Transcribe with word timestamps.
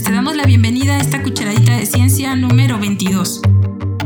te 0.00 0.10
damos 0.10 0.36
la 0.36 0.46
bienvenida 0.46 0.96
a 0.96 1.00
esta 1.02 1.22
cucharadita 1.22 1.76
de 1.76 1.84
ciencia 1.84 2.34
número 2.34 2.78
22. 2.78 3.42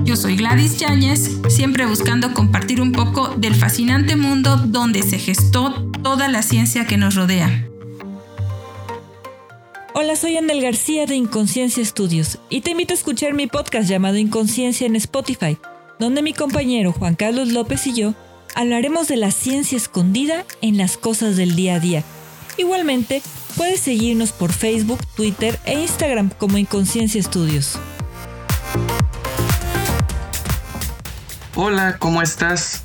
Yo 0.03 0.17
soy 0.17 0.37
Gladys 0.37 0.79
Yáñez, 0.79 1.39
siempre 1.49 1.87
buscando 1.87 2.35
compartir 2.35 2.81
un 2.81 2.91
poco 2.91 3.29
del 3.29 3.55
fascinante 3.55 4.17
mundo 4.17 4.57
donde 4.57 5.05
se 5.05 5.21
gestó 5.21 5.89
toda 6.03 6.27
la 6.27 6.43
ciencia 6.43 6.89
que 6.89 6.97
nos 6.97 7.15
rodea. 7.15 7.69
Hola, 9.95 10.17
soy 10.17 10.37
Andel 10.37 10.61
García 10.61 11.07
de 11.07 11.15
Inconsciencia 11.15 11.85
Estudios 11.85 12.41
y 12.51 12.63
te 12.63 12.73
invito 12.73 12.93
a 12.93 12.97
escuchar 12.97 13.35
mi 13.35 13.47
podcast 13.47 13.89
llamado 13.89 14.17
Inconsciencia 14.17 14.89
en 14.89 14.97
Spotify, 14.97 15.57
donde 16.01 16.21
mi 16.21 16.33
compañero 16.33 16.91
Juan 16.91 17.15
Carlos 17.15 17.53
López 17.53 17.87
y 17.87 17.95
yo 17.95 18.15
hablaremos 18.57 19.07
de 19.07 19.19
la 19.19 19.31
ciencia 19.31 19.77
escondida 19.77 20.47
en 20.63 20.79
las 20.79 20.97
cosas 20.97 21.37
del 21.37 21.55
día 21.55 21.77
a 21.77 21.81
día. 21.81 22.03
Igualmente, 22.59 23.23
puedes 23.57 23.81
seguirnos 23.81 24.33
por 24.33 24.53
Facebook, 24.53 25.01
Twitter 25.17 25.59
e 25.65 25.81
Instagram 25.81 26.31
como 26.31 26.59
Inconsciencia 26.59 27.21
Estudios. 27.21 27.79
Hola, 31.55 31.97
¿cómo 31.99 32.23
estás? 32.23 32.83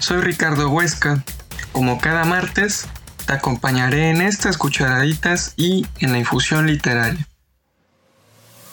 Soy 0.00 0.20
Ricardo 0.20 0.68
Huesca. 0.70 1.24
Como 1.72 2.00
cada 2.00 2.24
martes, 2.24 2.86
te 3.26 3.32
acompañaré 3.32 4.10
en 4.10 4.20
estas 4.20 4.58
cucharaditas 4.58 5.54
y 5.56 5.86
en 6.00 6.12
la 6.12 6.18
infusión 6.18 6.66
literaria. 6.66 7.26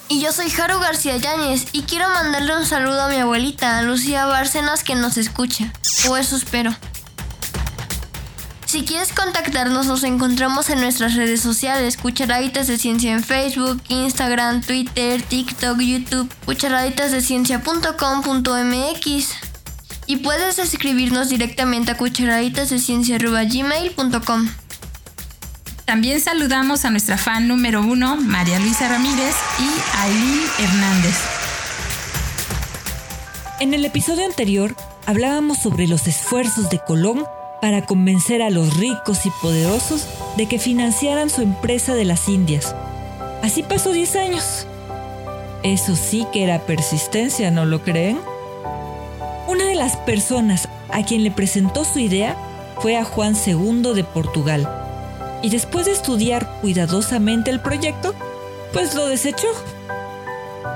Y 0.08 0.22
yo 0.22 0.32
soy 0.32 0.50
Jaro 0.50 0.80
García 0.80 1.18
Yáñez 1.18 1.68
y 1.72 1.84
quiero 1.84 2.08
mandarle 2.10 2.58
un 2.58 2.66
saludo 2.66 3.04
a 3.04 3.10
mi 3.10 3.18
abuelita, 3.18 3.82
Lucía 3.82 4.26
Bárcenas, 4.26 4.84
que 4.84 4.96
nos 4.96 5.18
escucha. 5.18 5.72
O 6.10 6.18
eso 6.18 6.36
espero. 6.36 6.76
Si 8.76 8.84
quieres 8.84 9.14
contactarnos, 9.14 9.86
nos 9.86 10.04
encontramos 10.04 10.70
en 10.70 10.82
nuestras 10.82 11.16
redes 11.16 11.40
sociales, 11.40 11.96
Cucharaditas 11.96 12.68
de 12.68 12.78
Ciencia 12.78 13.14
en 13.14 13.24
Facebook, 13.24 13.82
Instagram, 13.88 14.60
Twitter, 14.60 15.22
TikTok, 15.22 15.80
YouTube, 15.80 16.30
cucharaditasdeciencia.com.mx. 16.46 19.30
Y 20.08 20.18
puedes 20.18 20.60
escribirnos 20.60 21.30
directamente 21.30 21.94
a 21.94 21.98
cucharaditasdeciencia.gmail.com. 21.98 24.50
También 25.86 26.20
saludamos 26.20 26.84
a 26.84 26.90
nuestra 26.90 27.18
fan 27.18 27.48
número 27.48 27.82
uno, 27.82 28.18
María 28.18 28.60
Luisa 28.60 28.90
Ramírez 28.90 29.36
y 29.58 29.70
Aileen 30.00 30.50
Hernández. 30.60 31.16
En 33.62 33.74
el 33.74 33.86
episodio 33.86 34.26
anterior 34.26 34.76
hablábamos 35.06 35.60
sobre 35.60 35.88
los 35.88 36.10
esfuerzos 36.10 36.70
de 36.70 36.80
Colón 36.80 37.26
para 37.66 37.84
convencer 37.84 38.44
a 38.44 38.52
los 38.52 38.78
ricos 38.78 39.26
y 39.26 39.32
poderosos 39.42 40.08
de 40.38 40.46
que 40.46 40.60
financiaran 40.60 41.32
su 41.32 41.42
empresa 41.42 41.96
de 41.96 42.06
las 42.06 42.30
Indias. 42.30 42.76
Así 43.42 43.64
pasó 43.64 43.92
10 43.92 44.16
años. 44.18 44.68
Eso 45.64 45.96
sí 45.96 46.28
que 46.32 46.44
era 46.44 46.68
persistencia, 46.68 47.50
¿no 47.50 47.66
lo 47.66 47.82
creen? 47.82 48.20
Una 49.48 49.66
de 49.66 49.74
las 49.74 49.98
personas 49.98 50.70
a 50.92 51.02
quien 51.02 51.24
le 51.24 51.32
presentó 51.32 51.86
su 51.86 51.98
idea 51.98 52.38
fue 52.82 52.98
a 52.98 53.04
Juan 53.04 53.36
II 53.36 53.96
de 53.96 54.04
Portugal. 54.04 54.70
Y 55.42 55.50
después 55.50 55.88
de 55.88 55.94
estudiar 55.94 56.48
cuidadosamente 56.62 57.50
el 57.50 57.62
proyecto, 57.62 58.14
pues 58.74 58.94
lo 58.94 59.08
desechó. 59.08 59.48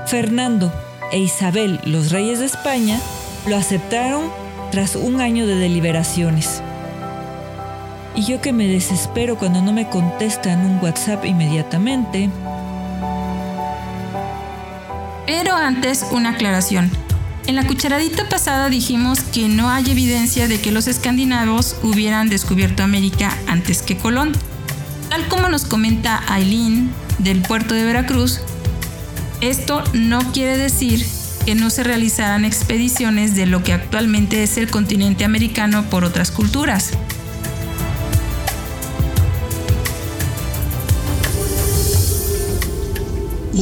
Fernando 0.08 0.72
e 1.12 1.20
Isabel, 1.20 1.78
los 1.84 2.10
reyes 2.10 2.40
de 2.40 2.46
España, 2.46 2.98
lo 3.46 3.54
aceptaron 3.54 4.28
tras 4.72 4.96
un 4.96 5.20
año 5.20 5.46
de 5.46 5.54
deliberaciones. 5.54 6.64
Y 8.14 8.24
yo 8.24 8.40
que 8.40 8.52
me 8.52 8.66
desespero 8.66 9.36
cuando 9.38 9.62
no 9.62 9.72
me 9.72 9.88
contestan 9.88 10.64
un 10.64 10.78
WhatsApp 10.82 11.24
inmediatamente. 11.24 12.30
Pero 15.26 15.54
antes, 15.54 16.04
una 16.10 16.30
aclaración. 16.30 16.90
En 17.46 17.56
la 17.56 17.66
cucharadita 17.66 18.28
pasada 18.28 18.68
dijimos 18.68 19.20
que 19.20 19.48
no 19.48 19.70
hay 19.70 19.90
evidencia 19.90 20.46
de 20.46 20.60
que 20.60 20.72
los 20.72 20.86
escandinavos 20.86 21.76
hubieran 21.82 22.28
descubierto 22.28 22.82
América 22.82 23.36
antes 23.46 23.82
que 23.82 23.96
Colón. 23.96 24.32
Tal 25.08 25.26
como 25.28 25.48
nos 25.48 25.64
comenta 25.64 26.22
Aileen 26.28 26.90
del 27.18 27.42
puerto 27.42 27.74
de 27.74 27.84
Veracruz, 27.84 28.40
esto 29.40 29.82
no 29.94 30.20
quiere 30.32 30.56
decir 30.56 31.04
que 31.44 31.54
no 31.54 31.70
se 31.70 31.82
realizaran 31.82 32.44
expediciones 32.44 33.34
de 33.34 33.46
lo 33.46 33.62
que 33.62 33.72
actualmente 33.72 34.42
es 34.42 34.56
el 34.56 34.70
continente 34.70 35.24
americano 35.24 35.84
por 35.84 36.04
otras 36.04 36.30
culturas. 36.30 36.92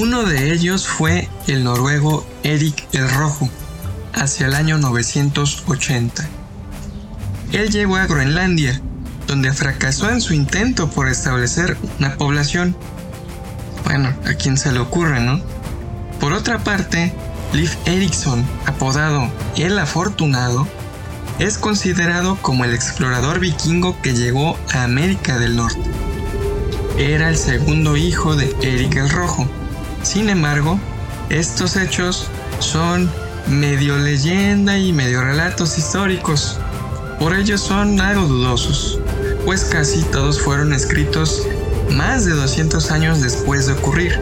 Uno 0.00 0.22
de 0.22 0.52
ellos 0.52 0.86
fue 0.86 1.28
el 1.48 1.64
noruego 1.64 2.24
Erik 2.44 2.86
el 2.92 3.10
Rojo, 3.10 3.50
hacia 4.14 4.46
el 4.46 4.54
año 4.54 4.78
980. 4.78 6.24
Él 7.50 7.68
llegó 7.70 7.96
a 7.96 8.06
Groenlandia, 8.06 8.80
donde 9.26 9.52
fracasó 9.52 10.08
en 10.08 10.20
su 10.20 10.34
intento 10.34 10.88
por 10.88 11.08
establecer 11.08 11.76
una 11.98 12.14
población. 12.14 12.76
Bueno, 13.82 14.14
a 14.24 14.34
quien 14.34 14.56
se 14.56 14.70
le 14.70 14.78
ocurre, 14.78 15.18
¿no? 15.18 15.40
Por 16.20 16.32
otra 16.32 16.62
parte, 16.62 17.12
Leif 17.52 17.74
Erikson, 17.84 18.46
apodado 18.66 19.28
El 19.56 19.76
Afortunado, 19.80 20.68
es 21.40 21.58
considerado 21.58 22.38
como 22.40 22.64
el 22.64 22.72
explorador 22.72 23.40
vikingo 23.40 24.00
que 24.00 24.14
llegó 24.14 24.56
a 24.72 24.84
América 24.84 25.38
del 25.38 25.56
Norte. 25.56 25.82
Era 26.96 27.28
el 27.30 27.36
segundo 27.36 27.96
hijo 27.96 28.36
de 28.36 28.54
Erik 28.62 28.94
el 28.94 29.10
Rojo, 29.10 29.48
sin 30.02 30.28
embargo, 30.30 30.78
estos 31.30 31.76
hechos 31.76 32.28
son 32.60 33.10
medio 33.48 33.98
leyenda 33.98 34.78
y 34.78 34.92
medio 34.92 35.22
relatos 35.22 35.78
históricos. 35.78 36.58
Por 37.18 37.34
ello 37.34 37.58
son 37.58 38.00
algo 38.00 38.26
dudosos, 38.26 39.00
pues 39.44 39.64
casi 39.64 40.02
todos 40.02 40.40
fueron 40.40 40.72
escritos 40.72 41.46
más 41.90 42.24
de 42.24 42.32
200 42.32 42.90
años 42.90 43.20
después 43.20 43.66
de 43.66 43.72
ocurrir. 43.72 44.20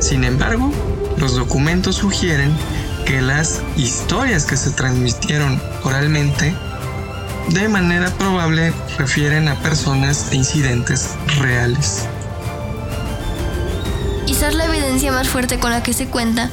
Sin 0.00 0.24
embargo, 0.24 0.72
los 1.18 1.36
documentos 1.36 1.96
sugieren 1.96 2.52
que 3.04 3.22
las 3.22 3.62
historias 3.76 4.44
que 4.44 4.56
se 4.56 4.70
transmitieron 4.70 5.60
oralmente 5.84 6.54
de 7.50 7.68
manera 7.68 8.10
probable 8.10 8.72
refieren 8.98 9.48
a 9.48 9.54
personas 9.62 10.32
e 10.32 10.36
incidentes 10.36 11.10
reales. 11.38 12.08
La 14.54 14.66
evidencia 14.66 15.10
más 15.10 15.28
fuerte 15.28 15.58
con 15.58 15.70
la 15.70 15.82
que 15.82 15.92
se 15.92 16.06
cuenta 16.06 16.50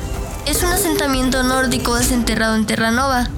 es 0.47 0.63
un 0.63 0.71
asentamiento 0.71 1.43
nórdico 1.43 1.95
desenterrado 1.95 2.55
en 2.55 2.65
Terranova, 2.65 3.29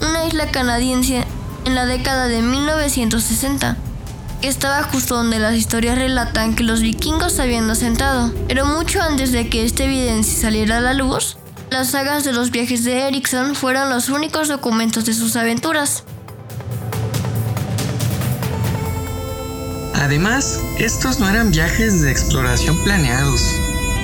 una 0.00 0.26
isla 0.26 0.50
canadiense 0.50 1.24
en 1.64 1.74
la 1.74 1.86
década 1.86 2.28
de 2.28 2.42
1960, 2.42 3.76
que 4.42 4.48
estaba 4.48 4.82
justo 4.82 5.16
donde 5.16 5.38
las 5.38 5.54
historias 5.54 5.96
relatan 5.96 6.54
que 6.54 6.62
los 6.62 6.82
vikingos 6.82 7.32
se 7.32 7.42
habían 7.42 7.68
asentado. 7.70 8.32
Pero 8.48 8.66
mucho 8.66 9.00
antes 9.00 9.32
de 9.32 9.48
que 9.48 9.64
esta 9.64 9.84
evidencia 9.84 10.42
saliera 10.42 10.78
a 10.78 10.82
la 10.82 10.92
luz, 10.92 11.38
las 11.70 11.88
sagas 11.90 12.22
de 12.22 12.34
los 12.34 12.50
viajes 12.50 12.84
de 12.84 13.08
Erickson 13.08 13.54
fueron 13.54 13.88
los 13.88 14.10
únicos 14.10 14.46
documentos 14.46 15.06
de 15.06 15.14
sus 15.14 15.36
aventuras. 15.36 16.04
Además, 19.94 20.60
estos 20.78 21.18
no 21.18 21.28
eran 21.28 21.50
viajes 21.50 22.02
de 22.02 22.10
exploración 22.10 22.76
planeados, 22.84 23.40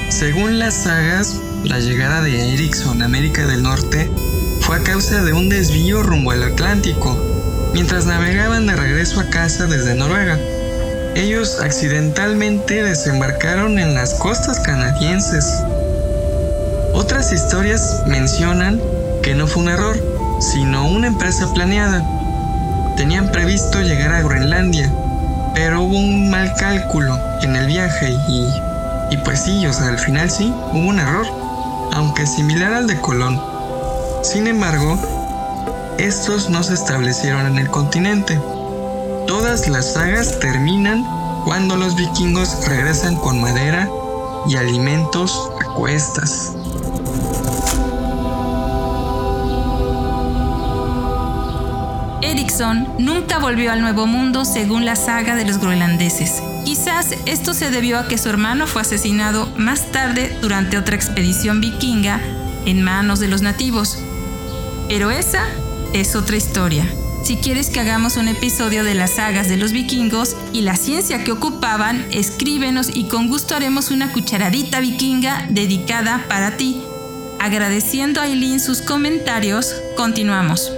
según 0.09 0.59
las 0.59 0.75
sagas, 0.75 1.37
la 1.65 1.79
llegada 1.79 2.23
de 2.23 2.55
Erickson 2.55 3.03
a 3.03 3.05
América 3.05 3.47
del 3.47 3.63
Norte 3.63 4.11
fue 4.61 4.77
a 4.77 4.83
causa 4.83 5.23
de 5.23 5.33
un 5.33 5.49
desvío 5.49 6.03
rumbo 6.03 6.31
al 6.31 6.43
Atlántico, 6.43 7.17
mientras 7.75 8.07
navegaban 8.07 8.67
de 8.67 8.75
regreso 8.75 9.21
a 9.21 9.31
casa 9.31 9.67
desde 9.67 9.95
Noruega. 9.95 10.39
Ellos 11.15 11.61
accidentalmente 11.61 12.83
desembarcaron 12.83 13.79
en 13.79 13.95
las 13.95 14.15
costas 14.15 14.61
canadienses. 14.61 15.45
Otras 16.95 17.33
historias 17.33 18.03
mencionan 18.07 18.81
que 19.23 19.35
no 19.35 19.47
fue 19.47 19.63
un 19.63 19.69
error, 19.69 19.97
sino 20.41 20.89
una 20.89 21.09
empresa 21.09 21.53
planeada. 21.53 22.03
Tenían 22.97 23.31
previsto 23.31 23.83
llegar 23.83 24.13
a 24.13 24.23
Groenlandia, 24.23 24.93
pero 25.55 25.83
hubo 25.83 25.97
un 25.97 26.31
mal 26.31 26.55
cálculo 26.59 27.19
en 27.43 27.57
el 27.57 27.67
viaje 27.67 28.11
y 28.29 28.68
y 29.11 29.17
pues 29.19 29.43
sí, 29.43 29.67
o 29.67 29.73
sea, 29.73 29.89
al 29.89 29.99
final 29.99 30.31
sí, 30.31 30.53
hubo 30.73 30.89
un 30.89 30.99
error, 30.99 31.27
aunque 31.93 32.27
similar 32.27 32.73
al 32.75 32.87
de 32.87 33.01
Colón. 33.01 33.41
Sin 34.23 34.47
embargo, 34.47 34.99
estos 35.99 36.51
no 36.51 36.63
se 36.63 36.75
establecieron 36.75 37.47
en 37.47 37.59
el 37.59 37.71
continente. 37.71 38.39
Todas 39.27 39.69
las 39.69 39.95
sagas 39.95 40.39
terminan 40.41 41.05
cuando 41.45 41.77
los 41.77 41.97
vikingos 41.97 42.67
regresan 42.67 43.17
con 43.17 43.41
madera 43.41 43.89
y 44.47 44.57
alimentos 44.57 45.51
a 45.61 45.65
cuestas. 45.75 46.53
Ericsson 52.21 52.89
nunca 52.99 53.39
volvió 53.39 53.73
al 53.73 53.81
Nuevo 53.81 54.07
Mundo 54.07 54.45
según 54.45 54.85
la 54.85 54.97
saga 54.97 55.35
de 55.35 55.45
los 55.45 55.59
groenlandeses 55.59 56.43
Quizás 56.69 57.15
esto 57.25 57.55
se 57.55 57.71
debió 57.71 57.99
a 57.99 58.09
que 58.09 58.19
su 58.19 58.29
hermano 58.29 58.67
fue 58.67 58.83
asesinado 58.83 59.51
más 59.57 59.91
tarde 59.91 60.37
durante 60.43 60.77
otra 60.77 60.97
expedición 60.97 61.63
vikinga 61.63 62.21
en 62.67 62.83
manos 62.83 63.21
de 63.21 63.29
los 63.29 63.41
nativos. 63.41 64.01
Pero 64.87 65.11
esa 65.11 65.47
es 65.95 66.15
otra 66.15 66.37
historia. 66.37 66.87
Si 67.25 67.37
quieres 67.39 67.71
que 67.71 67.81
hagamos 67.81 68.19
un 68.19 68.29
episodio 68.29 68.85
de 68.85 68.95
las 68.95 69.13
sagas 69.13 69.49
de 69.49 69.57
los 69.57 69.73
vikingos 69.73 70.37
y 70.53 70.61
la 70.61 70.77
ciencia 70.77 71.25
que 71.25 71.33
ocupaban, 71.33 72.05
escríbenos 72.11 72.95
y 72.95 73.05
con 73.05 73.29
gusto 73.29 73.57
haremos 73.57 73.91
una 73.91 74.13
cucharadita 74.13 74.81
vikinga 74.81 75.47
dedicada 75.49 76.27
para 76.29 76.59
ti. 76.59 76.83
Agradeciendo 77.41 78.21
a 78.21 78.25
Aileen 78.25 78.61
sus 78.61 78.83
comentarios, 78.83 79.75
continuamos. 79.97 80.71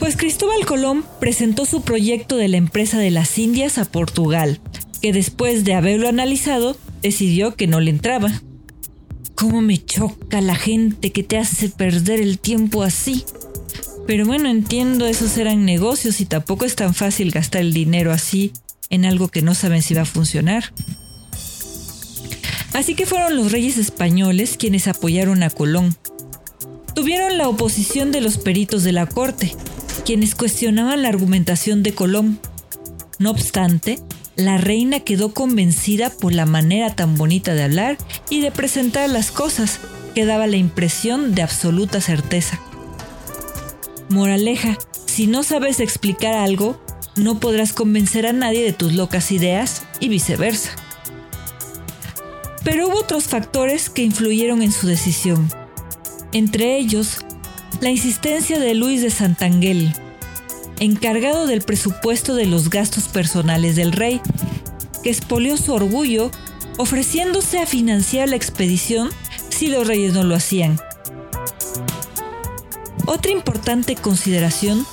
Pues 0.00 0.16
Cristóbal 0.16 0.64
Colón 0.64 1.04
presentó 1.20 1.66
su 1.66 1.82
proyecto 1.82 2.38
de 2.38 2.48
la 2.48 2.56
empresa 2.56 2.98
de 2.98 3.10
las 3.10 3.38
Indias 3.38 3.76
a 3.76 3.84
Portugal, 3.84 4.58
que 5.02 5.12
después 5.12 5.62
de 5.64 5.74
haberlo 5.74 6.08
analizado, 6.08 6.76
decidió 7.02 7.54
que 7.54 7.66
no 7.66 7.80
le 7.80 7.90
entraba. 7.90 8.32
¿Cómo 9.34 9.60
me 9.60 9.76
choca 9.76 10.40
la 10.40 10.56
gente 10.56 11.12
que 11.12 11.22
te 11.22 11.36
hace 11.36 11.68
perder 11.68 12.18
el 12.18 12.38
tiempo 12.38 12.82
así? 12.82 13.24
Pero 14.06 14.24
bueno, 14.24 14.48
entiendo, 14.48 15.06
esos 15.06 15.36
eran 15.36 15.66
negocios 15.66 16.22
y 16.22 16.24
tampoco 16.24 16.64
es 16.64 16.76
tan 16.76 16.94
fácil 16.94 17.30
gastar 17.30 17.60
el 17.60 17.74
dinero 17.74 18.10
así 18.10 18.52
en 18.88 19.04
algo 19.04 19.28
que 19.28 19.42
no 19.42 19.54
saben 19.54 19.82
si 19.82 19.92
va 19.92 20.02
a 20.02 20.06
funcionar. 20.06 20.72
Así 22.72 22.94
que 22.94 23.04
fueron 23.04 23.36
los 23.36 23.52
reyes 23.52 23.76
españoles 23.76 24.56
quienes 24.58 24.88
apoyaron 24.88 25.42
a 25.42 25.50
Colón. 25.50 25.94
Tuvieron 26.94 27.36
la 27.36 27.48
oposición 27.48 28.12
de 28.12 28.22
los 28.22 28.38
peritos 28.38 28.82
de 28.82 28.92
la 28.92 29.06
corte, 29.06 29.54
quienes 30.10 30.34
cuestionaban 30.34 31.02
la 31.02 31.08
argumentación 31.08 31.84
de 31.84 31.94
Colón. 31.94 32.40
No 33.20 33.30
obstante, 33.30 34.00
la 34.34 34.58
reina 34.58 34.98
quedó 34.98 35.32
convencida 35.32 36.10
por 36.10 36.32
la 36.34 36.46
manera 36.46 36.96
tan 36.96 37.14
bonita 37.14 37.54
de 37.54 37.62
hablar 37.62 37.96
y 38.28 38.40
de 38.40 38.50
presentar 38.50 39.08
las 39.08 39.30
cosas 39.30 39.78
que 40.12 40.24
daba 40.24 40.48
la 40.48 40.56
impresión 40.56 41.36
de 41.36 41.42
absoluta 41.42 42.00
certeza. 42.00 42.58
Moraleja, 44.08 44.76
si 45.06 45.28
no 45.28 45.44
sabes 45.44 45.78
explicar 45.78 46.34
algo, 46.34 46.82
no 47.14 47.38
podrás 47.38 47.72
convencer 47.72 48.26
a 48.26 48.32
nadie 48.32 48.64
de 48.64 48.72
tus 48.72 48.94
locas 48.94 49.30
ideas 49.30 49.84
y 50.00 50.08
viceversa. 50.08 50.70
Pero 52.64 52.88
hubo 52.88 52.98
otros 52.98 53.28
factores 53.28 53.88
que 53.88 54.02
influyeron 54.02 54.60
en 54.62 54.72
su 54.72 54.88
decisión. 54.88 55.48
Entre 56.32 56.78
ellos, 56.78 57.24
la 57.80 57.90
insistencia 57.90 58.58
de 58.58 58.74
Luis 58.74 59.00
de 59.00 59.10
Santangel, 59.10 59.94
encargado 60.80 61.46
del 61.46 61.62
presupuesto 61.62 62.34
de 62.34 62.46
los 62.46 62.68
gastos 62.68 63.08
personales 63.08 63.74
del 63.74 63.92
rey, 63.92 64.20
que 65.02 65.10
expolió 65.10 65.56
su 65.56 65.72
orgullo 65.72 66.30
ofreciéndose 66.76 67.58
a 67.58 67.66
financiar 67.66 68.28
la 68.28 68.36
expedición 68.36 69.10
si 69.48 69.68
los 69.68 69.86
reyes 69.86 70.12
no 70.12 70.24
lo 70.24 70.34
hacían. 70.34 70.78
Otra 73.06 73.32
importante 73.32 73.96
consideración 73.96 74.86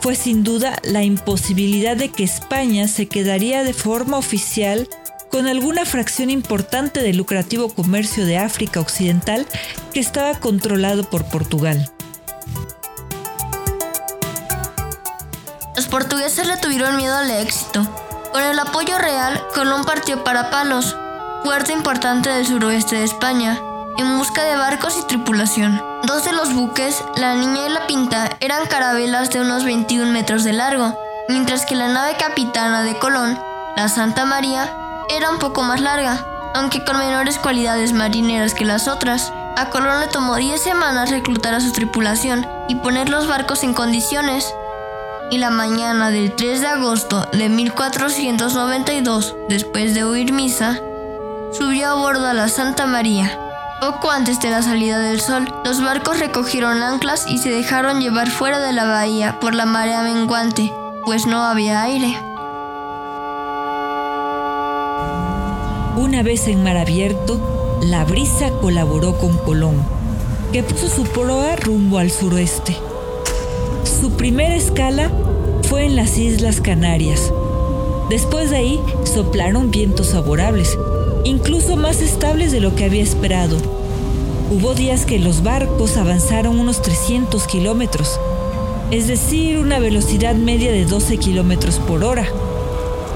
fue 0.00 0.14
sin 0.14 0.44
duda 0.44 0.78
la 0.84 1.04
imposibilidad 1.04 1.96
de 1.96 2.10
que 2.10 2.24
España 2.24 2.86
se 2.86 3.06
quedaría 3.06 3.64
de 3.64 3.72
forma 3.72 4.18
oficial 4.18 4.88
con 5.30 5.48
alguna 5.48 5.84
fracción 5.84 6.30
importante 6.30 7.02
del 7.02 7.16
lucrativo 7.16 7.70
comercio 7.70 8.24
de 8.24 8.38
África 8.38 8.80
Occidental 8.80 9.46
que 9.92 10.00
estaba 10.00 10.38
controlado 10.38 11.08
por 11.10 11.24
Portugal. 11.24 11.90
Los 15.76 15.88
portugueses 15.88 16.46
le 16.46 16.56
tuvieron 16.56 16.96
miedo 16.96 17.16
al 17.16 17.30
éxito. 17.30 17.86
Con 18.32 18.42
el 18.42 18.58
apoyo 18.58 18.98
real, 18.98 19.42
Colón 19.54 19.84
partió 19.84 20.24
para 20.24 20.50
Palos, 20.50 20.96
puerto 21.44 21.72
importante 21.72 22.28
del 22.30 22.46
suroeste 22.46 22.96
de 22.96 23.04
España, 23.04 23.58
en 23.98 24.18
busca 24.18 24.44
de 24.44 24.56
barcos 24.56 24.96
y 24.98 25.06
tripulación. 25.06 25.82
Dos 26.04 26.24
de 26.24 26.32
los 26.32 26.52
buques, 26.52 27.02
la 27.16 27.34
Niña 27.34 27.66
y 27.66 27.70
la 27.70 27.86
Pinta, 27.86 28.30
eran 28.40 28.66
carabelas 28.66 29.30
de 29.30 29.40
unos 29.40 29.64
21 29.64 30.12
metros 30.12 30.44
de 30.44 30.52
largo, 30.52 30.98
mientras 31.28 31.66
que 31.66 31.74
la 31.74 31.88
nave 31.88 32.16
capitana 32.18 32.82
de 32.82 32.98
Colón, 32.98 33.38
la 33.76 33.88
Santa 33.88 34.24
María, 34.24 34.70
era 35.08 35.30
un 35.30 35.38
poco 35.38 35.62
más 35.62 35.80
larga, 35.80 36.24
aunque 36.54 36.84
con 36.84 36.98
menores 36.98 37.38
cualidades 37.38 37.92
marineras 37.92 38.54
que 38.54 38.64
las 38.64 38.88
otras. 38.88 39.32
A 39.56 39.70
Colón 39.70 40.00
le 40.00 40.08
tomó 40.08 40.36
10 40.36 40.60
semanas 40.60 41.10
reclutar 41.10 41.54
a 41.54 41.60
su 41.62 41.72
tripulación 41.72 42.46
y 42.68 42.74
poner 42.74 43.08
los 43.08 43.26
barcos 43.26 43.64
en 43.64 43.72
condiciones 43.72 44.54
y 45.30 45.38
la 45.38 45.48
mañana 45.48 46.10
del 46.10 46.36
3 46.36 46.60
de 46.60 46.66
agosto 46.66 47.26
de 47.32 47.48
1492, 47.48 49.34
después 49.48 49.94
de 49.94 50.04
oír 50.04 50.30
misa, 50.34 50.78
subió 51.52 51.88
a 51.88 51.94
bordo 51.94 52.26
a 52.26 52.34
la 52.34 52.48
Santa 52.48 52.84
María. 52.84 53.40
Poco 53.80 54.10
antes 54.10 54.40
de 54.40 54.50
la 54.50 54.60
salida 54.60 54.98
del 54.98 55.22
sol, 55.22 55.48
los 55.64 55.82
barcos 55.82 56.18
recogieron 56.18 56.82
anclas 56.82 57.26
y 57.26 57.38
se 57.38 57.48
dejaron 57.48 58.02
llevar 58.02 58.28
fuera 58.28 58.58
de 58.58 58.74
la 58.74 58.84
bahía 58.84 59.40
por 59.40 59.54
la 59.54 59.64
marea 59.64 60.02
menguante, 60.02 60.70
pues 61.06 61.26
no 61.26 61.42
había 61.42 61.80
aire. 61.80 62.14
Una 65.96 66.22
vez 66.22 66.46
en 66.46 66.62
mar 66.62 66.76
abierto, 66.76 67.65
la 67.82 68.04
brisa 68.04 68.50
colaboró 68.60 69.18
con 69.18 69.36
Colón, 69.38 69.76
que 70.52 70.62
puso 70.62 70.88
su 70.88 71.04
proa 71.04 71.56
rumbo 71.56 71.98
al 71.98 72.10
suroeste. 72.10 72.76
Su 73.84 74.12
primera 74.12 74.54
escala 74.54 75.10
fue 75.68 75.84
en 75.84 75.96
las 75.96 76.16
Islas 76.16 76.60
Canarias. 76.60 77.32
Después 78.08 78.50
de 78.50 78.56
ahí 78.56 78.80
soplaron 79.04 79.70
vientos 79.70 80.10
favorables, 80.10 80.78
incluso 81.24 81.76
más 81.76 82.00
estables 82.00 82.52
de 82.52 82.60
lo 82.60 82.74
que 82.74 82.84
había 82.84 83.02
esperado. 83.02 83.58
Hubo 84.50 84.74
días 84.74 85.04
que 85.04 85.18
los 85.18 85.42
barcos 85.42 85.96
avanzaron 85.96 86.58
unos 86.58 86.80
300 86.82 87.46
kilómetros, 87.46 88.18
es 88.90 89.08
decir, 89.08 89.58
una 89.58 89.80
velocidad 89.80 90.34
media 90.36 90.70
de 90.70 90.84
12 90.84 91.18
kilómetros 91.18 91.78
por 91.80 92.04
hora, 92.04 92.26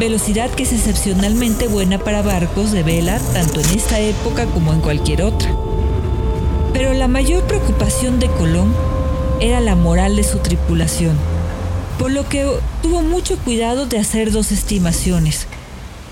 velocidad 0.00 0.50
que 0.50 0.62
es 0.62 0.72
excepcionalmente 0.72 1.68
buena 1.68 1.98
para 1.98 2.22
barcos 2.22 2.72
de 2.72 2.82
vela 2.82 3.20
tanto 3.34 3.60
en 3.60 3.68
esta 3.76 4.00
época 4.00 4.46
como 4.46 4.72
en 4.72 4.80
cualquier 4.80 5.22
otra. 5.22 5.54
Pero 6.72 6.94
la 6.94 7.06
mayor 7.06 7.44
preocupación 7.44 8.18
de 8.18 8.28
Colón 8.28 8.74
era 9.40 9.60
la 9.60 9.76
moral 9.76 10.16
de 10.16 10.24
su 10.24 10.38
tripulación, 10.38 11.14
por 11.98 12.10
lo 12.10 12.26
que 12.26 12.48
tuvo 12.82 13.02
mucho 13.02 13.36
cuidado 13.40 13.84
de 13.84 13.98
hacer 13.98 14.32
dos 14.32 14.52
estimaciones, 14.52 15.46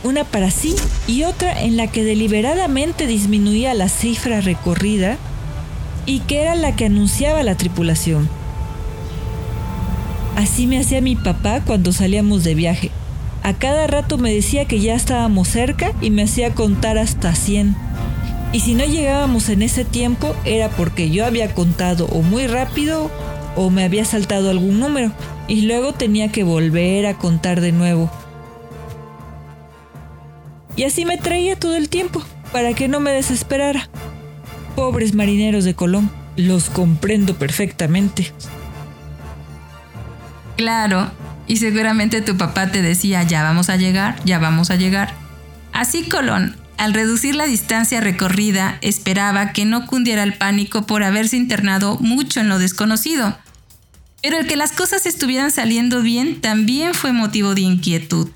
una 0.04 0.24
para 0.24 0.50
sí 0.50 0.76
y 1.06 1.22
otra 1.22 1.62
en 1.62 1.78
la 1.78 1.86
que 1.86 2.04
deliberadamente 2.04 3.06
disminuía 3.06 3.72
la 3.72 3.88
cifra 3.88 4.42
recorrida 4.42 5.16
y 6.04 6.20
que 6.20 6.42
era 6.42 6.54
la 6.56 6.76
que 6.76 6.84
anunciaba 6.84 7.42
la 7.42 7.54
tripulación. 7.54 8.28
Así 10.36 10.66
me 10.66 10.78
hacía 10.78 11.00
mi 11.00 11.16
papá 11.16 11.62
cuando 11.64 11.90
salíamos 11.92 12.44
de 12.44 12.54
viaje. 12.54 12.90
A 13.48 13.54
cada 13.54 13.86
rato 13.86 14.18
me 14.18 14.30
decía 14.30 14.66
que 14.66 14.78
ya 14.78 14.94
estábamos 14.94 15.48
cerca 15.48 15.92
y 16.02 16.10
me 16.10 16.24
hacía 16.24 16.54
contar 16.54 16.98
hasta 16.98 17.34
100 17.34 17.74
y 18.52 18.60
si 18.60 18.74
no 18.74 18.84
llegábamos 18.84 19.48
en 19.48 19.62
ese 19.62 19.86
tiempo 19.86 20.36
era 20.44 20.68
porque 20.68 21.08
yo 21.08 21.24
había 21.24 21.54
contado 21.54 22.04
o 22.08 22.20
muy 22.20 22.46
rápido 22.46 23.10
o 23.56 23.70
me 23.70 23.84
había 23.84 24.04
saltado 24.04 24.50
algún 24.50 24.78
número 24.78 25.12
y 25.46 25.62
luego 25.62 25.94
tenía 25.94 26.30
que 26.30 26.44
volver 26.44 27.06
a 27.06 27.14
contar 27.14 27.62
de 27.62 27.72
nuevo. 27.72 28.10
Y 30.76 30.84
así 30.84 31.06
me 31.06 31.16
traía 31.16 31.58
todo 31.58 31.74
el 31.74 31.88
tiempo 31.88 32.22
para 32.52 32.74
que 32.74 32.86
no 32.86 33.00
me 33.00 33.12
desesperara. 33.12 33.88
Pobres 34.76 35.14
marineros 35.14 35.64
de 35.64 35.72
Colón, 35.72 36.10
los 36.36 36.68
comprendo 36.68 37.32
perfectamente. 37.38 38.30
Claro, 40.58 41.10
y 41.48 41.56
seguramente 41.56 42.20
tu 42.20 42.36
papá 42.36 42.70
te 42.70 42.82
decía, 42.82 43.24
ya 43.24 43.42
vamos 43.42 43.68
a 43.70 43.76
llegar, 43.76 44.22
ya 44.24 44.38
vamos 44.38 44.70
a 44.70 44.76
llegar. 44.76 45.14
Así 45.72 46.08
Colón 46.08 46.56
al 46.78 46.94
reducir 46.94 47.34
la 47.34 47.46
distancia 47.46 48.00
recorrida, 48.00 48.78
esperaba 48.82 49.52
que 49.52 49.64
no 49.64 49.84
cundiera 49.86 50.22
el 50.22 50.34
pánico 50.34 50.86
por 50.86 51.02
haberse 51.02 51.36
internado 51.36 51.98
mucho 51.98 52.38
en 52.38 52.48
lo 52.48 52.60
desconocido. 52.60 53.36
Pero 54.22 54.38
el 54.38 54.46
que 54.46 54.56
las 54.56 54.70
cosas 54.70 55.04
estuvieran 55.04 55.50
saliendo 55.50 56.02
bien 56.02 56.40
también 56.40 56.94
fue 56.94 57.12
motivo 57.12 57.56
de 57.56 57.62
inquietud. 57.62 58.30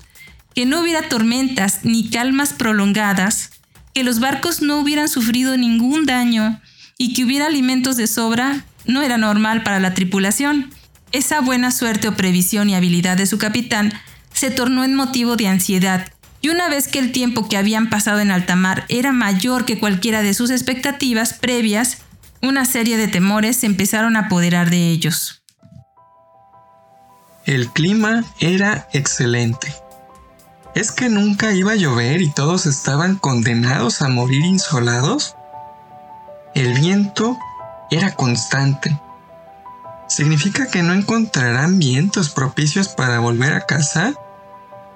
Que 0.53 0.65
no 0.65 0.81
hubiera 0.81 1.07
tormentas 1.07 1.79
ni 1.83 2.09
calmas 2.09 2.51
prolongadas, 2.51 3.51
que 3.93 4.03
los 4.03 4.19
barcos 4.19 4.61
no 4.61 4.77
hubieran 4.77 5.07
sufrido 5.07 5.55
ningún 5.55 6.05
daño 6.05 6.59
y 6.97 7.13
que 7.13 7.23
hubiera 7.23 7.47
alimentos 7.47 7.95
de 7.95 8.07
sobra 8.07 8.65
no 8.85 9.01
era 9.03 9.17
normal 9.17 9.63
para 9.63 9.79
la 9.79 9.93
tripulación. 9.93 10.69
Esa 11.13 11.41
buena 11.41 11.69
suerte 11.69 12.07
o 12.07 12.15
previsión 12.15 12.71
y 12.71 12.75
habilidad 12.75 13.15
de 13.15 13.27
su 13.27 13.37
capitán 13.37 13.93
se 14.33 14.49
tornó 14.49 14.83
en 14.83 14.95
motivo 14.95 15.35
de 15.35 15.47
ansiedad 15.47 16.11
y 16.41 16.49
una 16.49 16.69
vez 16.69 16.87
que 16.87 16.97
el 16.97 17.11
tiempo 17.11 17.47
que 17.47 17.55
habían 17.55 17.91
pasado 17.91 18.19
en 18.19 18.31
alta 18.31 18.55
mar 18.55 18.85
era 18.89 19.11
mayor 19.11 19.63
que 19.63 19.79
cualquiera 19.79 20.23
de 20.23 20.33
sus 20.33 20.49
expectativas 20.49 21.35
previas, 21.35 21.99
una 22.41 22.65
serie 22.65 22.97
de 22.97 23.07
temores 23.07 23.57
se 23.57 23.67
empezaron 23.67 24.15
a 24.17 24.21
apoderar 24.21 24.71
de 24.71 24.89
ellos. 24.89 25.43
el 27.45 27.69
clima 27.69 28.23
era 28.39 28.87
excelente. 28.93 29.71
¿Es 30.73 30.91
que 30.91 31.09
nunca 31.09 31.53
iba 31.53 31.73
a 31.73 31.75
llover 31.75 32.23
y 32.23 32.31
todos 32.31 32.65
estaban 32.65 33.17
condenados 33.17 34.01
a 34.01 34.09
morir 34.09 34.43
insolados? 34.43 35.35
El 36.55 36.73
viento 36.73 37.37
era 37.91 38.15
constante. 38.15 38.99
¿Significa 40.15 40.67
que 40.67 40.83
no 40.83 40.93
encontrarán 40.93 41.79
vientos 41.79 42.29
propicios 42.29 42.87
para 42.87 43.17
volver 43.17 43.51
a 43.53 43.65
casa? 43.65 44.13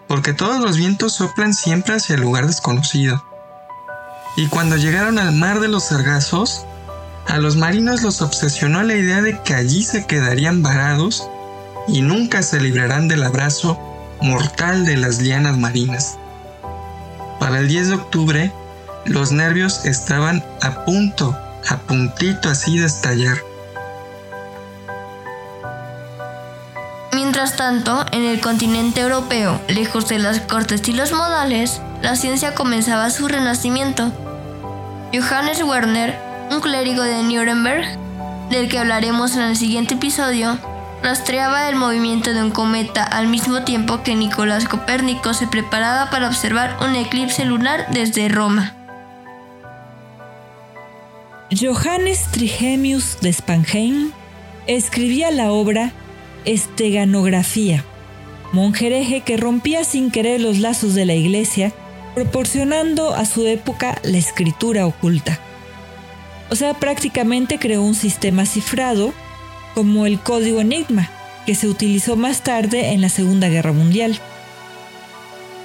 Porque 0.08 0.32
todos 0.32 0.62
los 0.62 0.78
vientos 0.78 1.14
soplan 1.14 1.56
siempre 1.56 1.96
hacia 1.96 2.14
el 2.14 2.22
lugar 2.22 2.46
desconocido. 2.46 3.26
Y 4.36 4.46
cuando 4.46 4.78
llegaron 4.78 5.18
al 5.18 5.34
mar 5.34 5.60
de 5.60 5.70
los 5.70 5.86
sargazos, 5.86 6.68
a 7.28 7.40
los 7.40 7.56
marinos 7.56 8.04
los 8.04 8.22
obsesionó 8.22 8.84
la 8.84 8.94
idea 8.94 9.24
de 9.24 9.42
que 9.42 9.56
allí 9.56 9.84
se 9.84 10.06
quedarían 10.06 10.62
varados 10.62 11.28
y 11.88 12.02
nunca 12.02 12.44
se 12.44 12.62
librarán 12.62 13.08
del 13.08 13.24
abrazo 13.24 13.80
mortal 14.22 14.86
de 14.86 14.98
las 14.98 15.20
lianas 15.20 15.58
marinas. 15.58 16.20
Para 17.40 17.58
el 17.58 17.68
10 17.68 17.88
de 17.88 17.96
octubre, 17.96 18.54
los 19.06 19.32
nervios 19.32 19.84
estaban 19.84 20.46
a 20.62 20.86
punto, 20.86 21.36
a 21.68 21.78
puntito 21.78 22.50
así 22.50 22.78
de 22.78 22.86
estallar. 22.86 23.47
Mientras 27.38 27.56
tanto, 27.56 28.04
en 28.14 28.24
el 28.24 28.42
continente 28.42 29.02
europeo, 29.02 29.62
lejos 29.68 30.10
de 30.10 30.18
las 30.18 30.40
cortes 30.40 30.88
y 30.88 30.94
los 30.94 31.12
modales, 31.12 31.84
la 32.02 32.16
ciencia 32.16 32.56
comenzaba 32.56 33.12
su 33.12 33.28
renacimiento. 33.28 34.12
Johannes 35.14 35.62
Werner, 35.62 36.18
un 36.50 36.62
clérigo 36.62 37.04
de 37.04 37.22
Nuremberg, 37.22 37.86
del 38.50 38.68
que 38.70 38.80
hablaremos 38.80 39.36
en 39.36 39.44
el 39.44 39.56
siguiente 39.56 39.94
episodio, 39.94 40.58
rastreaba 41.04 41.70
el 41.70 41.76
movimiento 41.76 42.34
de 42.34 42.42
un 42.42 42.50
cometa 42.50 43.04
al 43.04 43.28
mismo 43.28 43.62
tiempo 43.62 44.02
que 44.02 44.16
Nicolás 44.16 44.66
Copérnico 44.66 45.36
se 45.36 45.46
preparaba 45.46 46.10
para 46.10 46.30
observar 46.30 46.76
un 46.82 46.96
eclipse 46.96 47.46
lunar 47.46 47.86
desde 47.92 48.30
Roma. 48.30 48.74
Johannes 51.52 52.26
Trigemius 52.32 53.20
de 53.22 53.32
Spanheim 53.32 54.12
escribía 54.66 55.30
la 55.30 55.52
obra 55.52 55.94
Esteganografía, 56.48 57.84
monjereje 58.54 59.20
que 59.20 59.36
rompía 59.36 59.84
sin 59.84 60.12
querer 60.12 60.40
los 60.40 60.60
lazos 60.60 60.96
de 60.96 61.06
la 61.06 61.14
iglesia, 61.14 61.74
proporcionando 62.16 63.14
a 63.14 63.26
su 63.26 63.46
época 63.46 64.00
la 64.04 64.18
escritura 64.18 64.88
oculta. 64.88 65.40
O 66.50 66.56
sea, 66.56 66.74
prácticamente 66.74 67.60
creó 67.60 67.82
un 67.82 67.96
sistema 67.96 68.46
cifrado 68.46 69.14
como 69.76 70.06
el 70.06 70.20
código 70.20 70.62
Enigma, 70.62 71.10
que 71.46 71.54
se 71.54 71.68
utilizó 71.68 72.16
más 72.16 72.44
tarde 72.44 72.94
en 72.94 73.02
la 73.02 73.10
Segunda 73.10 73.50
Guerra 73.50 73.74
Mundial. 73.74 74.18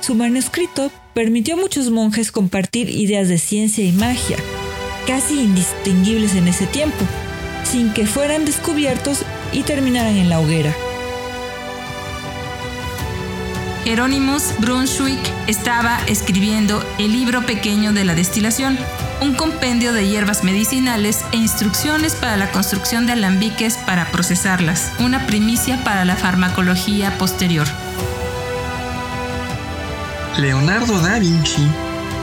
Su 0.01 0.17
manuscrito 0.17 0.91
permitió 1.15 1.55
a 1.55 1.59
muchos 1.59 1.91
monjes 1.91 2.33
compartir 2.33 2.91
ideas 2.91 3.29
de 3.29 3.39
ciencia 3.39 3.85
y 3.85 3.93
magia, 3.93 4.37
casi 5.07 5.41
indistinguibles 5.41 6.35
en 6.35 6.49
ese 6.49 6.67
tiempo, 6.67 7.05
sin 7.63 7.93
que 7.93 8.05
fueran 8.05 8.45
descubiertos 8.45 9.25
y 9.53 9.63
terminaran 9.63 10.17
en 10.17 10.29
la 10.29 10.41
hoguera. 10.41 10.75
Hieronymus 13.85 14.55
Brunswick 14.59 15.19
estaba 15.49 15.99
escribiendo 16.07 16.85
el 16.99 17.13
libro 17.13 17.45
pequeño 17.45 17.93
de 17.93 18.05
la 18.05 18.15
destilación, 18.15 18.79
un 19.21 19.35
compendio 19.35 19.93
de 19.93 20.07
hierbas 20.07 20.45
medicinales 20.45 21.25
e 21.33 21.37
instrucciones 21.37 22.15
para 22.15 22.37
la 22.37 22.51
construcción 22.53 23.07
de 23.07 23.15
alambiques 23.15 23.77
para 23.79 24.07
procesarlas, 24.13 24.93
una 25.01 25.27
primicia 25.27 25.83
para 25.83 26.05
la 26.05 26.15
farmacología 26.15 27.19
posterior. 27.19 27.67
Leonardo 30.39 31.01
da 31.01 31.19
Vinci 31.19 31.67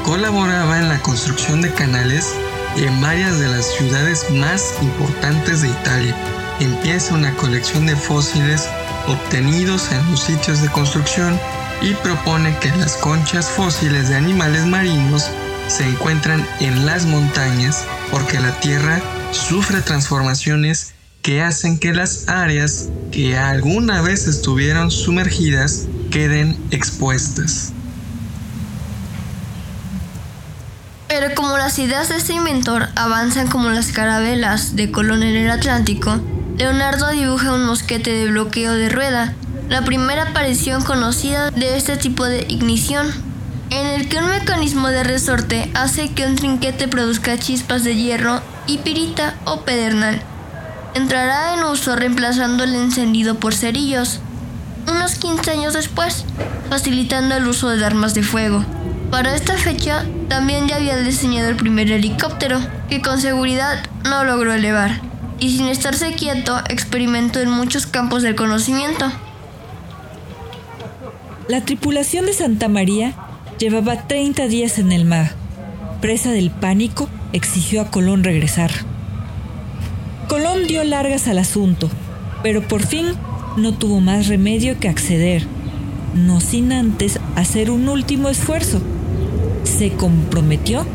colaboraba 0.04 0.80
en 0.80 0.88
la 0.88 1.00
construcción 1.02 1.62
de 1.62 1.72
canales 1.74 2.34
en 2.78 3.02
varias 3.02 3.38
de 3.38 3.48
las 3.50 3.66
ciudades 3.66 4.30
más 4.32 4.76
importantes 4.82 5.62
de 5.62 5.70
Italia. 5.70 6.16
Empieza 6.60 7.14
una 7.14 7.34
colección 7.36 7.86
de 7.86 7.96
fósiles 7.96 8.68
obtenidos 9.08 9.92
en 9.92 10.12
los 10.12 10.22
sitios 10.22 10.62
de 10.62 10.70
construcción 10.70 11.40
y 11.82 11.94
propone 11.94 12.58
que 12.60 12.70
las 12.72 12.98
conchas 12.98 13.50
fósiles 13.50 14.10
de 14.10 14.16
animales 14.16 14.66
marinos 14.66 15.30
se 15.68 15.88
encuentran 15.88 16.46
en 16.60 16.86
las 16.86 17.06
montañas 17.06 17.86
porque 18.12 18.40
la 18.40 18.52
Tierra 18.60 19.02
sufre 19.32 19.82
transformaciones 19.82 20.94
que 21.22 21.42
hacen 21.42 21.80
que 21.80 21.94
las 21.94 22.28
áreas 22.28 22.90
que 23.12 23.38
alguna 23.38 24.02
vez 24.02 24.28
estuvieron 24.28 24.92
sumergidas 24.92 25.88
queden 26.12 26.58
expuestas. 26.72 27.72
Pero 31.08 31.34
como 31.36 31.58
las 31.58 31.80
ideas 31.80 32.10
de 32.10 32.18
este 32.18 32.34
inventor 32.34 32.90
avanzan 32.96 33.48
como 33.48 33.70
las 33.70 33.92
carabelas 33.92 34.76
de 34.76 34.92
Colón 34.92 35.24
en 35.24 35.36
el 35.36 35.50
Atlántico, 35.50 36.20
Leonardo 36.60 37.10
dibuja 37.12 37.54
un 37.54 37.64
mosquete 37.64 38.12
de 38.12 38.30
bloqueo 38.30 38.74
de 38.74 38.90
rueda, 38.90 39.34
la 39.70 39.86
primera 39.86 40.24
aparición 40.24 40.84
conocida 40.84 41.52
de 41.52 41.78
este 41.78 41.96
tipo 41.96 42.26
de 42.26 42.46
ignición, 42.50 43.08
en 43.70 43.88
el 43.88 44.10
que 44.10 44.18
un 44.18 44.28
mecanismo 44.30 44.90
de 44.90 45.06
resorte 45.06 45.72
hace 45.74 46.10
que 46.10 46.26
un 46.26 46.36
trinquete 46.36 46.90
produzca 46.90 47.40
chispas 47.40 47.86
de 47.86 47.96
hierro 47.96 48.42
y 48.68 48.80
pirita 48.80 49.36
o 49.46 49.62
pedernal. 49.62 50.22
Entrará 50.96 51.54
en 51.54 51.64
uso 51.64 51.96
reemplazando 51.96 52.66
el 52.66 52.76
encendido 52.76 53.36
por 53.36 53.54
cerillos, 53.54 54.20
unos 54.86 55.16
15 55.16 55.52
años 55.52 55.74
después, 55.74 56.26
facilitando 56.70 57.36
el 57.36 57.48
uso 57.48 57.70
de 57.70 57.86
armas 57.86 58.14
de 58.14 58.24
fuego. 58.24 58.66
Para 59.12 59.34
esta 59.34 59.54
fecha, 59.54 60.04
también 60.28 60.68
ya 60.68 60.76
había 60.76 60.98
diseñado 60.98 61.48
el 61.48 61.56
primer 61.56 61.90
helicóptero, 61.90 62.60
que 62.90 63.02
con 63.02 63.22
seguridad 63.22 63.80
no 64.04 64.26
logró 64.26 64.54
elevar 64.54 65.09
y 65.40 65.58
sin 65.58 65.68
estarse 65.68 66.14
quieto 66.14 66.58
experimentó 66.70 67.40
en 67.40 67.50
muchos 67.50 67.86
campos 67.88 68.24
del 68.24 68.36
conocimiento. 68.36 69.12
La 71.48 71.66
tripulación 71.66 72.26
de 72.26 72.34
Santa 72.34 72.68
María 72.68 73.16
llevaba 73.58 74.08
30 74.08 74.48
días 74.48 74.78
en 74.80 74.92
el 74.92 75.06
mar. 75.06 75.32
Presa 76.02 76.32
del 76.32 76.52
pánico, 76.52 77.10
exigió 77.34 77.82
a 77.82 77.92
Colón 77.92 78.24
regresar. 78.24 78.72
Colón 80.28 80.68
dio 80.68 80.84
largas 80.84 81.28
al 81.28 81.40
asunto, 81.40 81.90
pero 82.44 82.68
por 82.68 82.86
fin 82.86 83.08
no 83.58 83.74
tuvo 83.74 84.00
más 84.00 84.28
remedio 84.28 84.80
que 84.80 84.88
acceder, 84.88 85.46
no 86.14 86.40
sin 86.40 86.72
antes 86.72 87.20
hacer 87.36 87.72
un 87.72 87.90
último 87.90 88.30
esfuerzo. 88.30 88.82
Se 89.64 89.92
comprometió 89.92 90.86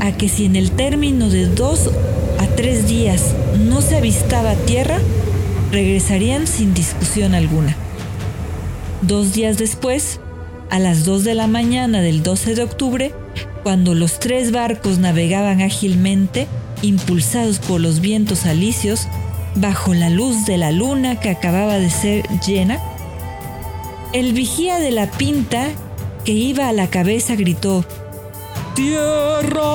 a 0.00 0.12
que 0.12 0.28
si 0.28 0.44
en 0.44 0.56
el 0.56 0.70
término 0.70 1.28
de 1.28 1.46
dos 1.46 1.90
a 2.38 2.46
tres 2.56 2.86
días 2.86 3.34
no 3.58 3.80
se 3.80 3.96
avistaba 3.96 4.54
tierra, 4.54 4.98
regresarían 5.72 6.46
sin 6.46 6.74
discusión 6.74 7.34
alguna. 7.34 7.76
Dos 9.02 9.32
días 9.32 9.58
después, 9.58 10.20
a 10.70 10.78
las 10.78 11.04
2 11.04 11.24
de 11.24 11.34
la 11.34 11.46
mañana 11.46 12.00
del 12.00 12.22
12 12.22 12.54
de 12.54 12.62
octubre, 12.62 13.14
cuando 13.62 13.94
los 13.94 14.18
tres 14.20 14.52
barcos 14.52 14.98
navegaban 14.98 15.60
ágilmente, 15.60 16.46
impulsados 16.82 17.58
por 17.58 17.80
los 17.80 18.00
vientos 18.00 18.46
alisios, 18.46 19.08
bajo 19.54 19.94
la 19.94 20.10
luz 20.10 20.44
de 20.46 20.58
la 20.58 20.72
luna 20.72 21.18
que 21.20 21.30
acababa 21.30 21.78
de 21.78 21.90
ser 21.90 22.28
llena, 22.46 22.78
el 24.12 24.32
vigía 24.32 24.78
de 24.78 24.92
la 24.92 25.10
pinta 25.10 25.68
que 26.24 26.32
iba 26.32 26.68
a 26.68 26.72
la 26.72 26.88
cabeza 26.88 27.34
gritó, 27.34 27.84
¡Tierra! 28.74 29.66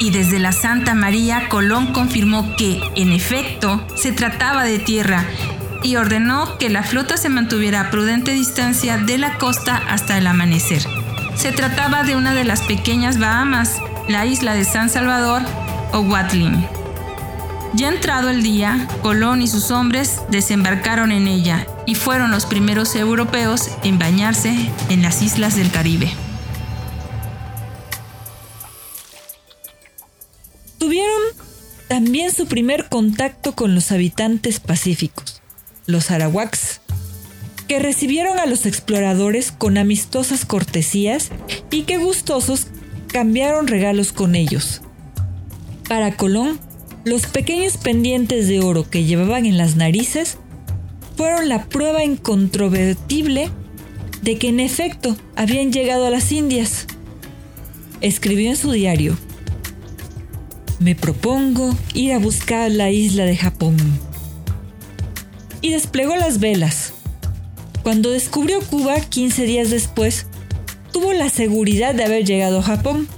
Y 0.00 0.10
desde 0.10 0.38
la 0.40 0.50
Santa 0.50 0.94
María 0.94 1.48
Colón 1.48 1.92
confirmó 1.92 2.56
que, 2.56 2.80
en 2.96 3.12
efecto, 3.12 3.86
se 3.94 4.10
trataba 4.10 4.64
de 4.64 4.78
tierra 4.78 5.24
y 5.82 5.96
ordenó 5.96 6.58
que 6.58 6.70
la 6.70 6.82
flota 6.82 7.16
se 7.16 7.28
mantuviera 7.28 7.82
a 7.82 7.90
prudente 7.90 8.32
distancia 8.32 8.96
de 8.98 9.18
la 9.18 9.36
costa 9.38 9.76
hasta 9.88 10.18
el 10.18 10.26
amanecer. 10.26 10.82
Se 11.36 11.52
trataba 11.52 12.02
de 12.02 12.16
una 12.16 12.34
de 12.34 12.44
las 12.44 12.62
pequeñas 12.62 13.18
Bahamas, 13.18 13.76
la 14.08 14.26
isla 14.26 14.54
de 14.54 14.64
San 14.64 14.88
Salvador 14.88 15.42
o 15.92 16.00
Watling. 16.00 16.66
Ya 17.74 17.88
entrado 17.88 18.30
el 18.30 18.42
día, 18.42 18.88
Colón 19.02 19.42
y 19.42 19.48
sus 19.48 19.70
hombres 19.70 20.22
desembarcaron 20.30 21.12
en 21.12 21.28
ella 21.28 21.66
y 21.86 21.94
fueron 21.94 22.30
los 22.30 22.46
primeros 22.46 22.96
europeos 22.96 23.70
en 23.84 23.98
bañarse 23.98 24.70
en 24.88 25.02
las 25.02 25.22
islas 25.22 25.56
del 25.56 25.70
Caribe. 25.70 26.10
Tuvieron 30.80 31.20
también 31.88 32.32
su 32.32 32.46
primer 32.46 32.88
contacto 32.88 33.54
con 33.54 33.74
los 33.74 33.92
habitantes 33.92 34.60
pacíficos, 34.60 35.42
los 35.84 36.10
arawaks, 36.10 36.80
que 37.68 37.78
recibieron 37.78 38.38
a 38.38 38.46
los 38.46 38.64
exploradores 38.64 39.52
con 39.52 39.76
amistosas 39.76 40.46
cortesías 40.46 41.30
y 41.70 41.82
que 41.82 41.98
gustosos 41.98 42.68
cambiaron 43.08 43.68
regalos 43.68 44.12
con 44.12 44.34
ellos. 44.34 44.80
Para 45.86 46.16
Colón, 46.16 46.58
Los 47.04 47.26
pequeños 47.26 47.76
pendientes 47.78 48.46
de 48.48 48.60
oro 48.60 48.88
que 48.88 49.04
llevaban 49.04 49.46
en 49.46 49.56
las 49.56 49.76
narices 49.76 50.36
fueron 51.16 51.48
la 51.48 51.66
prueba 51.66 52.04
incontrovertible 52.04 53.50
de 54.22 54.38
que 54.38 54.48
en 54.48 54.60
efecto 54.60 55.16
habían 55.34 55.72
llegado 55.72 56.06
a 56.06 56.10
las 56.10 56.30
Indias. 56.30 56.86
Escribió 58.02 58.50
en 58.50 58.56
su 58.56 58.70
diario, 58.72 59.16
me 60.80 60.94
propongo 60.94 61.76
ir 61.94 62.14
a 62.14 62.18
buscar 62.18 62.70
la 62.70 62.90
isla 62.90 63.24
de 63.24 63.36
Japón. 63.36 63.76
Y 65.60 65.70
desplegó 65.70 66.16
las 66.16 66.40
velas. 66.40 66.94
Cuando 67.82 68.10
descubrió 68.10 68.60
Cuba 68.62 68.98
15 68.98 69.44
días 69.44 69.70
después, 69.70 70.26
tuvo 70.92 71.12
la 71.12 71.28
seguridad 71.28 71.94
de 71.94 72.04
haber 72.04 72.24
llegado 72.24 72.58
a 72.58 72.62
Japón, 72.62 73.08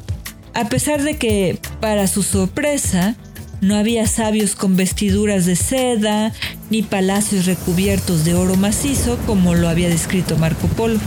a 0.55 0.69
pesar 0.69 1.03
de 1.03 1.17
que, 1.17 1.59
para 1.81 2.09
su 2.09 2.25
sorpresa, 2.25 3.17
no 3.61 3.77
había 3.77 4.09
sabios 4.09 4.57
con 4.57 4.77
vestiduras 4.77 5.47
de 5.47 5.55
seda, 5.55 6.33
ni 6.69 6.83
palacios 6.83 7.47
recubiertos 7.47 8.25
de 8.25 8.35
oro 8.35 8.57
macizo 8.57 9.19
como 9.25 9.55
lo 9.55 9.69
había 9.69 9.89
descrito 9.89 10.37
Marco 10.37 10.67
Polo. 10.67 10.99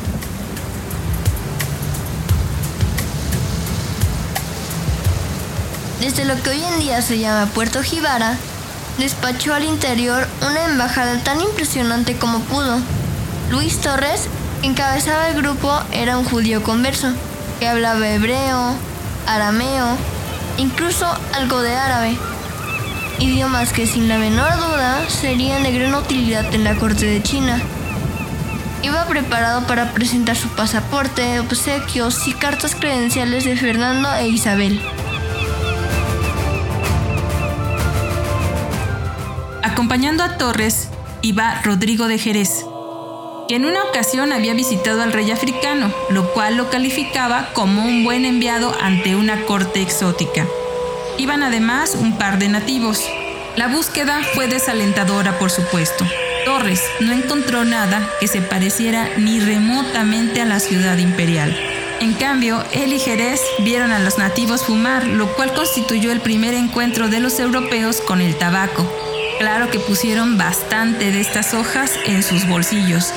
Desde 6.05 6.23
lo 6.23 6.39
que 6.39 6.51
hoy 6.51 6.63
en 6.63 6.81
día 6.81 7.01
se 7.01 7.17
llama 7.17 7.47
Puerto 7.47 7.81
Jibara, 7.81 8.37
despachó 8.99 9.55
al 9.55 9.63
interior 9.63 10.27
una 10.47 10.65
embajada 10.65 11.17
tan 11.23 11.41
impresionante 11.41 12.15
como 12.15 12.41
pudo. 12.41 12.77
Luis 13.49 13.81
Torres, 13.81 14.27
que 14.61 14.67
encabezaba 14.67 15.29
el 15.29 15.41
grupo, 15.41 15.73
era 15.91 16.19
un 16.19 16.23
judío 16.23 16.61
converso, 16.61 17.07
que 17.59 17.67
hablaba 17.67 18.07
hebreo, 18.07 18.75
arameo, 19.25 19.97
incluso 20.57 21.07
algo 21.33 21.63
de 21.63 21.75
árabe 21.75 22.15
idiomas 23.17 23.73
que 23.73 23.87
sin 23.87 24.07
la 24.07 24.19
menor 24.19 24.57
duda 24.57 25.09
serían 25.09 25.63
de 25.63 25.71
gran 25.71 25.95
utilidad 25.95 26.53
en 26.53 26.63
la 26.63 26.75
corte 26.75 27.07
de 27.07 27.23
China. 27.23 27.59
Iba 28.83 29.07
preparado 29.07 29.65
para 29.65 29.91
presentar 29.91 30.35
su 30.35 30.49
pasaporte, 30.49 31.39
obsequios 31.39 32.27
y 32.27 32.33
cartas 32.33 32.75
credenciales 32.75 33.43
de 33.43 33.55
Fernando 33.55 34.13
e 34.13 34.27
Isabel. 34.27 34.79
Acompañando 39.65 40.23
a 40.23 40.37
Torres 40.37 40.89
iba 41.23 41.59
Rodrigo 41.63 42.07
de 42.07 42.19
Jerez, 42.19 42.63
que 43.47 43.55
en 43.55 43.65
una 43.65 43.83
ocasión 43.85 44.31
había 44.31 44.53
visitado 44.53 45.01
al 45.01 45.11
rey 45.11 45.31
africano, 45.31 45.91
lo 46.11 46.31
cual 46.33 46.55
lo 46.55 46.69
calificaba 46.69 47.49
como 47.53 47.83
un 47.83 48.03
buen 48.03 48.25
enviado 48.25 48.75
ante 48.79 49.15
una 49.15 49.41
corte 49.45 49.81
exótica. 49.81 50.45
Iban 51.17 51.41
además 51.41 51.97
un 51.99 52.15
par 52.15 52.37
de 52.37 52.47
nativos. 52.47 53.09
La 53.55 53.67
búsqueda 53.67 54.21
fue 54.35 54.47
desalentadora, 54.47 55.39
por 55.39 55.49
supuesto. 55.49 56.05
Torres 56.45 56.83
no 56.99 57.11
encontró 57.11 57.65
nada 57.65 58.07
que 58.19 58.27
se 58.27 58.41
pareciera 58.41 59.09
ni 59.17 59.39
remotamente 59.39 60.41
a 60.41 60.45
la 60.45 60.59
ciudad 60.59 60.99
imperial. 60.99 61.57
En 62.01 62.13
cambio, 62.13 62.63
él 62.71 62.93
y 62.93 62.99
Jerez 62.99 63.41
vieron 63.61 63.91
a 63.93 63.99
los 63.99 64.19
nativos 64.19 64.63
fumar, 64.63 65.07
lo 65.07 65.33
cual 65.33 65.55
constituyó 65.55 66.11
el 66.11 66.21
primer 66.21 66.53
encuentro 66.53 67.07
de 67.07 67.19
los 67.19 67.39
europeos 67.39 67.99
con 67.99 68.21
el 68.21 68.35
tabaco. 68.35 68.87
Claro 69.39 69.69
que 69.69 69.79
pusieron 69.79 70.37
bastante 70.37 71.11
de 71.11 71.19
estas 71.19 71.53
hojas 71.53 71.91
en 72.05 72.23
sus 72.23 72.47
bolsillos. 72.47 73.11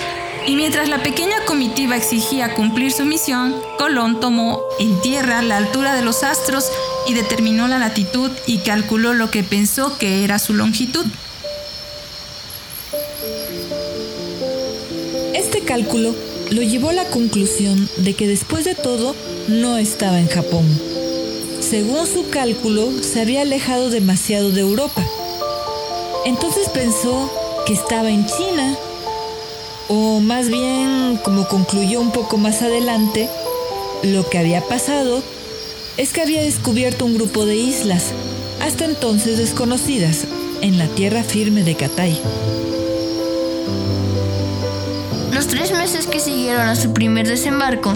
Y 0.47 0.57
mientras 0.57 0.89
la 0.89 1.03
pequeña 1.03 1.45
comitiva 1.47 1.97
exigía 1.97 2.55
cumplir 2.55 2.91
su 2.91 3.05
misión, 3.05 3.55
Colón 3.79 4.19
tomó 4.19 4.61
en 4.81 5.01
tierra 5.01 5.43
la 5.43 5.59
altura 5.59 5.95
de 5.95 6.03
los 6.03 6.23
astros 6.23 6.71
y 7.07 7.15
determinó 7.15 7.69
la 7.69 7.79
latitud 7.79 8.31
y 8.47 8.59
calculó 8.59 9.15
lo 9.15 9.31
que 9.31 9.45
pensó 9.45 9.97
que 9.99 10.25
era 10.25 10.39
su 10.39 10.55
longitud. 10.55 11.07
Este 15.35 15.61
cálculo 15.61 16.15
lo 16.51 16.63
llevó 16.63 16.91
a 16.91 16.95
la 16.95 17.05
conclusión 17.05 17.89
de 17.99 18.15
que 18.15 18.27
después 18.27 18.65
de 18.65 18.75
todo 18.75 19.15
no 19.49 19.77
estaba 19.77 20.19
en 20.19 20.29
Japón. 20.29 20.67
Según 21.61 22.07
su 22.07 22.31
cálculo, 22.31 22.91
se 23.03 23.21
había 23.21 23.43
alejado 23.43 23.91
demasiado 23.91 24.51
de 24.51 24.63
Europa. 24.63 25.05
Entonces 26.29 26.69
pensó 26.69 27.31
que 27.65 27.73
estaba 27.73 28.11
en 28.11 28.27
China, 28.27 28.77
o 29.89 30.21
más 30.21 30.51
bien, 30.51 31.19
como 31.25 31.49
concluyó 31.49 32.03
un 32.03 32.13
poco 32.13 32.37
más 32.37 32.61
adelante, 32.61 33.31
lo 34.03 34.29
que 34.29 34.37
había 34.37 34.61
pasado 34.61 35.23
es 35.97 36.13
que 36.13 36.21
había 36.21 36.43
descubierto 36.43 37.07
un 37.07 37.15
grupo 37.15 37.47
de 37.47 37.57
islas, 37.57 38.13
hasta 38.61 38.85
entonces 38.85 39.39
desconocidas, 39.39 40.27
en 40.61 40.77
la 40.77 40.87
tierra 40.89 41.23
firme 41.23 41.63
de 41.63 41.77
Catay. 41.77 42.21
Los 45.33 45.47
tres 45.47 45.73
meses 45.73 46.07
que 46.07 46.21
siguieron 46.21 46.69
a 46.69 46.77
su 46.77 46.93
primer 46.93 47.27
desembarco, 47.27 47.95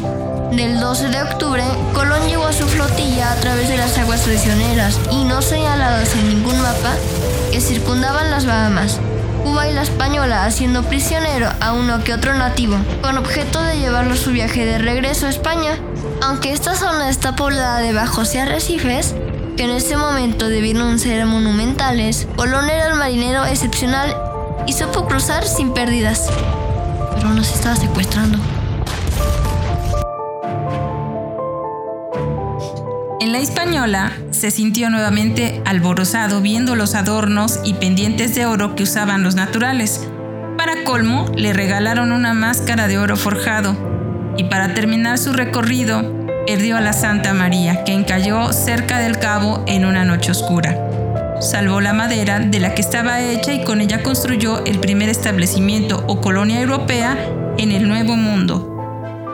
del 0.52 0.80
12 0.80 1.08
de 1.08 1.22
octubre, 1.22 1.64
Colón 1.92 2.26
llegó 2.28 2.46
a 2.46 2.54
su 2.54 2.66
flotilla 2.66 3.32
a 3.32 3.36
través 3.40 3.68
de 3.68 3.76
las 3.76 3.98
aguas 3.98 4.22
traicioneras 4.22 4.98
y 5.10 5.22
no 5.24 5.42
señaladas 5.42 6.14
en 6.14 6.28
ningún 6.28 6.58
mapa 6.62 6.96
que 7.52 7.60
circundaban 7.60 8.30
las 8.30 8.46
Bahamas. 8.46 8.98
Cuba 9.44 9.68
y 9.68 9.74
la 9.74 9.82
Española 9.82 10.46
haciendo 10.46 10.84
prisionero 10.84 11.50
a 11.60 11.74
uno 11.74 12.02
que 12.02 12.14
otro 12.14 12.32
nativo, 12.34 12.78
con 13.02 13.18
objeto 13.18 13.62
de 13.62 13.78
llevarlo 13.78 14.16
su 14.16 14.30
viaje 14.30 14.64
de 14.64 14.78
regreso 14.78 15.26
a 15.26 15.30
España. 15.30 15.72
Aunque 16.22 16.52
esta 16.52 16.74
zona 16.74 17.10
está 17.10 17.36
poblada 17.36 17.80
de 17.80 17.92
bajos 17.92 18.34
y 18.34 18.38
arrecifes, 18.38 19.14
que 19.56 19.64
en 19.64 19.70
ese 19.70 19.98
momento 19.98 20.48
debieron 20.48 20.98
ser 20.98 21.26
monumentales, 21.26 22.26
Colón 22.36 22.70
era 22.70 22.88
el 22.88 22.94
marinero 22.94 23.44
excepcional 23.44 24.16
y 24.66 24.72
supo 24.72 25.06
cruzar 25.06 25.44
sin 25.46 25.74
pérdidas. 25.74 26.30
Pero 27.14 27.28
nos 27.30 27.52
estaba 27.52 27.76
secuestrando. 27.76 28.38
En 33.22 33.30
la 33.30 33.38
española 33.38 34.10
se 34.32 34.50
sintió 34.50 34.90
nuevamente 34.90 35.62
alborozado 35.64 36.40
viendo 36.40 36.74
los 36.74 36.96
adornos 36.96 37.60
y 37.62 37.74
pendientes 37.74 38.34
de 38.34 38.46
oro 38.46 38.74
que 38.74 38.82
usaban 38.82 39.22
los 39.22 39.36
naturales. 39.36 40.08
Para 40.58 40.82
colmo, 40.82 41.30
le 41.36 41.52
regalaron 41.52 42.10
una 42.10 42.34
máscara 42.34 42.88
de 42.88 42.98
oro 42.98 43.16
forjado 43.16 43.76
y 44.36 44.42
para 44.44 44.74
terminar 44.74 45.18
su 45.18 45.32
recorrido, 45.32 46.26
perdió 46.48 46.76
a 46.76 46.80
la 46.80 46.92
Santa 46.92 47.32
María, 47.32 47.84
que 47.84 47.92
encalló 47.92 48.52
cerca 48.52 48.98
del 48.98 49.20
cabo 49.20 49.62
en 49.68 49.84
una 49.84 50.04
noche 50.04 50.32
oscura. 50.32 50.76
Salvó 51.40 51.80
la 51.80 51.92
madera 51.92 52.40
de 52.40 52.58
la 52.58 52.74
que 52.74 52.82
estaba 52.82 53.20
hecha 53.20 53.52
y 53.52 53.62
con 53.62 53.80
ella 53.80 54.02
construyó 54.02 54.64
el 54.64 54.80
primer 54.80 55.08
establecimiento 55.08 56.02
o 56.08 56.20
colonia 56.20 56.60
europea 56.60 57.16
en 57.56 57.70
el 57.70 57.86
Nuevo 57.86 58.16
Mundo, 58.16 58.71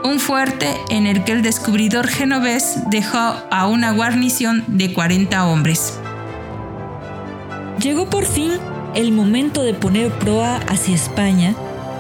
un 0.05 0.21
fuerte 0.21 0.69
en 0.91 1.07
el 1.07 1.25
que 1.25 1.33
el 1.33 1.43
descubridor 1.43 2.07
genovés 2.07 2.79
dejó 2.91 3.19
a 3.51 3.67
una 3.67 3.93
guarnición 3.93 4.65
de 4.67 4.93
40 4.93 5.47
hombres. 5.47 5.99
Llegó 7.81 8.11
por 8.11 8.25
fin 8.25 8.53
el 8.95 9.13
momento 9.13 9.63
de 9.63 9.75
poner 9.75 10.11
proa 10.19 10.57
hacia 10.69 10.95
España 10.95 11.55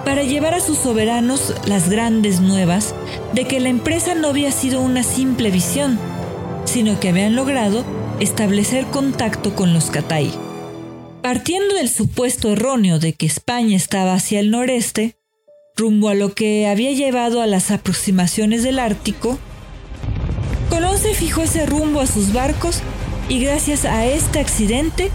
para 0.04 0.22
llevar 0.22 0.54
a 0.54 0.60
sus 0.60 0.78
soberanos 0.78 1.54
las 1.66 1.88
grandes 1.88 2.40
nuevas 2.40 2.94
de 3.34 3.46
que 3.46 3.60
la 3.60 3.68
empresa 3.68 4.14
no 4.14 4.28
había 4.28 4.52
sido 4.52 4.80
una 4.80 5.02
simple 5.02 5.50
visión, 5.50 5.98
sino 6.64 6.98
que 6.98 7.10
habían 7.10 7.36
logrado 7.36 7.84
establecer 8.20 8.86
contacto 8.86 9.54
con 9.54 9.74
los 9.74 9.90
Catay. 9.90 10.32
Partiendo 11.22 11.74
del 11.74 11.88
supuesto 11.88 12.52
erróneo 12.52 12.98
de 12.98 13.12
que 13.12 13.26
España 13.26 13.76
estaba 13.76 14.14
hacia 14.14 14.40
el 14.40 14.50
noreste, 14.50 15.17
rumbo 15.78 16.08
a 16.08 16.14
lo 16.14 16.34
que 16.34 16.66
había 16.66 16.92
llevado 16.92 17.40
a 17.40 17.46
las 17.46 17.70
aproximaciones 17.70 18.64
del 18.64 18.80
Ártico, 18.80 19.38
Colón 20.68 20.98
se 20.98 21.14
fijó 21.14 21.42
ese 21.42 21.66
rumbo 21.66 22.00
a 22.00 22.06
sus 22.06 22.32
barcos 22.32 22.80
y 23.28 23.38
gracias 23.38 23.84
a 23.84 24.04
este 24.04 24.40
accidente 24.40 25.10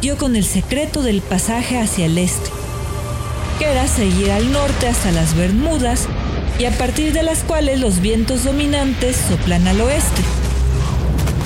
dio 0.00 0.16
con 0.16 0.34
el 0.34 0.44
secreto 0.44 1.02
del 1.02 1.20
pasaje 1.20 1.78
hacia 1.78 2.06
el 2.06 2.16
este, 2.16 2.50
que 3.58 3.66
era 3.66 3.86
seguir 3.86 4.30
al 4.30 4.50
norte 4.50 4.88
hasta 4.88 5.12
las 5.12 5.36
Bermudas 5.36 6.08
y 6.58 6.64
a 6.64 6.70
partir 6.72 7.12
de 7.12 7.22
las 7.22 7.40
cuales 7.40 7.78
los 7.78 8.00
vientos 8.00 8.44
dominantes 8.44 9.16
soplan 9.28 9.68
al 9.68 9.80
oeste. 9.80 10.22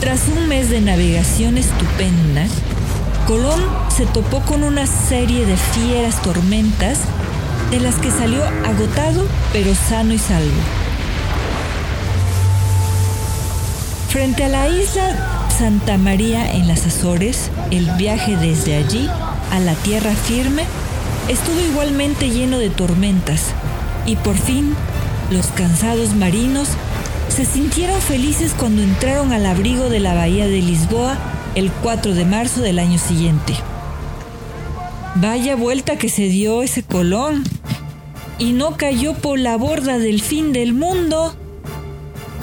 Tras 0.01 0.29
un 0.29 0.49
mes 0.49 0.71
de 0.71 0.81
navegación 0.81 1.59
estupenda, 1.59 2.47
Colón 3.27 3.61
se 3.95 4.07
topó 4.07 4.41
con 4.41 4.63
una 4.63 4.87
serie 4.87 5.47
de 5.47 5.57
fieras 5.57 6.23
tormentas 6.23 7.01
de 7.73 7.81
las 7.81 7.97
que 7.97 8.11
salió 8.11 8.45
agotado 8.45 9.27
pero 9.53 9.75
sano 9.75 10.13
y 10.13 10.19
salvo. 10.19 10.61
Frente 14.11 14.45
a 14.45 14.49
la 14.49 14.69
isla 14.69 15.49
Santa 15.49 15.97
María 15.97 16.53
en 16.53 16.69
las 16.69 16.87
Azores, 16.87 17.51
el 17.71 17.91
viaje 17.93 18.37
desde 18.37 18.77
allí 18.77 19.09
a 19.51 19.59
la 19.59 19.75
tierra 19.75 20.13
firme 20.13 20.65
estuvo 21.29 21.59
igualmente 21.61 22.29
lleno 22.29 22.59
de 22.59 22.69
tormentas 22.69 23.47
y 24.05 24.17
por 24.17 24.37
fin 24.37 24.75
los 25.31 25.47
cansados 25.47 26.15
marinos 26.15 26.69
se 27.31 27.47
sintieron 27.47 27.99
felices 28.03 28.53
cuando 28.55 28.83
entraron 28.83 29.33
al 29.33 29.47
abrigo 29.47 29.89
de 29.89 30.01
la 30.01 30.13
bahía 30.13 30.47
de 30.47 30.61
Lisboa 30.61 31.17
el 31.55 31.73
4 31.73 32.13
de 32.15 32.27
marzo 32.27 32.61
del 32.61 32.79
año 32.79 32.99
siguiente. 32.99 33.55
Vaya 35.15 35.57
vuelta 35.57 35.97
que 35.97 36.09
se 36.09 36.23
dio 36.23 36.63
ese 36.63 36.83
Colón. 36.83 37.45
Y 38.43 38.55
no 38.55 38.77
cayó 38.77 39.15
por 39.15 39.39
la 39.39 39.57
borda 39.57 39.99
del 39.99 40.21
fin 40.21 40.53
del 40.53 40.75
mundo. 40.75 41.33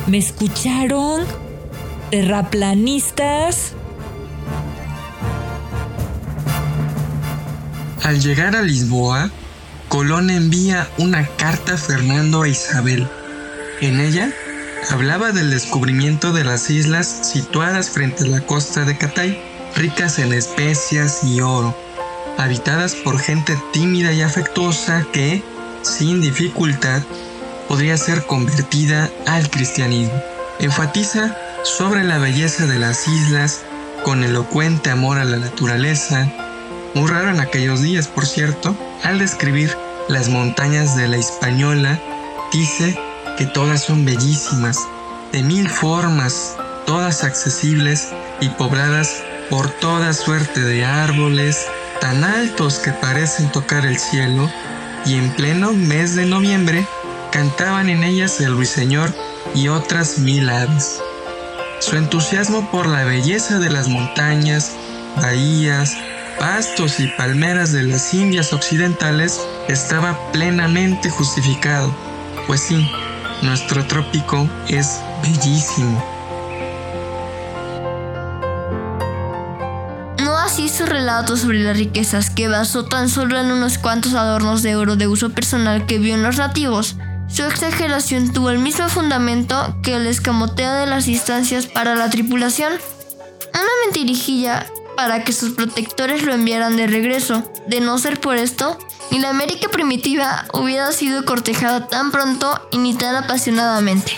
¿Me 0.07 0.17
escucharon? 0.17 1.25
Terraplanistas. 2.09 3.73
Al 8.01 8.21
llegar 8.21 8.55
a 8.55 8.61
Lisboa, 8.61 9.29
Colón 9.89 10.29
envía 10.29 10.87
una 10.99 11.27
carta 11.35 11.73
a 11.73 11.77
Fernando 11.77 12.45
e 12.45 12.51
Isabel. 12.51 13.05
En 13.81 13.99
ella 13.99 14.31
hablaba 14.89 15.33
del 15.33 15.49
descubrimiento 15.49 16.31
de 16.31 16.45
las 16.45 16.69
islas 16.69 17.29
situadas 17.33 17.89
frente 17.89 18.23
a 18.23 18.27
la 18.27 18.39
costa 18.39 18.85
de 18.85 18.97
Catay, 18.97 19.37
ricas 19.75 20.17
en 20.19 20.31
especias 20.31 21.25
y 21.25 21.41
oro, 21.41 21.75
habitadas 22.37 22.95
por 22.95 23.19
gente 23.19 23.61
tímida 23.73 24.13
y 24.13 24.21
afectuosa 24.21 25.05
que, 25.11 25.43
sin 25.81 26.21
dificultad, 26.21 27.01
podría 27.67 27.97
ser 27.97 28.25
convertida 28.25 29.09
al 29.27 29.49
cristianismo. 29.49 30.21
Enfatiza 30.59 31.35
sobre 31.63 32.03
la 32.03 32.17
belleza 32.17 32.65
de 32.65 32.79
las 32.79 33.07
islas 33.07 33.61
con 34.03 34.23
elocuente 34.23 34.89
amor 34.89 35.17
a 35.17 35.25
la 35.25 35.37
naturaleza, 35.37 36.27
muy 36.95 37.07
raro 37.07 37.29
en 37.29 37.39
aquellos 37.39 37.81
días, 37.81 38.07
por 38.07 38.25
cierto, 38.25 38.75
al 39.03 39.19
describir 39.19 39.75
las 40.07 40.29
montañas 40.29 40.95
de 40.97 41.07
la 41.07 41.17
Hispaniola, 41.17 41.99
dice 42.51 42.97
que 43.37 43.45
todas 43.45 43.83
son 43.83 44.05
bellísimas, 44.05 44.77
de 45.31 45.43
mil 45.43 45.69
formas, 45.69 46.55
todas 46.85 47.23
accesibles 47.23 48.07
y 48.41 48.49
pobladas 48.49 49.21
por 49.49 49.69
toda 49.69 50.13
suerte 50.13 50.61
de 50.61 50.85
árboles, 50.85 51.67
tan 52.01 52.23
altos 52.23 52.79
que 52.79 52.91
parecen 52.91 53.51
tocar 53.51 53.85
el 53.85 53.99
cielo, 53.99 54.49
y 55.05 55.15
en 55.15 55.33
pleno 55.35 55.73
mes 55.73 56.15
de 56.15 56.25
noviembre 56.25 56.85
cantaban 57.31 57.89
en 57.89 58.03
ellas 58.03 58.39
el 58.41 58.55
ruiseñor 58.55 59.13
y 59.55 59.67
otras 59.67 60.19
mil 60.19 60.49
aves. 60.49 60.99
Su 61.79 61.95
entusiasmo 61.95 62.69
por 62.71 62.87
la 62.87 63.03
belleza 63.03 63.59
de 63.59 63.69
las 63.69 63.87
montañas, 63.87 64.75
bahías, 65.21 65.95
pastos 66.39 66.99
y 66.99 67.07
palmeras 67.07 67.71
de 67.71 67.83
las 67.83 68.13
Indias 68.13 68.53
Occidentales 68.53 69.39
estaba 69.67 70.17
plenamente 70.31 71.09
justificado, 71.09 71.93
pues 72.47 72.61
sí, 72.61 72.89
nuestro 73.41 73.85
trópico 73.85 74.49
es 74.67 74.99
bellísimo. 75.21 76.18
Su 80.67 80.85
relato 80.85 81.35
sobre 81.35 81.61
las 81.61 81.77
riquezas, 81.77 82.29
que 82.29 82.47
basó 82.47 82.85
tan 82.85 83.09
solo 83.09 83.37
en 83.37 83.51
unos 83.51 83.77
cuantos 83.77 84.13
adornos 84.13 84.61
de 84.61 84.77
oro 84.77 84.95
de 84.95 85.07
uso 85.07 85.29
personal 85.29 85.85
que 85.85 85.99
vio 85.99 86.13
en 86.13 86.23
los 86.23 86.37
nativos. 86.37 86.95
Su 87.27 87.43
exageración 87.43 88.31
tuvo 88.31 88.49
el 88.49 88.59
mismo 88.59 88.87
fundamento 88.87 89.75
que 89.83 89.95
el 89.95 90.07
escamoteo 90.07 90.71
de 90.75 90.85
las 90.85 91.05
distancias 91.05 91.65
para 91.65 91.95
la 91.95 92.09
tripulación. 92.09 92.71
Una 93.53 93.71
mentirijilla 93.85 94.67
para 94.95 95.25
que 95.25 95.33
sus 95.33 95.49
protectores 95.51 96.23
lo 96.23 96.33
enviaran 96.33 96.77
de 96.77 96.87
regreso. 96.87 97.43
De 97.67 97.81
no 97.81 97.97
ser 97.97 98.21
por 98.21 98.37
esto, 98.37 98.79
ni 99.11 99.19
la 99.19 99.31
América 99.31 99.67
primitiva 99.67 100.45
hubiera 100.53 100.93
sido 100.93 101.25
cortejada 101.25 101.87
tan 101.87 102.11
pronto 102.11 102.57
y 102.71 102.77
ni 102.77 102.93
tan 102.93 103.17
apasionadamente. 103.17 104.17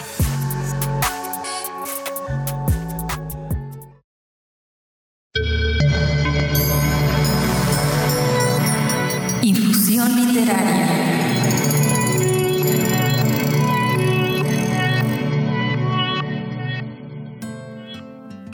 Infusión 9.43 10.27
literaria. 10.27 10.87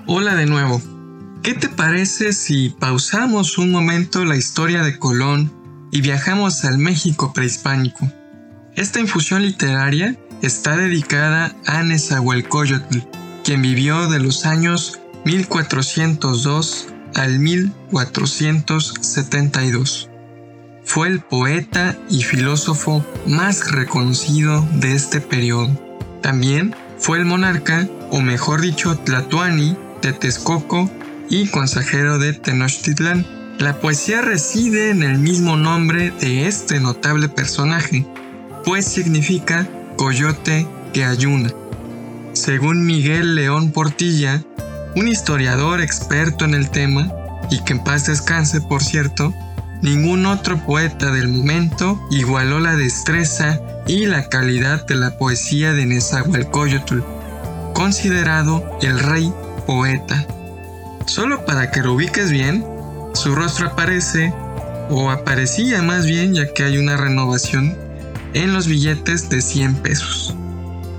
Hola 0.05 0.35
de 0.35 0.45
nuevo. 0.45 0.81
¿Qué 1.43 1.55
te 1.55 1.67
parece 1.67 2.31
si 2.31 2.69
pausamos 2.69 3.57
un 3.57 3.71
momento 3.71 4.23
la 4.23 4.37
historia 4.37 4.83
de 4.83 4.97
Colón 4.97 5.51
y 5.91 5.99
viajamos 5.99 6.63
al 6.63 6.77
México 6.77 7.33
prehispánico? 7.33 8.09
Esta 8.75 9.01
infusión 9.01 9.41
literaria 9.41 10.17
está 10.41 10.77
dedicada 10.77 11.53
a 11.65 11.83
Nezahualcóyotl, 11.83 12.99
quien 13.43 13.61
vivió 13.61 14.07
de 14.07 14.19
los 14.19 14.45
años 14.45 15.01
1402 15.25 16.87
al 17.13 17.39
1472. 17.39 20.06
Fue 20.87 21.09
el 21.09 21.19
poeta 21.19 21.97
y 22.09 22.23
filósofo 22.23 23.05
más 23.27 23.71
reconocido 23.71 24.65
de 24.75 24.93
este 24.93 25.19
periodo. 25.19 25.69
También 26.21 26.73
fue 26.97 27.17
el 27.17 27.25
monarca, 27.25 27.89
o 28.09 28.21
mejor 28.21 28.61
dicho, 28.61 28.97
Tlatoani, 28.97 29.75
de 30.01 30.13
Texcoco 30.13 30.89
y 31.29 31.49
consejero 31.49 32.19
de 32.19 32.31
Tenochtitlán. 32.31 33.27
La 33.59 33.81
poesía 33.81 34.21
reside 34.21 34.89
en 34.89 35.03
el 35.03 35.19
mismo 35.19 35.57
nombre 35.57 36.11
de 36.21 36.47
este 36.47 36.79
notable 36.79 37.27
personaje, 37.27 38.07
pues 38.63 38.85
significa 38.85 39.67
coyote 39.97 40.65
que 40.93 41.03
ayuna. 41.03 41.51
Según 42.31 42.85
Miguel 42.85 43.35
León 43.35 43.73
Portilla, 43.73 44.41
un 44.95 45.09
historiador 45.09 45.81
experto 45.81 46.45
en 46.45 46.53
el 46.53 46.69
tema, 46.69 47.11
y 47.51 47.61
que 47.65 47.73
en 47.73 47.83
paz 47.83 48.07
descanse 48.07 48.61
por 48.61 48.81
cierto, 48.81 49.33
ningún 49.81 50.25
otro 50.25 50.57
poeta 50.65 51.11
del 51.11 51.27
momento 51.27 51.99
igualó 52.11 52.59
la 52.59 52.75
destreza 52.75 53.59
y 53.87 54.05
la 54.05 54.29
calidad 54.29 54.85
de 54.85 54.95
la 54.95 55.17
poesía 55.17 55.73
de 55.73 55.85
Nezahualcóyotl, 55.85 56.99
considerado 57.73 58.63
el 58.81 58.99
rey 58.99 59.33
poeta. 59.65 60.25
Solo 61.05 61.45
para 61.45 61.71
que 61.71 61.81
lo 61.81 61.93
ubiques 61.93 62.31
bien, 62.31 62.65
su 63.13 63.33
rostro 63.33 63.67
aparece, 63.67 64.33
o 64.89 65.09
aparecía 65.09 65.81
más 65.81 66.05
bien 66.05 66.33
ya 66.33 66.53
que 66.53 66.63
hay 66.63 66.77
una 66.77 66.97
renovación, 66.97 67.77
en 68.33 68.53
los 68.53 68.67
billetes 68.67 69.29
de 69.29 69.41
100 69.41 69.75
pesos. 69.75 70.35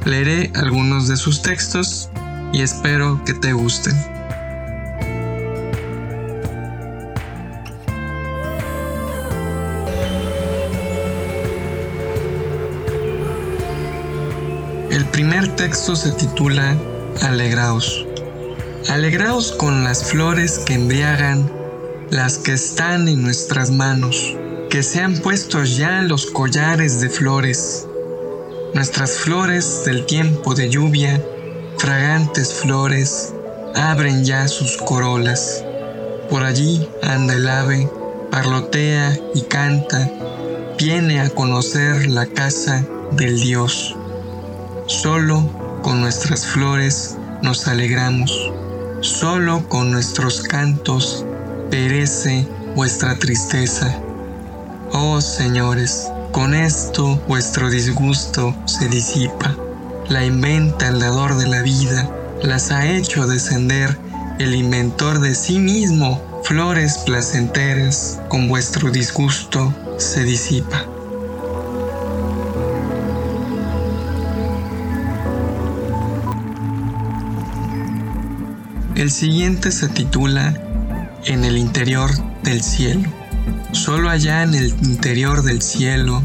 Leeré 0.04 0.50
algunos 0.54 1.08
de 1.08 1.16
sus 1.16 1.42
textos 1.42 2.08
y 2.52 2.62
espero 2.62 3.22
que 3.24 3.34
te 3.34 3.52
gusten. 3.52 4.17
Primer 15.18 15.56
texto 15.56 15.96
se 15.96 16.12
titula 16.12 16.76
Alegraos. 17.22 18.06
Alegraos 18.88 19.50
con 19.50 19.82
las 19.82 20.04
flores 20.04 20.60
que 20.60 20.74
embriagan, 20.74 21.50
las 22.08 22.38
que 22.38 22.52
están 22.52 23.08
en 23.08 23.24
nuestras 23.24 23.72
manos, 23.72 24.36
que 24.70 24.84
se 24.84 25.00
han 25.00 25.18
puesto 25.18 25.64
ya 25.64 26.02
los 26.02 26.26
collares 26.26 27.00
de 27.00 27.10
flores. 27.10 27.84
Nuestras 28.74 29.18
flores 29.18 29.82
del 29.84 30.06
tiempo 30.06 30.54
de 30.54 30.70
lluvia, 30.70 31.20
fragantes 31.78 32.54
flores, 32.54 33.34
abren 33.74 34.24
ya 34.24 34.46
sus 34.46 34.76
corolas. 34.76 35.64
Por 36.30 36.44
allí 36.44 36.88
anda 37.02 37.34
el 37.34 37.48
ave, 37.48 37.90
parlotea 38.30 39.18
y 39.34 39.42
canta, 39.42 40.12
viene 40.78 41.20
a 41.20 41.28
conocer 41.28 42.06
la 42.06 42.26
casa 42.26 42.86
del 43.10 43.40
Dios. 43.40 43.96
Solo 44.88 45.46
con 45.82 46.00
nuestras 46.00 46.46
flores 46.46 47.18
nos 47.42 47.68
alegramos. 47.68 48.32
Solo 49.02 49.68
con 49.68 49.92
nuestros 49.92 50.40
cantos 50.40 51.26
perece 51.70 52.48
vuestra 52.74 53.18
tristeza. 53.18 54.00
Oh 54.92 55.20
señores, 55.20 56.08
con 56.32 56.54
esto 56.54 57.20
vuestro 57.28 57.68
disgusto 57.68 58.56
se 58.64 58.88
disipa. 58.88 59.54
La 60.08 60.24
inventa 60.24 60.88
el 60.88 61.00
dador 61.00 61.36
de 61.36 61.48
la 61.48 61.60
vida, 61.60 62.10
las 62.42 62.70
ha 62.70 62.86
hecho 62.86 63.26
descender 63.26 63.94
el 64.38 64.54
inventor 64.54 65.20
de 65.20 65.34
sí 65.34 65.58
mismo. 65.58 66.40
Flores 66.44 66.96
placenteras, 67.04 68.20
con 68.30 68.48
vuestro 68.48 68.90
disgusto 68.90 69.74
se 69.98 70.24
disipa. 70.24 70.87
El 78.98 79.12
siguiente 79.12 79.70
se 79.70 79.88
titula 79.88 80.60
En 81.24 81.44
el 81.44 81.56
interior 81.56 82.10
del 82.42 82.62
cielo. 82.62 83.08
Solo 83.70 84.10
allá 84.10 84.42
en 84.42 84.56
el 84.56 84.70
interior 84.82 85.44
del 85.44 85.62
cielo, 85.62 86.20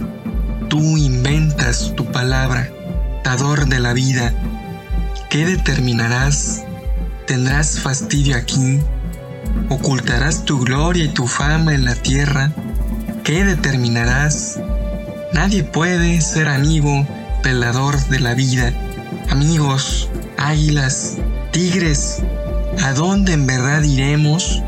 tú 0.70 0.98
inventas 0.98 1.94
tu 1.96 2.12
palabra, 2.12 2.72
dador 3.24 3.68
de 3.68 3.80
la 3.80 3.94
vida. 3.94 4.34
¿Qué 5.30 5.46
determinarás? 5.46 6.64
¿Tendrás 7.28 7.80
fastidio 7.80 8.36
aquí 8.36 8.80
¿Ocultarás 9.70 10.44
tu 10.44 10.60
gloria 10.60 11.06
y 11.06 11.10
tu 11.10 11.28
fama 11.28 11.76
en 11.76 11.86
la 11.86 11.94
tierra? 11.94 12.52
¿Qué 13.24 13.46
determinarás? 13.46 14.60
Nadie 15.32 15.64
puede 15.64 16.20
ser 16.22 16.48
amigo, 16.48 17.08
pelador 17.44 18.04
de 18.08 18.20
la 18.20 18.34
vida. 18.34 18.74
Amigos, 19.30 20.10
águilas, 20.38 21.18
tigres, 21.52 22.24
¿a 22.82 22.94
dónde 22.94 23.34
en 23.34 23.46
verdad 23.46 23.84
iremos? 23.84 24.62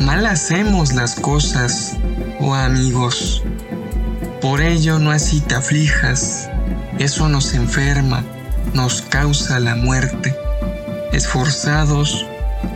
Mal 0.00 0.26
hacemos 0.26 0.92
las 0.92 1.14
cosas, 1.14 1.96
oh 2.40 2.54
amigos. 2.54 3.42
Por 4.40 4.60
ello 4.60 4.98
no 4.98 5.10
así 5.10 5.40
te 5.40 5.54
aflijas, 5.54 6.48
eso 6.98 7.28
nos 7.28 7.54
enferma, 7.54 8.24
nos 8.74 9.02
causa 9.02 9.60
la 9.60 9.76
muerte. 9.76 10.34
Esforzados, 11.12 12.26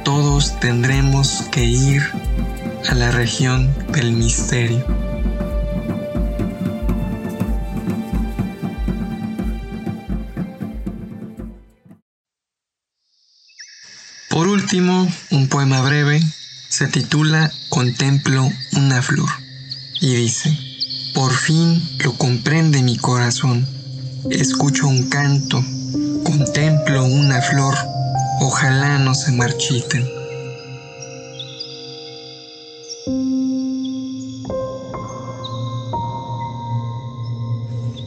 todos 0.05 0.59
tendremos 0.61 1.45
que 1.51 1.65
ir 1.65 2.03
a 2.89 2.95
la 2.95 3.11
región 3.11 3.75
del 3.93 4.13
misterio. 4.13 4.85
Último, 14.67 15.07
un 15.31 15.47
poema 15.47 15.81
breve 15.81 16.21
se 16.69 16.89
titula 16.89 17.53
Contemplo 17.69 18.51
una 18.73 19.01
flor 19.01 19.29
y 20.01 20.13
dice, 20.17 20.59
por 21.15 21.33
fin 21.33 21.81
lo 22.01 22.15
comprende 22.15 22.83
mi 22.83 22.97
corazón, 22.97 23.65
escucho 24.29 24.89
un 24.89 25.09
canto, 25.09 25.65
contemplo 26.25 27.05
una 27.05 27.41
flor, 27.43 27.77
ojalá 28.41 28.99
no 28.99 29.15
se 29.15 29.31
marchiten. 29.31 30.05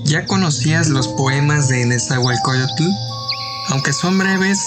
¿Ya 0.04 0.26
conocías 0.26 0.90
los 0.90 1.08
poemas 1.08 1.70
de 1.70 1.86
Nezahualcóyotl? 1.86 2.84
Aunque 3.70 3.94
son 3.94 4.18
breves, 4.18 4.60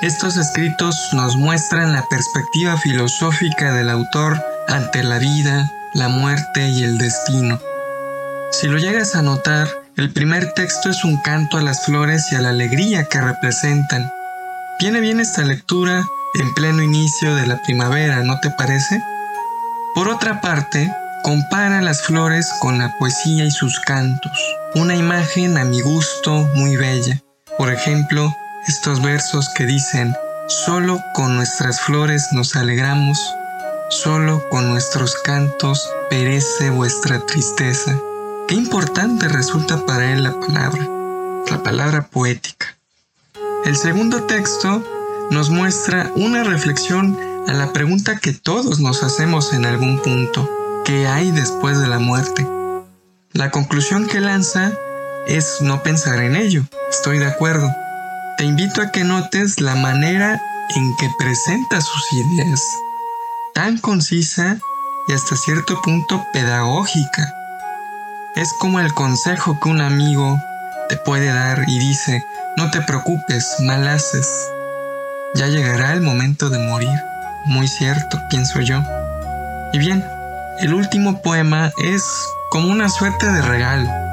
estos 0.00 0.36
escritos 0.36 0.96
nos 1.12 1.36
muestran 1.36 1.92
la 1.92 2.06
perspectiva 2.08 2.76
filosófica 2.76 3.72
del 3.72 3.90
autor 3.90 4.40
ante 4.68 5.02
la 5.02 5.18
vida, 5.18 5.72
la 5.92 6.08
muerte 6.08 6.68
y 6.68 6.84
el 6.84 6.98
destino. 6.98 7.60
Si 8.52 8.68
lo 8.68 8.78
llegas 8.78 9.16
a 9.16 9.22
notar, 9.22 9.68
el 9.96 10.12
primer 10.12 10.52
texto 10.52 10.88
es 10.88 11.04
un 11.04 11.16
canto 11.22 11.56
a 11.56 11.62
las 11.62 11.84
flores 11.84 12.30
y 12.30 12.36
a 12.36 12.40
la 12.40 12.50
alegría 12.50 13.04
que 13.04 13.20
representan. 13.20 14.08
Viene 14.78 15.00
bien 15.00 15.18
esta 15.18 15.42
lectura 15.42 16.04
en 16.34 16.54
pleno 16.54 16.82
inicio 16.82 17.34
de 17.34 17.48
la 17.48 17.60
primavera, 17.62 18.22
¿no 18.22 18.38
te 18.38 18.50
parece? 18.50 19.02
Por 19.96 20.08
otra 20.08 20.40
parte, 20.40 20.92
compara 21.24 21.82
las 21.82 22.02
flores 22.02 22.48
con 22.60 22.78
la 22.78 22.96
poesía 22.98 23.44
y 23.44 23.50
sus 23.50 23.80
cantos, 23.80 24.38
una 24.76 24.94
imagen 24.94 25.58
a 25.58 25.64
mi 25.64 25.80
gusto 25.80 26.48
muy 26.54 26.76
bella. 26.76 27.20
Por 27.56 27.72
ejemplo, 27.72 28.32
estos 28.68 29.00
versos 29.00 29.48
que 29.48 29.64
dicen, 29.64 30.14
solo 30.46 31.02
con 31.14 31.36
nuestras 31.36 31.80
flores 31.80 32.28
nos 32.32 32.54
alegramos, 32.54 33.18
solo 33.88 34.46
con 34.50 34.68
nuestros 34.68 35.16
cantos 35.16 35.88
perece 36.10 36.68
vuestra 36.68 37.24
tristeza. 37.24 37.98
Qué 38.46 38.54
importante 38.54 39.26
resulta 39.28 39.86
para 39.86 40.12
él 40.12 40.22
la 40.22 40.38
palabra, 40.38 40.86
la 41.50 41.62
palabra 41.62 42.08
poética. 42.08 42.76
El 43.64 43.74
segundo 43.74 44.24
texto 44.24 44.84
nos 45.30 45.48
muestra 45.48 46.12
una 46.14 46.44
reflexión 46.44 47.18
a 47.48 47.54
la 47.54 47.72
pregunta 47.72 48.18
que 48.18 48.34
todos 48.34 48.80
nos 48.80 49.02
hacemos 49.02 49.54
en 49.54 49.64
algún 49.64 49.98
punto, 50.02 50.48
¿qué 50.84 51.06
hay 51.06 51.30
después 51.30 51.78
de 51.80 51.86
la 51.86 51.98
muerte? 51.98 52.46
La 53.32 53.50
conclusión 53.50 54.06
que 54.06 54.20
lanza 54.20 54.72
es 55.26 55.62
no 55.62 55.82
pensar 55.82 56.20
en 56.20 56.36
ello, 56.36 56.64
estoy 56.90 57.18
de 57.18 57.26
acuerdo. 57.26 57.70
Te 58.38 58.44
invito 58.44 58.80
a 58.80 58.92
que 58.92 59.02
notes 59.02 59.60
la 59.60 59.74
manera 59.74 60.40
en 60.76 60.96
que 60.96 61.10
presenta 61.18 61.80
sus 61.80 62.12
ideas, 62.12 62.62
tan 63.52 63.78
concisa 63.78 64.58
y 65.08 65.12
hasta 65.12 65.36
cierto 65.36 65.82
punto 65.82 66.24
pedagógica 66.32 67.34
es 68.36 68.52
como 68.60 68.78
el 68.78 68.94
consejo 68.94 69.58
que 69.60 69.68
un 69.68 69.80
amigo 69.80 70.40
te 70.88 70.96
puede 70.98 71.26
dar 71.26 71.64
y 71.66 71.80
dice, 71.80 72.24
no 72.56 72.70
te 72.70 72.80
preocupes, 72.82 73.56
mal 73.58 73.88
haces. 73.88 74.28
Ya 75.34 75.48
llegará 75.48 75.92
el 75.92 76.02
momento 76.02 76.48
de 76.48 76.60
morir. 76.60 76.96
Muy 77.46 77.66
cierto, 77.66 78.20
pienso 78.30 78.60
yo. 78.60 78.80
Y 79.72 79.78
bien, 79.78 80.04
el 80.60 80.72
último 80.74 81.20
poema 81.20 81.72
es 81.78 82.04
como 82.50 82.70
una 82.70 82.88
suerte 82.88 83.26
de 83.26 83.42
regalo. 83.42 84.07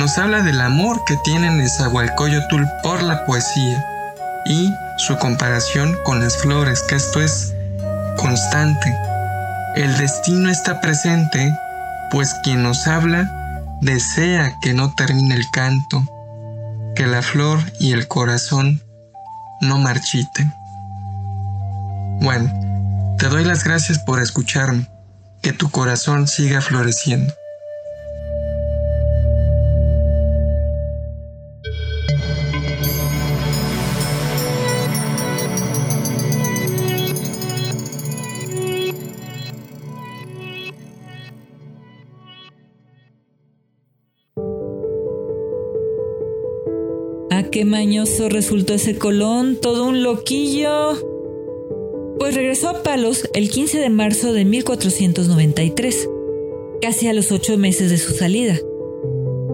Nos 0.00 0.16
habla 0.16 0.40
del 0.40 0.62
amor 0.62 1.04
que 1.04 1.18
tiene 1.18 1.50
Nezahualcóyotl 1.50 2.64
por 2.82 3.02
la 3.02 3.26
poesía 3.26 3.84
y 4.46 4.72
su 4.96 5.18
comparación 5.18 5.94
con 6.04 6.20
las 6.20 6.38
flores, 6.38 6.82
que 6.88 6.94
esto 6.94 7.20
es 7.20 7.52
constante. 8.16 8.96
El 9.76 9.94
destino 9.98 10.48
está 10.48 10.80
presente, 10.80 11.54
pues 12.10 12.32
quien 12.42 12.62
nos 12.62 12.86
habla 12.86 13.30
desea 13.82 14.56
que 14.62 14.72
no 14.72 14.94
termine 14.94 15.34
el 15.34 15.44
canto, 15.50 16.02
que 16.96 17.06
la 17.06 17.20
flor 17.20 17.58
y 17.78 17.92
el 17.92 18.08
corazón 18.08 18.82
no 19.60 19.76
marchiten. 19.76 20.50
Bueno, 22.22 22.50
te 23.18 23.28
doy 23.28 23.44
las 23.44 23.64
gracias 23.64 23.98
por 23.98 24.22
escucharme, 24.22 24.88
que 25.42 25.52
tu 25.52 25.70
corazón 25.70 26.26
siga 26.26 26.62
floreciendo. 26.62 27.34
Qué 47.50 47.64
mañoso 47.64 48.28
resultó 48.28 48.74
ese 48.74 48.96
Colón, 48.96 49.56
todo 49.56 49.84
un 49.84 50.02
loquillo. 50.02 50.94
Pues 52.18 52.34
regresó 52.34 52.68
a 52.68 52.82
Palos 52.82 53.28
el 53.34 53.50
15 53.50 53.78
de 53.78 53.90
marzo 53.90 54.32
de 54.32 54.44
1493, 54.44 56.08
casi 56.80 57.08
a 57.08 57.12
los 57.12 57.32
ocho 57.32 57.56
meses 57.58 57.90
de 57.90 57.98
su 57.98 58.12
salida. 58.12 58.58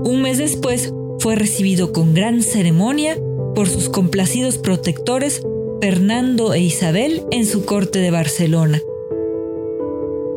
Un 0.04 0.20
mes 0.22 0.38
después 0.38 0.92
fue 1.20 1.37
recibido 1.37 1.92
con 1.92 2.12
gran 2.12 2.42
ceremonia 2.42 3.18
por 3.54 3.68
sus 3.68 3.88
complacidos 3.88 4.59
protectores 4.59 5.42
Fernando 5.80 6.52
e 6.52 6.61
Isabel 6.61 7.22
en 7.30 7.46
su 7.46 7.64
corte 7.64 8.00
de 8.00 8.11
Barcelona. 8.11 8.82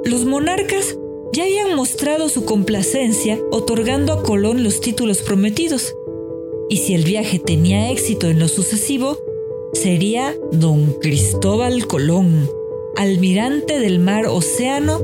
Los 0.06 0.26
monarcas 0.26 0.98
ya 1.34 1.44
habían 1.44 1.76
mostrado 1.76 2.30
su 2.30 2.46
complacencia 2.46 3.40
otorgando 3.52 4.14
a 4.14 4.24
Colón 4.24 4.64
los 4.64 4.82
títulos 4.82 5.20
prometidos, 5.20 5.96
y 6.70 6.78
si 6.78 6.94
el 6.94 7.04
viaje 7.04 7.40
tenía 7.40 7.90
éxito 7.90 8.28
en 8.28 8.40
lo 8.40 8.48
sucesivo, 8.48 9.18
sería 9.74 10.34
don 10.52 10.94
Cristóbal 11.02 11.88
Colón, 11.88 12.50
almirante 12.96 13.80
del 13.80 14.00
mar 14.00 14.28
Océano, 14.28 15.00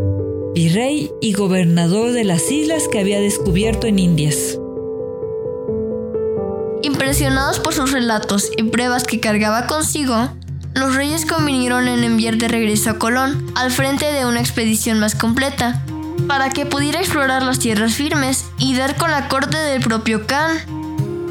virrey 0.54 1.12
y 1.22 1.34
gobernador 1.34 2.12
de 2.12 2.24
las 2.24 2.52
islas 2.52 2.88
que 2.88 3.00
había 3.00 3.20
descubierto 3.20 3.88
en 3.88 4.00
Indias. 4.00 4.60
Impresionados 6.84 7.60
por 7.60 7.74
sus 7.74 7.92
relatos 7.92 8.52
y 8.56 8.64
pruebas 8.64 9.04
que 9.04 9.20
cargaba 9.20 9.66
consigo, 9.66 10.30
los 10.76 10.96
reyes 10.96 11.26
convinieron 11.26 11.88
en 11.88 12.04
enviar 12.04 12.38
de 12.38 12.48
regreso 12.48 12.92
a 12.92 13.00
Colón 13.00 13.52
al 13.56 13.72
frente 13.72 14.12
de 14.12 14.26
una 14.26 14.40
expedición 14.40 15.00
más 15.00 15.16
completa, 15.16 15.84
para 16.28 16.50
que 16.50 16.66
pudiera 16.66 17.00
explorar 17.00 17.44
las 17.44 17.60
tierras 17.60 17.96
firmes 17.96 18.46
y 18.58 18.76
dar 18.76 18.96
con 18.98 19.10
la 19.10 19.28
corte 19.28 19.58
del 19.58 19.82
propio 19.82 20.28
Khan, 20.28 20.75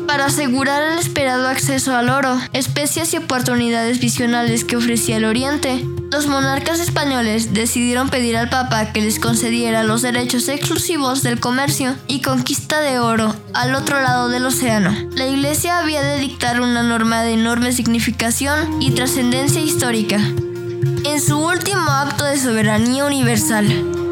para 0.07 0.27
asegurar 0.27 0.83
el 0.83 0.99
esperado 0.99 1.49
acceso 1.49 1.95
al 1.95 2.11
oro, 2.11 2.39
especias 2.53 3.13
y 3.15 3.19
oportunidades 3.19 4.01
visionales 4.01 4.65
que 4.65 4.77
ofrecía 4.77 5.17
el 5.17 5.25
Oriente. 5.25 5.85
Los 6.11 6.27
monarcas 6.27 6.81
españoles 6.81 7.53
decidieron 7.53 8.09
pedir 8.09 8.37
al 8.37 8.49
Papa 8.49 8.93
que 8.93 9.01
les 9.01 9.19
concediera 9.19 9.83
los 9.83 10.03
derechos 10.03 10.49
exclusivos 10.49 11.23
del 11.23 11.41
comercio 11.41 11.95
y 12.07 12.23
conquista 12.23 12.81
de 12.81 12.99
oro 12.99 13.35
al 13.53 13.75
otro 13.75 14.01
lado 14.01 14.29
del 14.29 14.47
océano. 14.47 14.95
La 15.17 15.27
Iglesia 15.27 15.79
había 15.79 16.03
de 16.03 16.19
dictar 16.19 16.61
una 16.61 16.83
norma 16.83 17.23
de 17.23 17.33
enorme 17.33 17.73
significación 17.73 18.83
y 18.83 18.93
trascendencia 18.93 19.61
histórica. 19.61 20.17
En 20.17 21.21
su 21.21 21.39
último 21.39 21.91
acto 21.91 22.25
de 22.25 22.39
soberanía 22.39 23.05
universal, 23.05 23.67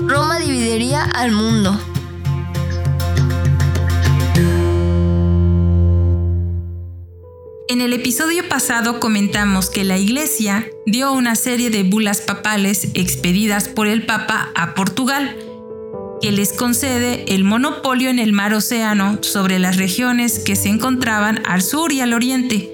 Roma 0.06 0.38
dividiría 0.38 1.04
al 1.04 1.32
mundo. 1.32 1.78
En 7.72 7.80
el 7.80 7.94
episodio 7.94 8.46
pasado 8.50 9.00
comentamos 9.00 9.70
que 9.70 9.82
la 9.82 9.96
Iglesia 9.96 10.68
dio 10.84 11.10
una 11.14 11.34
serie 11.34 11.70
de 11.70 11.84
bulas 11.84 12.20
papales 12.20 12.88
expedidas 12.92 13.66
por 13.66 13.86
el 13.86 14.04
Papa 14.04 14.50
a 14.54 14.74
Portugal, 14.74 15.34
que 16.20 16.32
les 16.32 16.52
concede 16.52 17.24
el 17.34 17.44
monopolio 17.44 18.10
en 18.10 18.18
el 18.18 18.34
mar 18.34 18.52
Océano 18.52 19.22
sobre 19.22 19.58
las 19.58 19.78
regiones 19.78 20.38
que 20.38 20.54
se 20.54 20.68
encontraban 20.68 21.40
al 21.46 21.62
sur 21.62 21.92
y 21.92 22.02
al 22.02 22.12
oriente, 22.12 22.70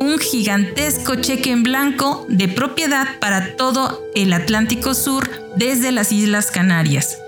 un 0.00 0.18
gigantesco 0.18 1.16
cheque 1.16 1.50
en 1.50 1.62
blanco 1.62 2.24
de 2.30 2.48
propiedad 2.48 3.20
para 3.20 3.54
todo 3.54 4.02
el 4.14 4.32
Atlántico 4.32 4.94
Sur 4.94 5.28
desde 5.56 5.92
las 5.92 6.10
Islas 6.10 6.50
Canarias. 6.50 7.18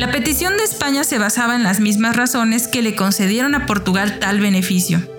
La 0.00 0.10
petición 0.10 0.56
de 0.56 0.64
España 0.64 1.04
se 1.04 1.18
basaba 1.18 1.54
en 1.54 1.62
las 1.62 1.78
mismas 1.78 2.16
razones 2.16 2.66
que 2.66 2.82
le 2.82 2.96
concedieron 2.96 3.54
a 3.54 3.64
Portugal 3.66 4.18
tal 4.18 4.40
beneficio. 4.40 5.14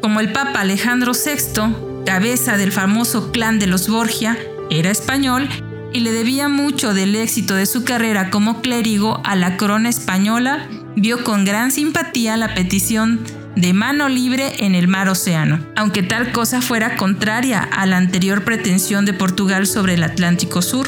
Como 0.00 0.20
el 0.20 0.32
Papa 0.32 0.60
Alejandro 0.60 1.12
VI, 1.12 2.04
cabeza 2.06 2.56
del 2.56 2.72
famoso 2.72 3.32
clan 3.32 3.58
de 3.58 3.66
los 3.66 3.88
Borgia, 3.88 4.38
era 4.70 4.90
español 4.90 5.48
y 5.92 6.00
le 6.00 6.12
debía 6.12 6.48
mucho 6.48 6.94
del 6.94 7.14
éxito 7.16 7.54
de 7.54 7.66
su 7.66 7.84
carrera 7.84 8.30
como 8.30 8.60
clérigo 8.60 9.20
a 9.24 9.34
la 9.34 9.56
corona 9.56 9.88
española, 9.88 10.68
vio 10.96 11.24
con 11.24 11.44
gran 11.44 11.72
simpatía 11.72 12.36
la 12.36 12.54
petición 12.54 13.20
de 13.56 13.72
mano 13.72 14.08
libre 14.08 14.64
en 14.64 14.74
el 14.74 14.86
mar 14.86 15.08
Océano, 15.08 15.58
aunque 15.74 16.02
tal 16.02 16.30
cosa 16.30 16.62
fuera 16.62 16.96
contraria 16.96 17.60
a 17.62 17.86
la 17.86 17.96
anterior 17.96 18.44
pretensión 18.44 19.04
de 19.04 19.14
Portugal 19.14 19.66
sobre 19.66 19.94
el 19.94 20.04
Atlántico 20.04 20.62
Sur. 20.62 20.86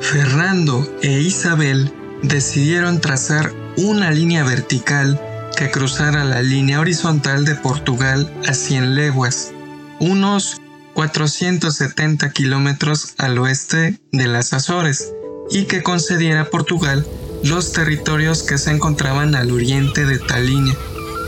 Fernando 0.00 0.98
e 1.02 1.20
Isabel 1.20 1.92
decidieron 2.22 3.00
trazar 3.00 3.52
una 3.76 4.10
línea 4.10 4.44
vertical 4.44 5.20
que 5.56 5.70
cruzara 5.70 6.24
la 6.24 6.42
línea 6.42 6.80
horizontal 6.80 7.44
de 7.44 7.54
Portugal 7.54 8.32
a 8.46 8.54
100 8.54 8.94
leguas, 8.94 9.52
unos 10.00 10.60
470 10.94 12.30
kilómetros 12.30 13.14
al 13.18 13.38
oeste 13.38 13.98
de 14.12 14.26
las 14.28 14.52
Azores, 14.52 15.12
y 15.50 15.64
que 15.64 15.82
concediera 15.82 16.42
a 16.42 16.50
Portugal 16.50 17.06
los 17.42 17.72
territorios 17.72 18.42
que 18.42 18.58
se 18.58 18.70
encontraban 18.70 19.34
al 19.34 19.50
oriente 19.50 20.06
de 20.06 20.18
tal 20.18 20.46
línea. 20.46 20.74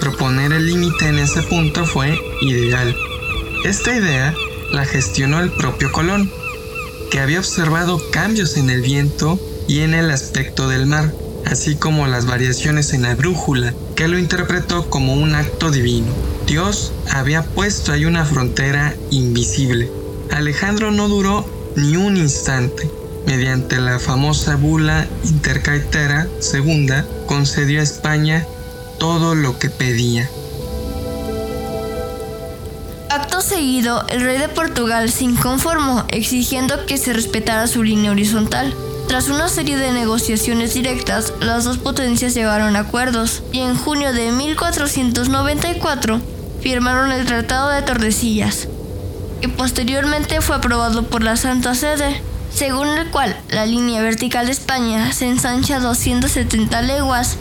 Proponer 0.00 0.52
el 0.52 0.66
límite 0.66 1.08
en 1.08 1.18
ese 1.18 1.42
punto 1.42 1.84
fue 1.84 2.18
ideal. 2.42 2.94
Esta 3.64 3.94
idea 3.94 4.34
la 4.72 4.84
gestionó 4.84 5.40
el 5.40 5.50
propio 5.50 5.90
Colón, 5.92 6.30
que 7.10 7.20
había 7.20 7.38
observado 7.38 8.00
cambios 8.10 8.56
en 8.56 8.70
el 8.70 8.82
viento 8.82 9.38
y 9.68 9.80
en 9.80 9.94
el 9.94 10.10
aspecto 10.10 10.68
del 10.68 10.86
mar, 10.86 11.12
así 11.46 11.76
como 11.76 12.06
las 12.06 12.26
variaciones 12.26 12.92
en 12.92 13.02
la 13.02 13.14
brújula, 13.14 13.72
que 13.94 14.08
lo 14.08 14.18
interpretó 14.18 14.90
como 14.90 15.14
un 15.14 15.34
acto 15.34 15.70
divino. 15.70 16.08
Dios 16.46 16.92
había 17.10 17.42
puesto 17.42 17.92
ahí 17.92 18.04
una 18.04 18.24
frontera 18.24 18.94
invisible. 19.10 19.90
Alejandro 20.30 20.90
no 20.90 21.08
duró 21.08 21.48
ni 21.76 21.96
un 21.96 22.16
instante. 22.16 22.90
Mediante 23.26 23.80
la 23.80 23.98
famosa 23.98 24.56
bula 24.56 25.06
intercaetera 25.24 26.28
segunda, 26.38 27.04
concedió 27.26 27.80
a 27.80 27.84
España 27.84 28.46
todo 28.98 29.34
lo 29.34 29.58
que 29.58 29.68
pedía. 29.70 30.28
Acto 33.10 33.40
seguido, 33.40 34.04
el 34.08 34.20
rey 34.20 34.38
de 34.38 34.48
Portugal 34.48 35.10
se 35.10 35.24
inconformó, 35.24 36.04
exigiendo 36.08 36.86
que 36.86 36.98
se 36.98 37.12
respetara 37.12 37.66
su 37.66 37.82
línea 37.82 38.10
horizontal. 38.10 38.74
Tras 39.16 39.30
una 39.30 39.48
serie 39.48 39.78
de 39.78 39.92
negociaciones 39.92 40.74
directas, 40.74 41.32
las 41.40 41.64
dos 41.64 41.78
potencias 41.78 42.34
llegaron 42.34 42.76
a 42.76 42.80
acuerdos 42.80 43.42
y 43.50 43.60
en 43.60 43.74
junio 43.74 44.12
de 44.12 44.30
1494 44.30 46.20
firmaron 46.60 47.10
el 47.10 47.24
Tratado 47.24 47.70
de 47.70 47.80
Tordesillas, 47.80 48.68
que 49.40 49.48
posteriormente 49.48 50.42
fue 50.42 50.56
aprobado 50.56 51.04
por 51.04 51.22
la 51.22 51.38
Santa 51.38 51.74
Sede, 51.74 52.20
según 52.52 52.88
el 52.88 53.10
cual 53.10 53.34
la 53.48 53.64
línea 53.64 54.02
vertical 54.02 54.44
de 54.44 54.52
España 54.52 55.10
se 55.14 55.26
ensancha 55.26 55.80
270 55.80 56.82
leguas, 56.82 57.38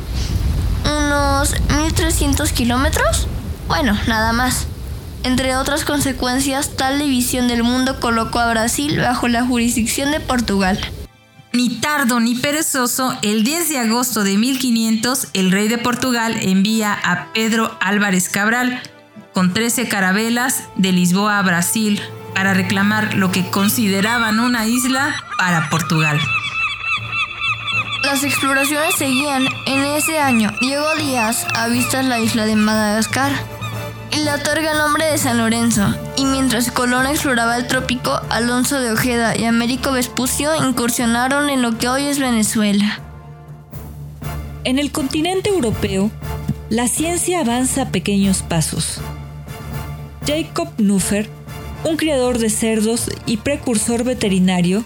unos 0.86 1.56
1.300 1.68 2.52
kilómetros. 2.54 3.28
Bueno, 3.68 4.00
nada 4.08 4.32
más. 4.32 4.68
Entre 5.24 5.58
otras 5.58 5.84
consecuencias, 5.84 6.78
tal 6.78 7.00
división 7.00 7.50
del 7.50 7.64
mundo 7.64 8.00
colocó 8.00 8.40
a 8.40 8.50
Brasil 8.50 8.98
bajo 8.98 9.28
la 9.28 9.46
jurisdicción 9.46 10.12
de 10.12 10.22
Portugal. 10.22 10.80
Ni 11.56 11.70
tardo 11.70 12.20
ni 12.20 12.36
perezoso, 12.36 13.18
el 13.22 13.46
10 13.46 13.70
de 13.70 13.78
agosto 13.78 14.26
de 14.26 14.38
1500, 14.38 15.28
el 15.32 15.54
rey 15.54 15.70
de 15.70 15.78
Portugal 15.78 16.36
envía 16.42 16.92
a 16.92 17.32
Pedro 17.32 17.78
Álvarez 17.80 18.28
Cabral 18.28 18.82
con 19.34 19.54
13 19.54 19.88
carabelas 19.88 20.66
de 20.76 20.92
Lisboa 20.92 21.40
a 21.40 21.44
Brasil 21.44 22.02
para 22.34 22.54
reclamar 22.54 23.14
lo 23.14 23.32
que 23.32 23.50
consideraban 23.52 24.42
una 24.42 24.68
isla 24.68 25.16
para 25.38 25.70
Portugal. 25.70 26.20
Las 28.04 28.26
exploraciones 28.26 28.94
seguían. 28.96 29.46
En 29.66 29.80
ese 29.80 30.20
año, 30.20 30.52
Diego 30.60 30.94
Díaz 30.98 31.48
avista 31.56 32.04
la 32.04 32.20
isla 32.20 32.46
de 32.46 32.58
Madagascar 32.58 33.32
le 34.24 34.32
otorga 34.34 34.72
el 34.72 34.78
nombre 34.78 35.06
de 35.06 35.18
San 35.18 35.38
Lorenzo. 35.38 35.94
Y 36.16 36.26
mientras 36.26 36.72
Colón 36.72 37.08
exploraba 37.08 37.58
el 37.58 37.68
trópico, 37.68 38.20
Alonso 38.30 38.80
de 38.80 38.92
Ojeda 38.92 39.36
y 39.38 39.46
Américo 39.46 39.92
Vespucio 39.92 40.56
incursionaron 40.56 41.50
en 41.50 41.62
lo 41.62 41.78
que 41.78 41.90
hoy 41.90 42.04
es 42.04 42.20
Venezuela. 42.20 43.00
En 44.64 44.80
el 44.80 44.92
continente 44.92 45.50
europeo, 45.50 46.12
la 46.70 46.88
ciencia 46.88 47.42
avanza 47.42 47.84
a 47.84 47.90
pequeños 47.90 48.42
pasos. 48.42 49.02
Jacob 50.26 50.70
Nuffer, 50.78 51.30
un 51.84 51.98
criador 51.98 52.38
de 52.38 52.50
cerdos 52.50 53.12
y 53.26 53.38
precursor 53.38 54.04
veterinario, 54.04 54.86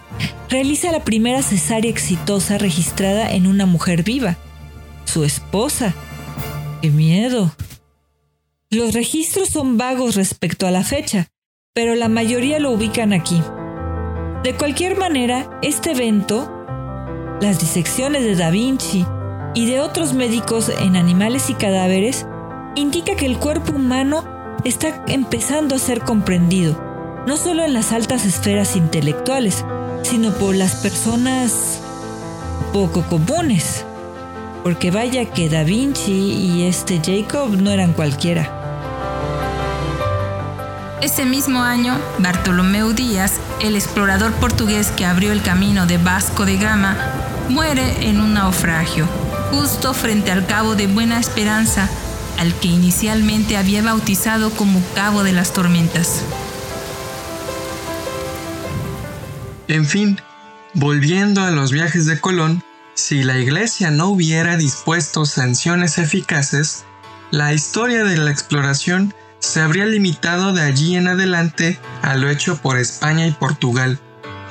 realiza 0.49 0.91
la 0.91 1.03
primera 1.03 1.41
cesárea 1.43 1.91
exitosa 1.91 2.57
registrada 2.57 3.31
en 3.31 3.47
una 3.47 3.65
mujer 3.65 4.03
viva, 4.03 4.37
su 5.05 5.23
esposa. 5.23 5.93
¡Qué 6.81 6.89
miedo! 6.89 7.51
Los 8.71 8.93
registros 8.93 9.49
son 9.49 9.79
vagos 9.79 10.13
respecto 10.13 10.67
a 10.67 10.71
la 10.71 10.83
fecha, 10.83 11.31
pero 11.73 11.95
la 11.95 12.07
mayoría 12.07 12.59
lo 12.59 12.69
ubican 12.69 13.13
aquí. 13.13 13.41
De 14.43 14.55
cualquier 14.55 14.95
manera, 14.95 15.49
este 15.63 15.93
evento, 15.93 16.47
las 17.41 17.59
disecciones 17.59 18.23
de 18.23 18.35
Da 18.35 18.51
Vinci 18.51 19.07
y 19.55 19.65
de 19.65 19.81
otros 19.81 20.13
médicos 20.13 20.69
en 20.69 20.97
animales 20.97 21.49
y 21.49 21.55
cadáveres, 21.55 22.27
indica 22.75 23.15
que 23.15 23.25
el 23.25 23.39
cuerpo 23.39 23.71
humano 23.71 24.23
está 24.63 25.03
empezando 25.07 25.73
a 25.73 25.79
ser 25.79 26.01
comprendido, 26.01 26.79
no 27.25 27.37
solo 27.37 27.63
en 27.63 27.73
las 27.73 27.91
altas 27.91 28.23
esferas 28.23 28.75
intelectuales, 28.75 29.65
sino 30.03 30.31
por 30.33 30.53
las 30.53 30.75
personas 30.75 31.81
poco 32.71 33.01
comunes. 33.01 33.83
Porque 34.61 34.91
vaya 34.91 35.25
que 35.25 35.49
Da 35.49 35.63
Vinci 35.63 36.11
y 36.11 36.67
este 36.67 37.01
Jacob 37.03 37.49
no 37.59 37.71
eran 37.71 37.93
cualquiera. 37.93 38.58
Ese 41.01 41.23
mismo 41.23 41.63
año, 41.63 41.97
Bartolomeu 42.17 42.91
Díaz, 42.91 43.39
el 43.61 43.75
explorador 43.75 44.33
portugués 44.33 44.91
que 44.91 45.05
abrió 45.05 45.31
el 45.31 45.41
camino 45.41 45.85
de 45.85 45.97
Vasco 45.97 46.45
de 46.45 46.57
Gama, 46.57 46.97
muere 47.47 48.09
en 48.09 48.19
un 48.19 48.33
naufragio, 48.33 49.07
justo 49.49 49.93
frente 49.93 50.29
al 50.29 50.45
Cabo 50.45 50.75
de 50.75 50.87
Buena 50.87 51.17
Esperanza, 51.17 51.89
al 52.37 52.53
que 52.53 52.67
inicialmente 52.67 53.55
había 53.55 53.81
bautizado 53.81 54.49
como 54.51 54.83
Cabo 54.93 55.23
de 55.23 55.31
las 55.31 55.53
Tormentas. 55.53 56.21
En 59.69 59.85
fin, 59.85 60.19
volviendo 60.73 61.43
a 61.43 61.51
los 61.51 61.71
viajes 61.71 62.07
de 62.07 62.19
Colón, 62.19 62.61
si 62.93 63.23
la 63.23 63.37
Iglesia 63.37 63.89
no 63.89 64.09
hubiera 64.09 64.57
dispuesto 64.57 65.25
sanciones 65.25 65.97
eficaces, 65.97 66.83
la 67.31 67.53
historia 67.53 68.03
de 68.03 68.17
la 68.17 68.31
exploración 68.31 69.13
se 69.39 69.61
habría 69.61 69.85
limitado 69.85 70.53
de 70.53 70.61
allí 70.61 70.95
en 70.95 71.07
adelante 71.07 71.79
a 72.01 72.15
lo 72.15 72.29
hecho 72.29 72.57
por 72.57 72.77
España 72.77 73.25
y 73.27 73.31
Portugal. 73.31 73.99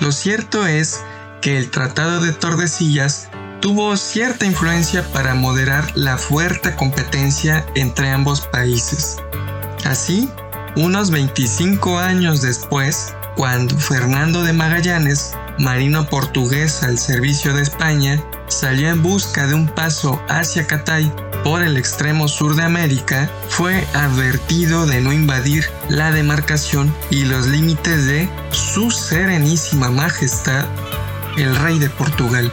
Lo 0.00 0.12
cierto 0.12 0.66
es 0.66 1.00
que 1.40 1.58
el 1.58 1.70
Tratado 1.70 2.20
de 2.20 2.32
Tordesillas 2.32 3.28
tuvo 3.60 3.96
cierta 3.96 4.46
influencia 4.46 5.02
para 5.12 5.34
moderar 5.34 5.90
la 5.96 6.16
fuerte 6.16 6.74
competencia 6.76 7.66
entre 7.74 8.10
ambos 8.10 8.42
países. 8.42 9.16
Así, 9.84 10.28
unos 10.76 11.10
25 11.10 11.98
años 11.98 12.40
después, 12.42 13.14
cuando 13.36 13.76
Fernando 13.78 14.42
de 14.42 14.52
Magallanes, 14.52 15.34
marino 15.58 16.08
portugués 16.08 16.82
al 16.82 16.98
servicio 16.98 17.52
de 17.54 17.62
España, 17.62 18.22
salió 18.48 18.88
en 18.88 19.02
busca 19.02 19.46
de 19.46 19.54
un 19.54 19.68
paso 19.68 20.20
hacia 20.28 20.66
Catay 20.66 21.12
por 21.44 21.62
el 21.62 21.76
extremo 21.76 22.28
sur 22.28 22.56
de 22.56 22.64
América, 22.64 23.30
fue 23.48 23.86
advertido 23.94 24.86
de 24.86 25.00
no 25.00 25.12
invadir 25.12 25.64
la 25.88 26.10
demarcación 26.10 26.94
y 27.10 27.24
los 27.24 27.46
límites 27.46 28.06
de 28.06 28.28
su 28.50 28.90
serenísima 28.90 29.90
majestad, 29.90 30.66
el 31.36 31.54
rey 31.56 31.78
de 31.78 31.90
Portugal. 31.90 32.52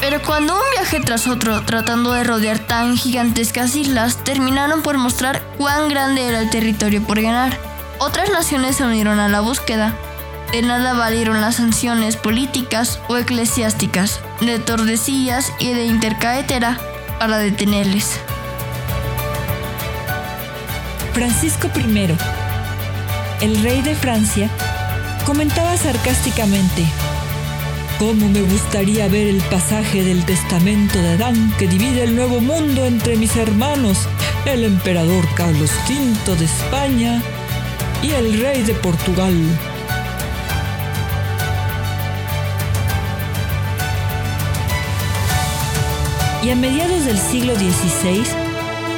Pero 0.00 0.20
cuando 0.22 0.54
un 0.54 0.70
viaje 0.76 1.00
tras 1.00 1.26
otro, 1.26 1.62
tratando 1.62 2.12
de 2.12 2.24
rodear 2.24 2.58
tan 2.58 2.96
gigantescas 2.96 3.74
islas, 3.74 4.22
terminaron 4.22 4.82
por 4.82 4.98
mostrar 4.98 5.42
cuán 5.56 5.88
grande 5.88 6.26
era 6.26 6.40
el 6.40 6.50
territorio 6.50 7.02
por 7.02 7.20
ganar. 7.22 7.58
Otras 7.98 8.30
naciones 8.30 8.76
se 8.76 8.84
unieron 8.84 9.18
a 9.18 9.28
la 9.28 9.40
búsqueda. 9.40 9.96
De 10.54 10.62
nada 10.62 10.92
valieron 10.92 11.40
las 11.40 11.56
sanciones 11.56 12.16
políticas 12.16 13.00
o 13.08 13.16
eclesiásticas, 13.16 14.20
de 14.40 14.60
Tordesillas 14.60 15.52
y 15.58 15.72
de 15.72 15.86
Intercaetera 15.86 16.78
para 17.18 17.38
detenerles. 17.38 18.20
Francisco 21.12 21.68
I, 21.76 22.16
el 23.40 23.62
rey 23.64 23.82
de 23.82 23.96
Francia, 23.96 24.48
comentaba 25.26 25.76
sarcásticamente, 25.76 26.86
¿Cómo 27.98 28.28
me 28.28 28.42
gustaría 28.42 29.08
ver 29.08 29.26
el 29.26 29.42
pasaje 29.50 30.04
del 30.04 30.24
testamento 30.24 31.02
de 31.02 31.14
Adán 31.14 31.52
que 31.58 31.66
divide 31.66 32.04
el 32.04 32.14
nuevo 32.14 32.38
mundo 32.40 32.84
entre 32.84 33.16
mis 33.16 33.34
hermanos, 33.34 34.06
el 34.44 34.62
emperador 34.62 35.26
Carlos 35.34 35.72
V 35.88 36.36
de 36.36 36.44
España 36.44 37.20
y 38.04 38.12
el 38.12 38.40
rey 38.40 38.62
de 38.62 38.74
Portugal? 38.74 39.34
Y 46.44 46.50
a 46.50 46.56
mediados 46.56 47.06
del 47.06 47.16
siglo 47.16 47.54
XVI, 47.54 48.22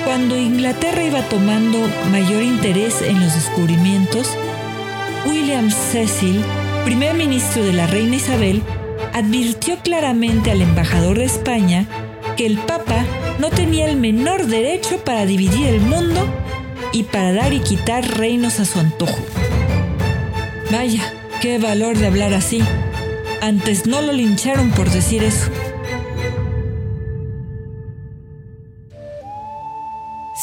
cuando 0.04 0.36
Inglaterra 0.36 1.04
iba 1.04 1.22
tomando 1.28 1.78
mayor 2.10 2.42
interés 2.42 3.02
en 3.02 3.20
los 3.20 3.36
descubrimientos, 3.36 4.36
William 5.26 5.70
Cecil, 5.70 6.42
primer 6.84 7.14
ministro 7.14 7.62
de 7.62 7.72
la 7.72 7.86
reina 7.86 8.16
Isabel, 8.16 8.62
advirtió 9.12 9.78
claramente 9.78 10.50
al 10.50 10.60
embajador 10.60 11.18
de 11.18 11.26
España 11.26 11.86
que 12.36 12.46
el 12.46 12.58
Papa 12.58 13.04
no 13.38 13.50
tenía 13.50 13.88
el 13.88 13.96
menor 13.96 14.46
derecho 14.46 14.98
para 15.04 15.24
dividir 15.24 15.68
el 15.68 15.80
mundo 15.80 16.26
y 16.92 17.04
para 17.04 17.32
dar 17.32 17.52
y 17.52 17.60
quitar 17.60 18.18
reinos 18.18 18.58
a 18.58 18.64
su 18.64 18.80
antojo. 18.80 19.24
Vaya, 20.72 21.12
qué 21.40 21.58
valor 21.58 21.96
de 21.96 22.08
hablar 22.08 22.34
así. 22.34 22.60
Antes 23.40 23.86
no 23.86 24.02
lo 24.02 24.12
lincharon 24.12 24.72
por 24.72 24.90
decir 24.90 25.22
eso. 25.22 25.48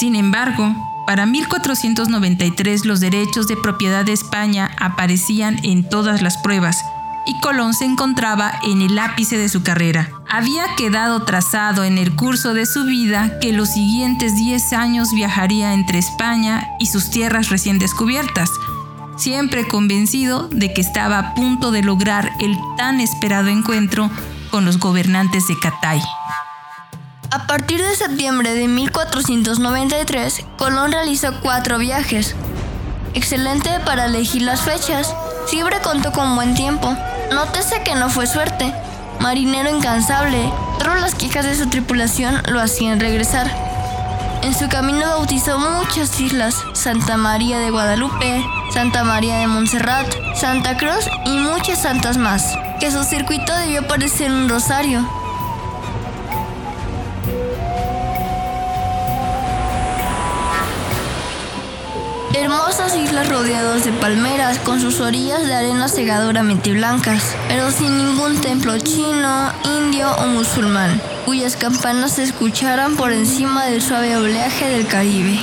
Sin 0.04 0.18
embargo, 0.18 0.76
para 1.08 1.26
1493 1.26 2.84
los 2.84 3.00
derechos 3.00 3.48
de 3.48 3.56
propiedad 3.56 4.04
de 4.04 4.12
España 4.12 4.70
aparecían 4.78 5.64
en 5.64 5.88
todas 5.88 6.22
las 6.22 6.36
pruebas 6.40 6.84
y 7.26 7.40
Colón 7.40 7.74
se 7.74 7.86
encontraba 7.86 8.52
en 8.64 8.82
el 8.82 9.00
ápice 9.00 9.38
de 9.38 9.48
su 9.48 9.64
carrera. 9.64 10.10
Había 10.30 10.66
quedado 10.76 11.24
trazado 11.24 11.86
en 11.86 11.98
el 11.98 12.18
curso 12.18 12.54
de 12.54 12.66
su 12.66 12.84
vida 12.84 13.40
que 13.40 13.54
los 13.54 13.70
siguientes 13.70 14.36
10 14.36 14.74
años 14.74 15.14
viajaría 15.16 15.74
entre 15.74 16.00
España 16.00 16.68
y 16.82 16.88
sus 16.88 17.10
tierras 17.10 17.48
recién 17.48 17.80
descubiertas, 17.80 18.50
siempre 19.16 19.70
convencido 19.70 20.50
de 20.50 20.74
que 20.74 20.82
estaba 20.82 21.18
a 21.18 21.34
punto 21.34 21.72
de 21.72 21.82
lograr 21.82 22.30
el 22.42 22.58
tan 22.76 23.00
esperado 23.00 23.48
encuentro 23.48 24.12
con 24.52 24.66
los 24.66 24.80
gobernantes 24.80 25.48
de 25.48 25.58
Catay. 25.58 26.02
A 27.34 27.48
partir 27.48 27.82
de 27.82 27.96
septiembre 27.96 28.54
de 28.54 28.68
1493, 28.68 30.46
Colón 30.56 30.92
realizó 30.92 31.34
cuatro 31.42 31.80
viajes. 31.80 32.36
Excelente 33.16 33.72
para 33.88 34.06
elegir 34.06 34.44
las 34.44 34.62
fechas. 34.62 35.16
Siempre 35.48 35.82
contó 35.82 36.12
con 36.12 36.36
buen 36.36 36.54
tiempo. 36.54 36.96
Nótese 37.32 37.82
que 37.82 37.96
no 37.96 38.12
fue 38.12 38.28
suerte. 38.28 38.72
Marinero 39.20 39.76
incansable, 39.76 40.48
todas 40.78 41.02
las 41.02 41.16
quejas 41.16 41.46
de 41.46 41.56
su 41.56 41.68
tripulación 41.70 42.40
lo 42.52 42.60
hacían 42.60 43.00
regresar. 43.00 43.50
En 44.44 44.54
su 44.54 44.70
camino 44.70 45.00
bautizó 45.00 45.58
muchas 45.58 46.20
islas, 46.20 46.64
Santa 46.74 47.18
María 47.18 47.58
de 47.58 47.72
Guadalupe, 47.72 48.46
Santa 48.72 49.04
María 49.04 49.38
de 49.38 49.48
Montserrat, 49.48 50.06
Santa 50.36 50.78
Cruz 50.78 51.10
y 51.26 51.32
muchas 51.32 51.82
santas 51.82 52.18
más, 52.18 52.46
que 52.80 52.92
su 52.92 53.04
circuito 53.04 53.56
debió 53.56 53.88
parecer 53.88 54.30
un 54.30 54.50
rosario, 54.50 55.04
Hermosas 62.54 62.96
islas 62.96 63.30
rodeadas 63.30 63.84
de 63.84 63.92
palmeras 63.94 64.60
con 64.60 64.80
sus 64.80 65.00
orillas 65.00 65.44
de 65.48 65.56
arena 65.56 65.88
segadoramente 65.88 66.72
blancas, 66.72 67.36
pero 67.48 67.72
sin 67.72 67.98
ningún 67.98 68.40
templo 68.42 68.78
chino, 68.78 69.52
indio 69.80 70.12
o 70.18 70.28
musulmán, 70.28 71.02
cuyas 71.26 71.58
campanas 71.58 72.14
se 72.14 72.24
escucharan 72.24 72.96
por 72.96 73.12
encima 73.12 73.66
del 73.66 73.82
suave 73.82 74.16
oleaje 74.18 74.70
del 74.70 74.86
Caribe. 74.86 75.40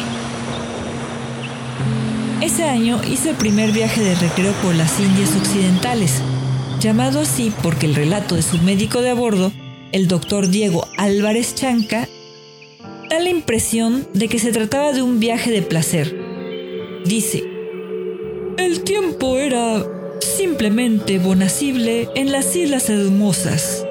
Ese 2.41 2.63
año 2.63 3.01
hizo 3.05 3.31
el 3.31 3.37
primer 3.37 3.73
viaje 3.73 4.05
de 4.05 4.15
recreo 4.15 4.53
por 4.63 4.77
las 4.77 5.01
Indias 5.01 5.35
Occidentales, 5.35 6.23
llamado 6.79 7.23
así 7.23 7.53
porque 7.61 7.87
el 7.87 7.97
relato 7.97 8.37
de 8.37 8.43
su 8.43 8.59
médico 8.59 9.03
de 9.03 9.11
a 9.11 9.15
bordo, 9.15 9.51
el 9.91 10.07
doctor 10.07 10.47
Diego 10.47 10.87
Álvarez 10.97 11.57
Chanca, 11.57 12.09
da 13.09 13.19
la 13.19 13.31
impresión 13.31 14.07
de 14.15 14.29
que 14.29 14.39
se 14.39 14.53
trataba 14.53 14.93
de 14.93 15.03
un 15.03 15.19
viaje 15.19 15.51
de 15.51 15.63
placer 15.63 16.20
Dice, 17.05 17.43
el 18.59 18.83
tiempo 18.83 19.39
era 19.39 19.85
simplemente 20.21 21.19
bonacible 21.19 22.09
en 22.15 22.31
las 22.31 22.55
Islas 22.55 22.91
Hermosas. 22.91 23.87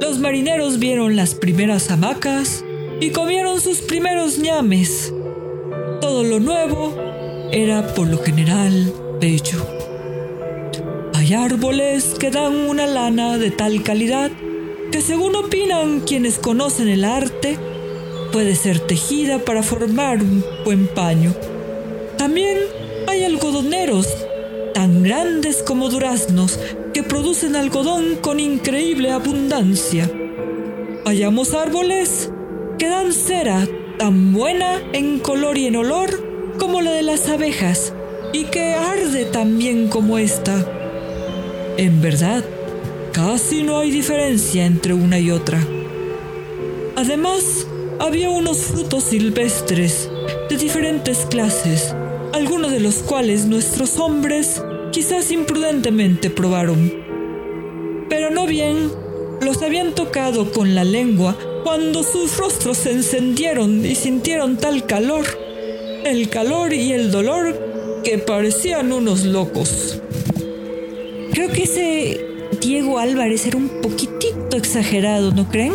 Los 0.00 0.18
marineros 0.18 0.78
vieron 0.78 1.16
las 1.16 1.34
primeras 1.34 1.90
hamacas 1.90 2.64
y 3.00 3.10
comieron 3.10 3.60
sus 3.60 3.80
primeros 3.80 4.38
ñames. 4.38 5.12
Todo 6.00 6.22
lo 6.22 6.38
nuevo 6.40 6.94
era 7.50 7.94
por 7.94 8.06
lo 8.06 8.18
general 8.18 8.92
bello. 9.20 9.66
Hay 11.14 11.34
árboles 11.34 12.14
que 12.18 12.30
dan 12.30 12.54
una 12.54 12.86
lana 12.86 13.38
de 13.38 13.50
tal 13.50 13.82
calidad 13.82 14.30
que 14.92 15.02
según 15.02 15.36
opinan 15.36 16.00
quienes 16.00 16.38
conocen 16.38 16.88
el 16.88 17.04
arte, 17.04 17.58
puede 18.32 18.54
ser 18.54 18.80
tejida 18.80 19.38
para 19.40 19.62
formar 19.62 20.22
un 20.22 20.44
buen 20.64 20.86
paño. 20.86 21.34
También 22.20 22.58
hay 23.08 23.24
algodoneros 23.24 24.06
tan 24.74 25.02
grandes 25.02 25.62
como 25.62 25.88
duraznos 25.88 26.60
que 26.92 27.02
producen 27.02 27.56
algodón 27.56 28.16
con 28.20 28.40
increíble 28.40 29.10
abundancia. 29.10 30.06
Hallamos 31.06 31.54
árboles 31.54 32.30
que 32.78 32.88
dan 32.88 33.14
cera 33.14 33.66
tan 33.98 34.34
buena 34.34 34.82
en 34.92 35.18
color 35.20 35.56
y 35.56 35.64
en 35.64 35.76
olor 35.76 36.10
como 36.58 36.82
la 36.82 36.90
de 36.90 37.00
las 37.00 37.26
abejas 37.26 37.94
y 38.34 38.44
que 38.44 38.74
arde 38.74 39.24
tan 39.24 39.56
bien 39.56 39.88
como 39.88 40.18
esta. 40.18 40.62
En 41.78 42.02
verdad, 42.02 42.44
casi 43.14 43.62
no 43.62 43.78
hay 43.78 43.90
diferencia 43.90 44.66
entre 44.66 44.92
una 44.92 45.18
y 45.18 45.30
otra. 45.30 45.58
Además, 46.96 47.66
había 47.98 48.28
unos 48.28 48.58
frutos 48.58 49.04
silvestres 49.04 50.10
de 50.50 50.56
diferentes 50.58 51.20
clases 51.30 51.94
algunos 52.40 52.72
de 52.72 52.80
los 52.80 52.96
cuales 52.96 53.44
nuestros 53.44 53.98
hombres 53.98 54.62
quizás 54.92 55.30
imprudentemente 55.30 56.30
probaron. 56.30 56.90
Pero 58.08 58.30
no 58.30 58.46
bien 58.46 58.90
los 59.42 59.60
habían 59.60 59.94
tocado 59.94 60.50
con 60.50 60.74
la 60.74 60.84
lengua 60.84 61.36
cuando 61.64 62.02
sus 62.02 62.38
rostros 62.38 62.78
se 62.78 62.92
encendieron 62.92 63.84
y 63.84 63.94
sintieron 63.94 64.56
tal 64.56 64.86
calor, 64.86 65.26
el 66.04 66.30
calor 66.30 66.72
y 66.72 66.92
el 66.92 67.10
dolor 67.10 68.00
que 68.04 68.16
parecían 68.16 68.90
unos 68.90 69.26
locos. 69.26 70.00
Creo 71.32 71.50
que 71.50 71.64
ese 71.64 72.26
Diego 72.58 72.98
Álvarez 72.98 73.46
era 73.46 73.58
un 73.58 73.68
poquitito 73.82 74.56
exagerado, 74.56 75.30
¿no 75.32 75.46
creen? 75.50 75.74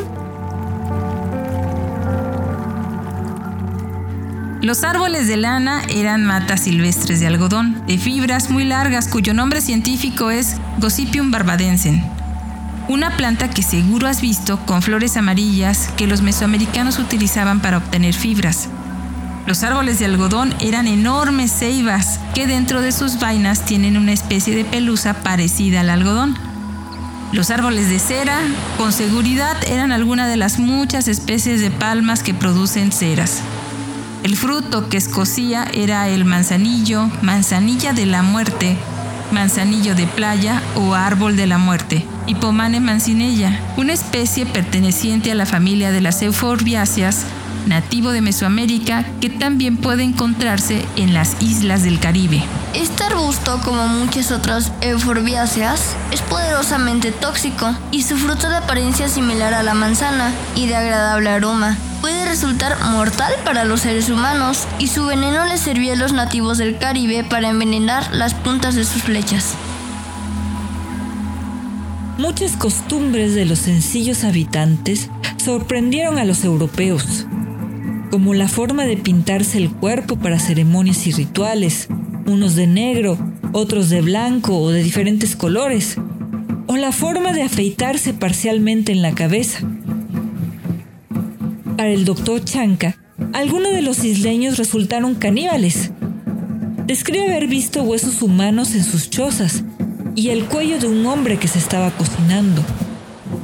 Los 4.66 4.84
árboles 4.84 5.28
de 5.28 5.38
lana 5.38 5.84
eran 5.90 6.26
matas 6.26 6.62
silvestres 6.62 7.20
de 7.20 7.28
algodón, 7.28 7.86
de 7.86 8.00
fibras 8.00 8.50
muy 8.50 8.64
largas 8.64 9.08
cuyo 9.08 9.36
nombre 9.36 9.62
científico 9.62 10.32
es 10.32 10.56
Gossypium 10.80 11.30
barbadensen. 11.30 12.04
Una 12.88 13.16
planta 13.16 13.48
que 13.48 13.62
seguro 13.62 14.08
has 14.08 14.22
visto 14.22 14.58
con 14.66 14.82
flores 14.82 15.18
amarillas 15.18 15.90
que 15.98 16.08
los 16.08 16.24
mesoamericanos 16.24 16.98
utilizaban 16.98 17.60
para 17.60 17.78
obtener 17.78 18.16
fibras. 18.16 18.68
Los 19.46 19.62
árboles 19.62 20.00
de 20.00 20.06
algodón 20.06 20.52
eran 20.60 20.88
enormes 20.88 21.52
ceibas 21.52 22.20
que 22.34 22.48
dentro 22.48 22.82
de 22.82 22.92
sus 22.92 23.20
vainas 23.20 23.66
tienen 23.66 23.98
una 23.98 24.14
especie 24.14 24.56
de 24.56 24.66
pelusa 24.66 25.14
parecida 25.22 25.82
al 25.82 25.92
algodón. 25.92 26.36
Los 27.34 27.52
árboles 27.52 27.88
de 27.90 28.00
cera, 28.00 28.40
con 28.80 28.92
seguridad, 28.92 29.58
eran 29.68 29.92
alguna 29.92 30.28
de 30.28 30.38
las 30.38 30.58
muchas 30.58 31.08
especies 31.08 31.62
de 31.62 31.70
palmas 31.70 32.24
que 32.24 32.34
producen 32.34 32.92
ceras. 32.92 33.44
El 34.26 34.36
fruto 34.38 34.90
que 34.90 34.98
escocía 34.98 35.68
era 35.72 36.10
el 36.10 36.26
manzanillo, 36.26 37.12
manzanilla 37.22 37.94
de 37.94 38.08
la 38.08 38.24
muerte, 38.24 38.76
manzanillo 39.32 39.94
de 39.94 40.08
playa 40.08 40.64
o 40.74 40.96
árbol 40.96 41.38
de 41.38 41.46
la 41.46 41.60
muerte. 41.60 42.04
Hippomane 42.26 42.80
mancinella, 42.80 43.60
una 43.78 43.94
especie 43.94 44.48
perteneciente 44.48 45.32
a 45.32 45.36
la 45.36 45.46
familia 45.46 45.92
de 45.92 46.02
las 46.02 46.24
euforbiáceas, 46.24 47.24
nativo 47.68 48.10
de 48.10 48.22
Mesoamérica 48.22 49.06
que 49.22 49.30
también 49.30 49.78
puede 49.78 50.02
encontrarse 50.02 50.84
en 50.96 51.14
las 51.14 51.40
islas 51.40 51.84
del 51.84 52.00
Caribe. 52.00 52.44
Este 52.74 53.04
arbusto, 53.04 53.62
como 53.64 53.88
muchas 53.88 54.32
otras 54.32 54.72
euforbiáceas, 54.82 55.96
es 56.12 56.22
poderosamente 56.22 57.12
tóxico 57.12 57.76
y 57.92 58.02
su 58.02 58.18
fruto 58.18 58.50
de 58.50 58.56
apariencia 58.56 59.08
similar 59.08 59.54
a 59.54 59.62
la 59.62 59.76
manzana 59.76 60.34
y 60.56 60.66
de 60.66 60.76
agradable 60.76 61.30
aroma. 61.30 61.78
Resultar 62.36 62.78
mortal 62.92 63.34
para 63.46 63.64
los 63.64 63.80
seres 63.80 64.10
humanos 64.10 64.68
y 64.78 64.88
su 64.88 65.06
veneno 65.06 65.46
le 65.46 65.58
servía 65.58 65.94
a 65.94 65.96
los 65.96 66.12
nativos 66.12 66.58
del 66.58 66.78
Caribe 66.78 67.24
para 67.24 67.48
envenenar 67.48 68.14
las 68.14 68.34
puntas 68.34 68.76
de 68.76 68.84
sus 68.84 69.04
flechas. 69.04 69.54
Muchas 72.18 72.58
costumbres 72.58 73.36
de 73.36 73.46
los 73.46 73.60
sencillos 73.60 74.26
habitantes 74.26 75.10
sorprendieron 75.38 76.18
a 76.18 76.26
los 76.26 76.44
europeos 76.44 77.26
como 78.12 78.34
la 78.34 78.50
forma 78.50 78.84
de 78.84 78.98
pintarse 78.98 79.58
el 79.58 79.72
cuerpo 79.72 80.18
para 80.18 80.38
ceremonias 80.38 81.08
y 81.08 81.14
rituales, 81.14 81.88
unos 82.26 82.56
de 82.56 82.68
negro, 82.68 83.18
otros 83.54 83.90
de 83.90 84.02
blanco 84.02 84.60
o 84.60 84.72
de 84.72 84.84
diferentes 84.84 85.38
colores, 85.38 85.96
o 86.68 86.76
la 86.76 86.92
forma 86.92 87.32
de 87.32 87.44
afeitarse 87.44 88.14
parcialmente 88.14 88.92
en 88.92 89.02
la 89.02 89.16
cabeza. 89.16 89.66
Para 91.78 91.90
el 91.90 92.06
doctor 92.06 92.42
Chanca, 92.42 92.96
algunos 93.34 93.74
de 93.74 93.82
los 93.82 94.06
isleños 94.06 94.58
resultaron 94.58 95.14
caníbales. 95.16 95.92
Describe 96.86 97.26
haber 97.26 97.48
visto 97.48 97.84
huesos 97.84 98.22
humanos 98.22 98.76
en 98.76 98.84
sus 98.86 99.10
chozas 99.10 99.64
y 100.16 100.30
el 100.30 100.46
cuello 100.46 100.80
de 100.80 100.88
un 100.88 101.06
hombre 101.06 101.38
que 101.38 101.50
se 101.50 101.60
estaba 101.60 101.92
cocinando. 101.92 102.62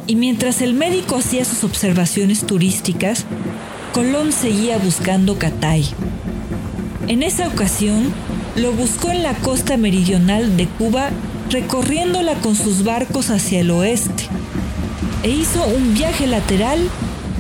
Y 0.08 0.16
mientras 0.16 0.62
el 0.62 0.74
médico 0.74 1.18
hacía 1.18 1.44
sus 1.44 1.66
observaciones 1.66 2.48
turísticas, 2.48 3.26
Colón 3.94 4.32
seguía 4.32 4.78
buscando 4.78 5.38
Catay. 5.38 5.86
En 7.10 7.24
esa 7.24 7.50
ocasión, 7.50 8.14
lo 8.56 8.72
buscó 8.72 9.12
en 9.12 9.24
la 9.24 9.34
costa 9.34 9.76
meridional 9.76 10.56
de 10.56 10.68
Cuba, 10.68 11.10
recorriéndola 11.50 12.36
con 12.36 12.56
sus 12.56 12.86
barcos 12.86 13.30
hacia 13.30 13.60
el 13.60 13.72
oeste, 13.72 14.24
e 15.24 15.30
hizo 15.32 15.66
un 15.68 15.94
viaje 15.94 16.28
lateral 16.28 16.80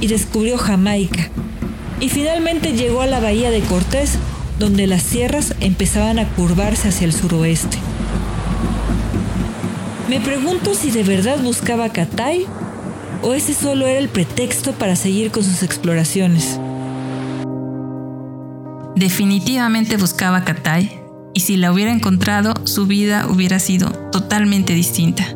y 0.01 0.07
descubrió 0.07 0.57
Jamaica. 0.57 1.29
Y 2.01 2.09
finalmente 2.09 2.73
llegó 2.73 3.01
a 3.01 3.07
la 3.07 3.21
bahía 3.21 3.51
de 3.51 3.61
Cortés, 3.61 4.17
donde 4.59 4.87
las 4.87 5.03
sierras 5.03 5.55
empezaban 5.61 6.19
a 6.19 6.27
curvarse 6.29 6.89
hacia 6.89 7.05
el 7.05 7.13
suroeste. 7.13 7.77
Me 10.09 10.19
pregunto 10.19 10.75
si 10.75 10.91
de 10.91 11.03
verdad 11.03 11.41
buscaba 11.41 11.89
Catay 11.89 12.45
¿O 13.23 13.33
ese 13.33 13.53
solo 13.53 13.85
era 13.85 13.99
el 13.99 14.09
pretexto 14.09 14.73
para 14.73 14.95
seguir 14.95 15.29
con 15.31 15.43
sus 15.43 15.61
exploraciones? 15.61 16.59
Definitivamente 18.95 19.97
buscaba 19.97 20.43
Catay 20.43 20.99
y 21.33 21.41
si 21.41 21.55
la 21.55 21.71
hubiera 21.71 21.91
encontrado, 21.91 22.53
su 22.65 22.87
vida 22.87 23.27
hubiera 23.29 23.59
sido 23.59 23.91
totalmente 24.11 24.73
distinta. 24.73 25.35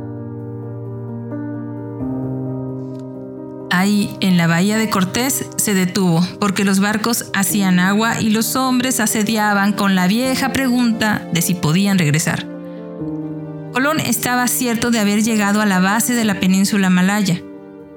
Ahí, 3.85 4.17
en 4.19 4.35
la 4.35 4.47
bahía 4.47 4.79
de 4.79 4.89
Cortés, 4.89 5.45
se 5.57 5.75
detuvo 5.75 6.27
porque 6.39 6.65
los 6.65 6.79
barcos 6.79 7.25
hacían 7.35 7.79
agua 7.79 8.19
y 8.19 8.31
los 8.31 8.55
hombres 8.55 8.99
asediaban 8.99 9.73
con 9.73 9.93
la 9.93 10.07
vieja 10.07 10.51
pregunta 10.51 11.27
de 11.31 11.43
si 11.43 11.53
podían 11.53 11.99
regresar. 11.99 12.47
Colón 13.73 13.99
estaba 13.99 14.47
cierto 14.47 14.89
de 14.89 14.97
haber 14.97 15.21
llegado 15.21 15.61
a 15.61 15.67
la 15.67 15.79
base 15.79 16.15
de 16.15 16.25
la 16.25 16.39
península 16.39 16.89
malaya, 16.89 17.39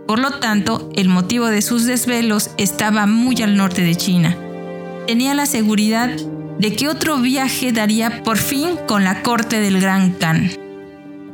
por 0.07 0.19
lo 0.19 0.33
tanto, 0.33 0.91
el 0.95 1.09
motivo 1.09 1.47
de 1.47 1.63
sus 1.63 1.87
desvelos 1.87 2.51
estaba 2.59 3.07
muy 3.07 3.41
al 3.41 3.57
norte 3.57 3.81
de 3.81 3.95
China. 3.95 4.37
Tenía 5.07 5.33
la 5.33 5.47
seguridad 5.47 6.11
de 6.59 6.77
que 6.77 6.91
otro 6.91 7.17
viaje 7.17 7.73
daría 7.73 8.23
por 8.25 8.37
fin 8.37 8.77
con 8.87 9.05
la 9.05 9.23
corte 9.23 9.59
del 9.59 9.81
Gran 9.81 10.11
Khan. 10.11 10.51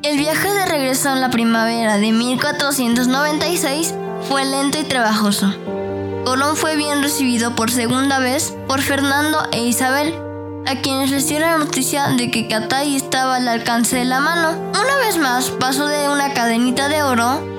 El 0.04 0.16
viaje 0.16 0.48
de 0.48 0.66
regreso 0.66 1.12
en 1.12 1.20
la 1.20 1.30
primavera 1.30 1.96
de 1.96 2.12
1496 2.12 3.94
fue 4.28 4.44
lento 4.44 4.78
y 4.78 4.84
trabajoso. 4.84 5.54
Colón 6.24 6.56
fue 6.56 6.76
bien 6.76 7.02
recibido 7.02 7.54
por 7.54 7.70
segunda 7.70 8.18
vez 8.18 8.54
por 8.66 8.80
Fernando 8.80 9.38
e 9.52 9.64
Isabel, 9.64 10.14
a 10.66 10.76
quienes 10.76 11.10
les 11.10 11.28
dio 11.28 11.40
la 11.40 11.58
noticia 11.58 12.08
de 12.08 12.30
que 12.30 12.48
Catay 12.48 12.96
estaba 12.96 13.36
al 13.36 13.48
alcance 13.48 13.96
de 13.96 14.04
la 14.04 14.20
mano. 14.20 14.52
Una 14.70 14.96
vez 15.06 15.18
más 15.18 15.50
pasó 15.50 15.86
de 15.86 16.08
una 16.08 16.32
cadenita 16.32 16.88
de 16.88 17.02
oro 17.02 17.54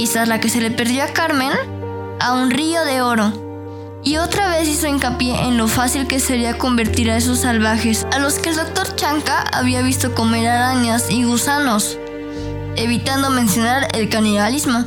quizás 0.00 0.28
la 0.28 0.40
que 0.40 0.48
se 0.48 0.62
le 0.62 0.70
perdió 0.70 1.04
a 1.04 1.08
Carmen, 1.08 1.52
a 2.20 2.32
un 2.32 2.50
río 2.50 2.86
de 2.86 3.02
oro. 3.02 3.34
Y 4.02 4.16
otra 4.16 4.48
vez 4.48 4.66
hizo 4.66 4.86
hincapié 4.86 5.38
en 5.42 5.58
lo 5.58 5.68
fácil 5.68 6.06
que 6.06 6.20
sería 6.20 6.56
convertir 6.56 7.10
a 7.10 7.18
esos 7.18 7.40
salvajes, 7.40 8.06
a 8.10 8.18
los 8.18 8.38
que 8.38 8.48
el 8.48 8.56
doctor 8.56 8.96
Chanca 8.96 9.44
había 9.52 9.82
visto 9.82 10.14
comer 10.14 10.48
arañas 10.48 11.10
y 11.10 11.24
gusanos, 11.24 11.98
evitando 12.76 13.28
mencionar 13.28 13.88
el 13.92 14.08
canibalismo. 14.08 14.86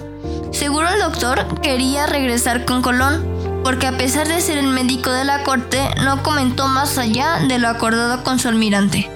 Seguro 0.53 0.87
el 0.87 0.99
doctor 0.99 1.59
quería 1.61 2.05
regresar 2.05 2.63
con 2.63 2.83
Colón, 2.83 3.25
porque 3.63 3.87
a 3.87 3.97
pesar 3.97 4.27
de 4.27 4.39
ser 4.39 4.59
el 4.59 4.67
médico 4.67 5.11
de 5.11 5.25
la 5.25 5.43
corte, 5.43 5.81
no 6.03 6.21
comentó 6.21 6.67
más 6.67 6.99
allá 6.99 7.39
de 7.47 7.57
lo 7.57 7.67
acordado 7.67 8.23
con 8.23 8.37
su 8.37 8.49
almirante. 8.49 9.09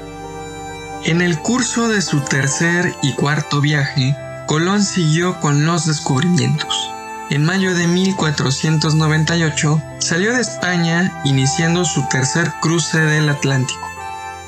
En 1.04 1.22
el 1.22 1.38
curso 1.40 1.90
de 1.90 2.02
su 2.02 2.22
tercer 2.22 2.96
y 3.04 3.14
cuarto 3.14 3.62
viaje, 3.62 4.16
Colón 4.48 4.84
siguió 4.84 5.40
con 5.40 5.64
los 5.64 5.86
descubrimientos. 5.86 6.90
En 7.30 7.46
mayo 7.46 7.76
de 7.76 7.86
1498 7.86 9.82
salió 10.00 10.34
de 10.34 10.42
España 10.42 11.22
iniciando 11.24 11.86
su 11.86 12.08
tercer 12.10 12.52
cruce 12.62 13.00
del 13.00 13.30
Atlántico. 13.30 13.88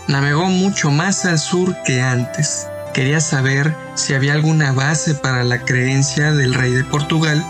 Navegó 0.07 0.45
mucho 0.45 0.89
más 0.89 1.23
al 1.25 1.37
sur 1.37 1.75
que 1.85 2.01
antes. 2.01 2.67
Quería 2.99 3.21
saber 3.21 3.73
si 3.95 4.13
había 4.13 4.33
alguna 4.33 4.73
base 4.73 5.15
para 5.15 5.45
la 5.45 5.63
creencia 5.63 6.33
del 6.33 6.53
rey 6.53 6.73
de 6.73 6.83
Portugal 6.83 7.41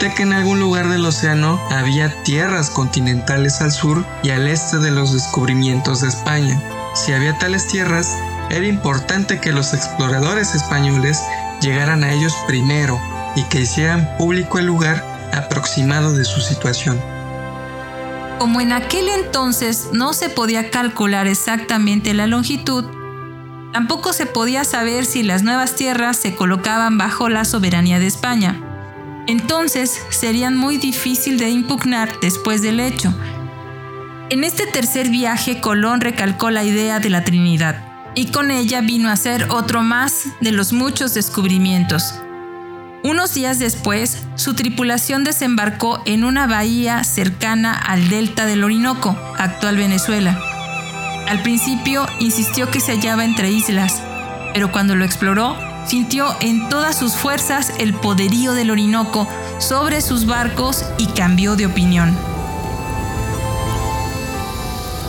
de 0.00 0.14
que 0.14 0.22
en 0.22 0.32
algún 0.32 0.60
lugar 0.60 0.88
del 0.88 1.04
océano 1.04 1.60
había 1.70 2.22
tierras 2.22 2.70
continentales 2.70 3.60
al 3.60 3.70
sur 3.70 4.02
y 4.22 4.30
al 4.30 4.46
este 4.46 4.78
de 4.78 4.90
los 4.90 5.12
descubrimientos 5.12 6.00
de 6.00 6.08
España. 6.08 6.58
Si 6.94 7.12
había 7.12 7.36
tales 7.36 7.68
tierras, 7.68 8.16
era 8.48 8.66
importante 8.66 9.42
que 9.42 9.52
los 9.52 9.74
exploradores 9.74 10.54
españoles 10.54 11.20
llegaran 11.60 12.02
a 12.02 12.10
ellos 12.10 12.34
primero 12.46 12.98
y 13.36 13.42
que 13.42 13.60
hicieran 13.60 14.08
público 14.16 14.58
el 14.58 14.64
lugar 14.64 15.04
aproximado 15.34 16.14
de 16.14 16.24
su 16.24 16.40
situación. 16.40 16.98
Como 18.38 18.62
en 18.62 18.72
aquel 18.72 19.10
entonces 19.10 19.88
no 19.92 20.14
se 20.14 20.30
podía 20.30 20.70
calcular 20.70 21.26
exactamente 21.26 22.14
la 22.14 22.26
longitud, 22.26 23.03
tampoco 23.74 24.12
se 24.12 24.26
podía 24.26 24.62
saber 24.62 25.04
si 25.04 25.24
las 25.24 25.42
nuevas 25.42 25.74
tierras 25.74 26.16
se 26.16 26.36
colocaban 26.36 26.96
bajo 26.96 27.28
la 27.28 27.44
soberanía 27.44 27.98
de 27.98 28.06
España. 28.06 28.60
Entonces 29.26 30.00
serían 30.10 30.56
muy 30.56 30.78
difícil 30.78 31.38
de 31.38 31.50
impugnar 31.50 32.08
después 32.22 32.62
del 32.62 32.78
hecho. 32.78 33.12
En 34.30 34.44
este 34.44 34.68
tercer 34.68 35.08
viaje 35.08 35.60
Colón 35.60 36.00
recalcó 36.00 36.50
la 36.50 36.62
idea 36.62 37.00
de 37.00 37.10
la 37.10 37.24
Trinidad 37.24 37.82
y 38.14 38.26
con 38.26 38.52
ella 38.52 38.80
vino 38.80 39.10
a 39.10 39.16
ser 39.16 39.48
otro 39.50 39.82
más 39.82 40.26
de 40.40 40.52
los 40.52 40.72
muchos 40.72 41.12
descubrimientos. 41.12 42.14
Unos 43.02 43.34
días 43.34 43.58
después, 43.58 44.24
su 44.36 44.54
tripulación 44.54 45.24
desembarcó 45.24 46.00
en 46.06 46.22
una 46.22 46.46
bahía 46.46 47.02
cercana 47.02 47.74
al 47.74 48.08
delta 48.08 48.46
del 48.46 48.62
Orinoco, 48.62 49.18
actual 49.36 49.76
Venezuela. 49.76 50.53
Al 51.26 51.42
principio 51.42 52.06
insistió 52.20 52.70
que 52.70 52.80
se 52.80 52.92
hallaba 52.92 53.24
entre 53.24 53.50
islas, 53.50 54.02
pero 54.52 54.70
cuando 54.70 54.94
lo 54.94 55.04
exploró, 55.04 55.56
sintió 55.86 56.26
en 56.40 56.68
todas 56.68 56.96
sus 56.96 57.14
fuerzas 57.14 57.72
el 57.78 57.94
poderío 57.94 58.52
del 58.52 58.70
Orinoco 58.70 59.26
sobre 59.58 60.00
sus 60.00 60.26
barcos 60.26 60.84
y 60.98 61.06
cambió 61.08 61.56
de 61.56 61.66
opinión. 61.66 62.16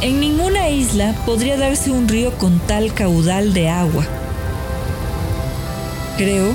En 0.02 0.20
ninguna 0.20 0.70
isla 0.70 1.14
podría 1.26 1.58
darse 1.58 1.92
un 1.92 2.08
río 2.08 2.38
con 2.38 2.60
tal 2.60 2.94
caudal 2.94 3.54
de 3.54 3.70
agua. 3.70 4.06
Creo, 6.18 6.54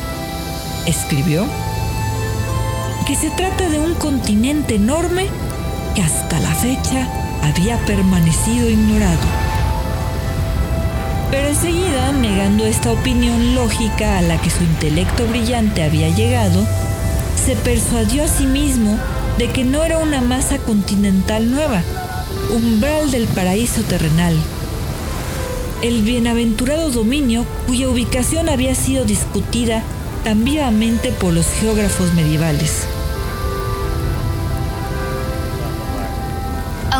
escribió, 0.86 1.44
que 3.06 3.14
se 3.14 3.30
trata 3.30 3.68
de 3.68 3.78
un 3.78 3.94
continente 3.94 4.76
enorme 4.76 5.26
que 5.94 6.02
hasta 6.02 6.38
la 6.40 6.54
fecha 6.54 7.08
había 7.42 7.76
permanecido 7.84 8.70
ignorado. 8.70 9.39
Pero 11.30 11.48
enseguida, 11.48 12.12
negando 12.12 12.66
esta 12.66 12.90
opinión 12.90 13.54
lógica 13.54 14.18
a 14.18 14.22
la 14.22 14.40
que 14.40 14.50
su 14.50 14.64
intelecto 14.64 15.26
brillante 15.26 15.82
había 15.82 16.08
llegado, 16.08 16.66
se 17.44 17.54
persuadió 17.56 18.24
a 18.24 18.28
sí 18.28 18.46
mismo 18.46 18.98
de 19.38 19.48
que 19.48 19.64
no 19.64 19.84
era 19.84 19.98
una 19.98 20.20
masa 20.20 20.58
continental 20.58 21.50
nueva, 21.50 21.82
umbral 22.52 23.10
del 23.10 23.28
paraíso 23.28 23.82
terrenal. 23.82 24.36
El 25.82 26.02
bienaventurado 26.02 26.90
dominio, 26.90 27.46
cuya 27.66 27.88
ubicación 27.88 28.48
había 28.48 28.74
sido 28.74 29.04
discutida 29.04 29.82
tan 30.24 30.44
vivamente 30.44 31.10
por 31.12 31.32
los 31.32 31.46
geógrafos 31.46 32.12
medievales. 32.14 32.86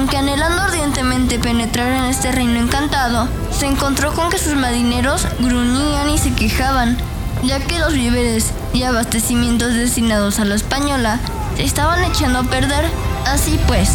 Aunque 0.00 0.16
anhelando 0.16 0.62
ardientemente 0.62 1.38
penetrar 1.38 1.92
en 1.92 2.04
este 2.04 2.32
reino 2.32 2.58
encantado, 2.58 3.28
se 3.50 3.66
encontró 3.66 4.14
con 4.14 4.30
que 4.30 4.38
sus 4.38 4.54
marineros 4.54 5.26
gruñían 5.40 6.08
y 6.08 6.16
se 6.16 6.32
quejaban, 6.32 6.96
ya 7.42 7.60
que 7.60 7.78
los 7.78 7.92
víveres 7.92 8.46
y 8.72 8.84
abastecimientos 8.84 9.74
destinados 9.74 10.38
a 10.38 10.46
la 10.46 10.54
española 10.54 11.20
se 11.54 11.64
estaban 11.64 12.02
echando 12.02 12.38
a 12.38 12.44
perder. 12.44 12.86
Así 13.26 13.60
pues, 13.66 13.90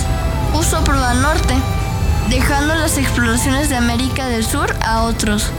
puso 0.53 0.83
prueba 0.83 1.15
norte, 1.15 1.55
dejando 2.29 2.75
las 2.75 2.99
exploraciones 2.99 3.69
de 3.69 3.77
América 3.77 4.27
del 4.27 4.45
Sur 4.45 4.75
a 4.85 5.01
otros. 5.01 5.49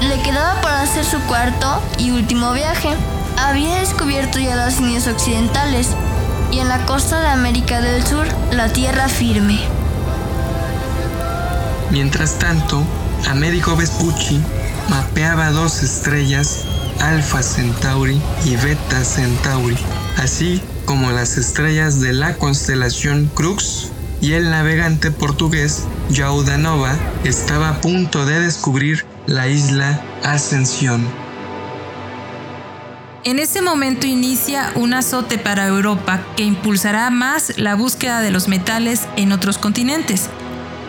Le 0.00 0.18
quedaba 0.22 0.62
para 0.62 0.80
hacer 0.80 1.04
su 1.04 1.18
cuarto 1.24 1.82
y 1.98 2.10
último 2.12 2.54
viaje. 2.54 2.96
Había 3.36 3.80
descubierto 3.80 4.38
ya 4.38 4.56
las 4.56 4.80
Indias 4.80 5.06
Occidentales 5.06 5.88
y 6.50 6.58
en 6.58 6.68
la 6.68 6.84
costa 6.86 7.20
de 7.20 7.28
América 7.28 7.80
del 7.80 8.06
Sur 8.06 8.26
la 8.52 8.72
tierra 8.72 9.08
firme. 9.08 9.58
Mientras 11.90 12.38
tanto, 12.38 12.82
Américo 13.28 13.76
Vespucci 13.76 14.40
mapeaba 14.88 15.50
dos 15.50 15.82
estrellas, 15.82 16.64
Alpha 17.00 17.42
Centauri 17.42 18.20
y 18.44 18.56
Beta 18.56 19.04
Centauri, 19.04 19.76
así 20.16 20.62
como 20.84 21.10
las 21.10 21.36
estrellas 21.36 22.00
de 22.00 22.12
la 22.12 22.34
constelación 22.34 23.30
Crux, 23.34 23.90
y 24.20 24.32
el 24.32 24.50
navegante 24.50 25.10
portugués 25.10 25.86
João 26.10 26.44
da 26.44 26.58
Nova 26.58 26.94
estaba 27.24 27.70
a 27.70 27.80
punto 27.80 28.26
de 28.26 28.40
descubrir 28.40 29.06
la 29.26 29.48
isla 29.48 30.02
Ascensión. 30.22 31.19
En 33.22 33.38
ese 33.38 33.60
momento 33.60 34.06
inicia 34.06 34.72
un 34.76 34.94
azote 34.94 35.36
para 35.36 35.66
Europa 35.66 36.22
que 36.36 36.42
impulsará 36.42 37.10
más 37.10 37.58
la 37.58 37.74
búsqueda 37.74 38.22
de 38.22 38.30
los 38.30 38.48
metales 38.48 39.06
en 39.16 39.32
otros 39.32 39.58
continentes. 39.58 40.30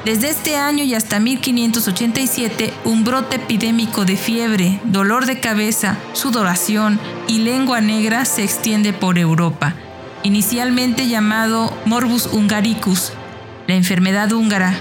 Desde 0.06 0.30
este 0.30 0.56
año 0.56 0.86
y 0.86 0.94
hasta 0.94 1.20
1587, 1.20 2.74
un 2.86 3.04
brote 3.04 3.36
epidémico 3.36 4.06
de 4.06 4.16
fiebre, 4.16 4.80
dolor 4.86 5.26
de 5.26 5.42
cabeza, 5.42 5.98
sudoración 6.14 7.02
y 7.28 7.40
lengua 7.40 7.82
negra 7.82 8.24
se 8.24 8.46
extiende 8.46 8.94
por 8.94 9.18
Europa, 9.18 9.76
inicialmente 10.24 11.10
llamado 11.10 11.76
Morbus 11.86 12.28
hungaricus, 12.28 13.12
la 13.68 13.76
enfermedad 13.76 14.32
húngara. 14.32 14.74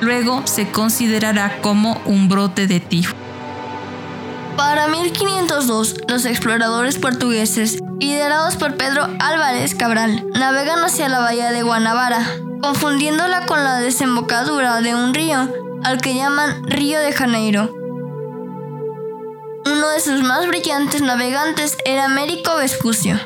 Luego 0.00 0.44
se 0.44 0.68
considerará 0.72 1.60
como 1.62 2.02
un 2.04 2.28
brote 2.28 2.66
de 2.66 2.80
tifo. 2.80 3.14
Para 4.56 4.88
1502, 4.88 5.96
los 6.08 6.24
exploradores 6.24 6.98
portugueses, 6.98 7.78
liderados 7.98 8.56
por 8.56 8.76
Pedro 8.76 9.08
Álvarez 9.18 9.74
Cabral, 9.74 10.26
navegan 10.34 10.84
hacia 10.84 11.08
la 11.08 11.20
bahía 11.20 11.52
de 11.52 11.62
Guanabara, 11.62 12.24
confundiéndola 12.62 13.46
con 13.46 13.64
la 13.64 13.78
desembocadura 13.78 14.80
de 14.80 14.94
un 14.94 15.14
río, 15.14 15.48
al 15.82 16.00
que 16.00 16.14
llaman 16.14 16.64
Río 16.64 17.00
de 17.00 17.12
Janeiro. 17.12 17.74
Uno 19.66 19.88
de 19.90 20.00
sus 20.00 20.22
más 20.22 20.46
brillantes 20.46 21.00
navegantes 21.02 21.76
era 21.84 22.04
Américo 22.04 22.56
Vespucio. 22.56 23.18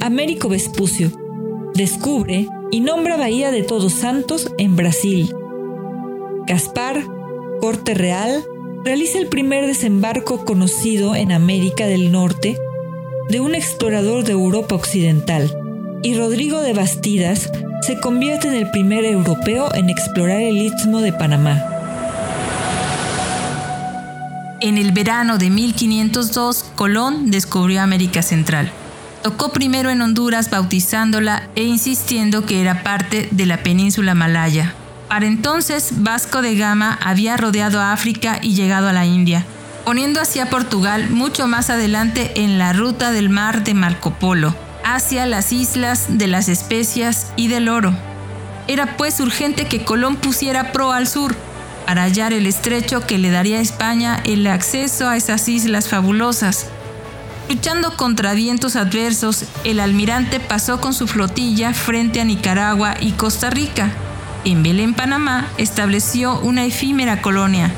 Américo 0.00 0.48
Vespucio 0.48 1.10
descubre 1.74 2.48
y 2.70 2.80
nombra 2.80 3.16
Bahía 3.16 3.50
de 3.50 3.62
Todos 3.62 3.92
Santos 3.92 4.52
en 4.58 4.76
Brasil. 4.76 5.34
Gaspar, 6.46 7.04
Corte 7.60 7.94
Real, 7.94 8.44
realiza 8.84 9.18
el 9.18 9.28
primer 9.28 9.66
desembarco 9.66 10.44
conocido 10.44 11.14
en 11.14 11.30
América 11.30 11.86
del 11.86 12.10
Norte 12.10 12.58
de 13.28 13.40
un 13.40 13.54
explorador 13.54 14.24
de 14.24 14.32
Europa 14.32 14.74
Occidental, 14.74 15.56
y 16.02 16.16
Rodrigo 16.16 16.60
de 16.60 16.72
Bastidas 16.72 17.50
se 17.82 18.00
convierte 18.00 18.48
en 18.48 18.54
el 18.54 18.70
primer 18.70 19.04
europeo 19.04 19.72
en 19.74 19.88
explorar 19.88 20.40
el 20.40 20.56
istmo 20.58 21.00
de 21.00 21.12
Panamá. 21.12 21.62
En 24.60 24.78
el 24.78 24.90
verano 24.92 25.38
de 25.38 25.50
1502, 25.50 26.64
Colón 26.74 27.30
descubrió 27.30 27.82
América 27.82 28.22
Central. 28.22 28.70
Tocó 29.22 29.50
primero 29.52 29.90
en 29.90 30.02
Honduras 30.02 30.50
bautizándola 30.50 31.48
e 31.54 31.62
insistiendo 31.62 32.46
que 32.46 32.60
era 32.60 32.82
parte 32.82 33.28
de 33.30 33.46
la 33.46 33.62
península 33.62 34.14
malaya, 34.14 34.74
para 35.12 35.26
entonces, 35.26 35.90
Vasco 35.96 36.40
de 36.40 36.56
Gama 36.56 36.98
había 37.02 37.36
rodeado 37.36 37.82
a 37.82 37.92
África 37.92 38.38
y 38.40 38.54
llegado 38.54 38.88
a 38.88 38.94
la 38.94 39.04
India, 39.04 39.44
poniendo 39.84 40.22
hacia 40.22 40.48
Portugal 40.48 41.10
mucho 41.10 41.46
más 41.46 41.68
adelante 41.68 42.32
en 42.36 42.56
la 42.56 42.72
ruta 42.72 43.12
del 43.12 43.28
mar 43.28 43.62
de 43.62 43.74
Marco 43.74 44.14
Polo, 44.14 44.54
hacia 44.86 45.26
las 45.26 45.52
islas 45.52 46.16
de 46.16 46.28
las 46.28 46.48
especias 46.48 47.30
y 47.36 47.48
del 47.48 47.68
oro. 47.68 47.94
Era 48.68 48.96
pues 48.96 49.20
urgente 49.20 49.66
que 49.66 49.84
Colón 49.84 50.16
pusiera 50.16 50.72
pro 50.72 50.92
al 50.92 51.06
sur, 51.06 51.36
para 51.84 52.04
hallar 52.04 52.32
el 52.32 52.46
estrecho 52.46 53.06
que 53.06 53.18
le 53.18 53.30
daría 53.30 53.58
a 53.58 53.60
España 53.60 54.18
el 54.24 54.46
acceso 54.46 55.10
a 55.10 55.18
esas 55.18 55.46
islas 55.46 55.90
fabulosas. 55.90 56.68
Luchando 57.50 57.98
contra 57.98 58.32
vientos 58.32 58.76
adversos, 58.76 59.44
el 59.64 59.78
almirante 59.80 60.40
pasó 60.40 60.80
con 60.80 60.94
su 60.94 61.06
flotilla 61.06 61.74
frente 61.74 62.22
a 62.22 62.24
Nicaragua 62.24 62.94
y 62.98 63.10
Costa 63.10 63.50
Rica, 63.50 63.92
en 64.44 64.62
Belén, 64.62 64.94
Panamá, 64.94 65.48
estableció 65.56 66.38
una 66.40 66.64
efímera 66.64 67.22
colonia. 67.22 67.70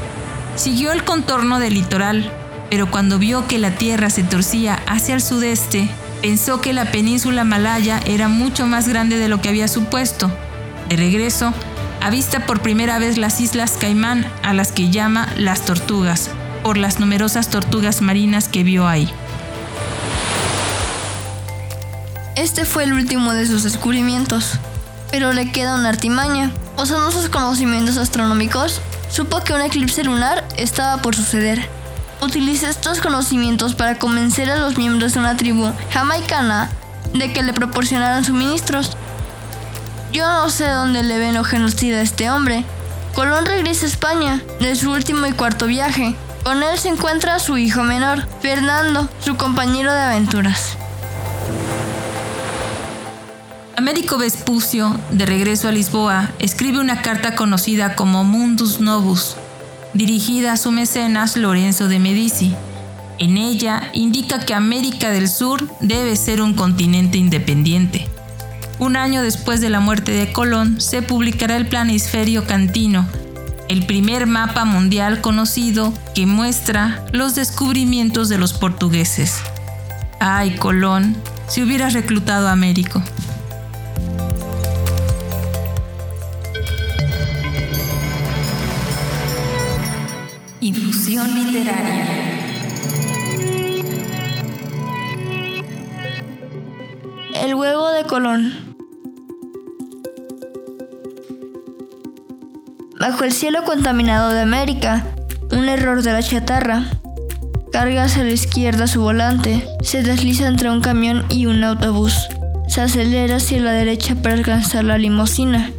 Siguió 0.56 0.92
el 0.92 1.04
contorno 1.04 1.58
del 1.58 1.74
litoral, 1.74 2.30
pero 2.70 2.90
cuando 2.90 3.18
vio 3.18 3.46
que 3.46 3.58
la 3.58 3.72
tierra 3.72 4.08
se 4.10 4.22
torcía 4.22 4.80
hacia 4.86 5.14
el 5.14 5.20
sudeste, 5.20 5.88
pensó 6.22 6.60
que 6.60 6.72
la 6.72 6.90
península 6.90 7.44
malaya 7.44 8.00
era 8.06 8.28
mucho 8.28 8.66
más 8.66 8.88
grande 8.88 9.18
de 9.18 9.28
lo 9.28 9.40
que 9.40 9.50
había 9.50 9.68
supuesto. 9.68 10.30
De 10.88 10.96
regreso, 10.96 11.52
avista 12.00 12.46
por 12.46 12.60
primera 12.60 12.98
vez 12.98 13.18
las 13.18 13.40
islas 13.40 13.72
Caimán, 13.78 14.26
a 14.42 14.54
las 14.54 14.72
que 14.72 14.90
llama 14.90 15.28
las 15.36 15.64
tortugas, 15.64 16.30
por 16.62 16.78
las 16.78 16.98
numerosas 16.98 17.50
tortugas 17.50 18.00
marinas 18.00 18.48
que 18.48 18.62
vio 18.62 18.88
ahí. 18.88 19.12
Este 22.36 22.64
fue 22.64 22.84
el 22.84 22.94
último 22.94 23.32
de 23.32 23.46
sus 23.46 23.62
descubrimientos 23.62 24.58
pero 25.14 25.32
le 25.32 25.52
queda 25.52 25.76
una 25.76 25.90
artimaña. 25.90 26.50
Usando 26.76 27.12
sus 27.12 27.28
conocimientos 27.28 27.98
astronómicos, 27.98 28.80
supo 29.08 29.44
que 29.44 29.52
un 29.52 29.60
eclipse 29.60 30.02
lunar 30.02 30.44
estaba 30.56 31.00
por 31.02 31.14
suceder. 31.14 31.68
Utiliza 32.20 32.68
estos 32.68 33.00
conocimientos 33.00 33.76
para 33.76 33.96
convencer 33.96 34.50
a 34.50 34.56
los 34.56 34.76
miembros 34.76 35.14
de 35.14 35.20
una 35.20 35.36
tribu 35.36 35.70
jamaicana 35.92 36.68
de 37.12 37.32
que 37.32 37.44
le 37.44 37.52
proporcionaran 37.52 38.24
suministros. 38.24 38.96
Yo 40.12 40.26
no 40.26 40.50
sé 40.50 40.66
dónde 40.66 41.04
le 41.04 41.16
ven 41.20 41.36
o 41.36 41.44
genocida 41.44 41.98
a 41.98 42.02
este 42.02 42.28
hombre. 42.28 42.64
Colón 43.14 43.46
regresa 43.46 43.86
a 43.86 43.90
España 43.90 44.42
de 44.58 44.74
su 44.74 44.90
último 44.90 45.26
y 45.26 45.32
cuarto 45.32 45.66
viaje. 45.66 46.16
Con 46.42 46.64
él 46.64 46.76
se 46.76 46.88
encuentra 46.88 47.38
su 47.38 47.56
hijo 47.56 47.84
menor, 47.84 48.26
Fernando, 48.42 49.08
su 49.24 49.36
compañero 49.36 49.92
de 49.92 50.00
aventuras. 50.00 50.76
Américo 53.76 54.18
Vespucio, 54.18 54.96
de 55.10 55.26
regreso 55.26 55.66
a 55.66 55.72
Lisboa, 55.72 56.30
escribe 56.38 56.78
una 56.78 57.02
carta 57.02 57.34
conocida 57.34 57.96
como 57.96 58.22
Mundus 58.22 58.78
Novus, 58.78 59.36
dirigida 59.94 60.52
a 60.52 60.56
su 60.56 60.70
mecenas 60.70 61.36
Lorenzo 61.36 61.88
de 61.88 61.98
Medici. 61.98 62.54
En 63.18 63.36
ella 63.36 63.90
indica 63.92 64.38
que 64.38 64.54
América 64.54 65.10
del 65.10 65.28
Sur 65.28 65.68
debe 65.80 66.14
ser 66.14 66.40
un 66.40 66.54
continente 66.54 67.18
independiente. 67.18 68.08
Un 68.78 68.94
año 68.96 69.22
después 69.22 69.60
de 69.60 69.70
la 69.70 69.80
muerte 69.80 70.12
de 70.12 70.32
Colón 70.32 70.80
se 70.80 71.02
publicará 71.02 71.56
el 71.56 71.66
Planisferio 71.66 72.46
Cantino, 72.46 73.08
el 73.68 73.86
primer 73.86 74.28
mapa 74.28 74.64
mundial 74.64 75.20
conocido 75.20 75.92
que 76.14 76.26
muestra 76.26 77.04
los 77.12 77.34
descubrimientos 77.34 78.28
de 78.28 78.38
los 78.38 78.52
portugueses. 78.52 79.38
Ay, 80.20 80.54
Colón, 80.56 81.16
si 81.48 81.60
hubieras 81.60 81.92
reclutado 81.92 82.46
a 82.46 82.52
Américo. 82.52 83.02
Literaria. 91.22 92.06
El 97.40 97.54
huevo 97.54 97.88
de 97.90 98.02
Colón. 98.02 98.52
Bajo 102.98 103.22
el 103.22 103.30
cielo 103.30 103.62
contaminado 103.62 104.30
de 104.30 104.40
América, 104.40 105.06
un 105.52 105.68
error 105.68 106.02
de 106.02 106.12
la 106.12 106.22
chatarra. 106.22 106.82
Carga 107.70 108.04
hacia 108.04 108.24
la 108.24 108.30
izquierda 108.30 108.88
su 108.88 109.00
volante, 109.00 109.64
se 109.82 110.02
desliza 110.02 110.48
entre 110.48 110.68
un 110.68 110.80
camión 110.80 111.24
y 111.30 111.46
un 111.46 111.62
autobús. 111.62 112.26
Se 112.66 112.80
acelera 112.80 113.36
hacia 113.36 113.60
la 113.60 113.70
derecha 113.70 114.16
para 114.16 114.34
alcanzar 114.34 114.82
la 114.82 114.98
limusina, 114.98 115.70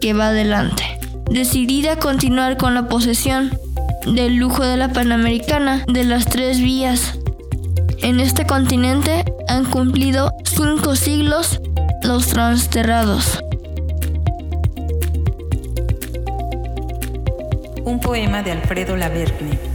que 0.00 0.12
va 0.12 0.28
adelante. 0.28 0.84
Decidida 1.28 1.94
a 1.94 1.98
continuar 1.98 2.56
con 2.56 2.74
la 2.74 2.88
posesión, 2.88 3.50
del 4.06 4.36
lujo 4.36 4.64
de 4.64 4.76
la 4.76 4.92
Panamericana 4.92 5.84
de 5.88 6.04
las 6.04 6.26
tres 6.26 6.60
vías. 6.60 7.18
En 8.02 8.20
este 8.20 8.46
continente 8.46 9.24
han 9.48 9.64
cumplido 9.64 10.32
cinco 10.44 10.94
siglos 10.96 11.60
los 12.02 12.28
transterrados. 12.28 13.42
Un 17.84 18.00
poema 18.00 18.42
de 18.42 18.52
Alfredo 18.52 18.96
Laverne. 18.96 19.65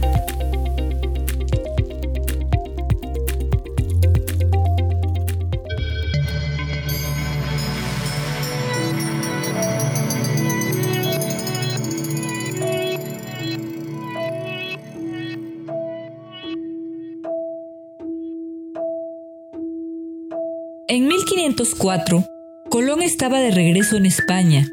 En 20.94 21.08
1504, 21.08 22.22
Colón 22.68 23.00
estaba 23.00 23.40
de 23.40 23.50
regreso 23.50 23.96
en 23.96 24.04
España. 24.04 24.68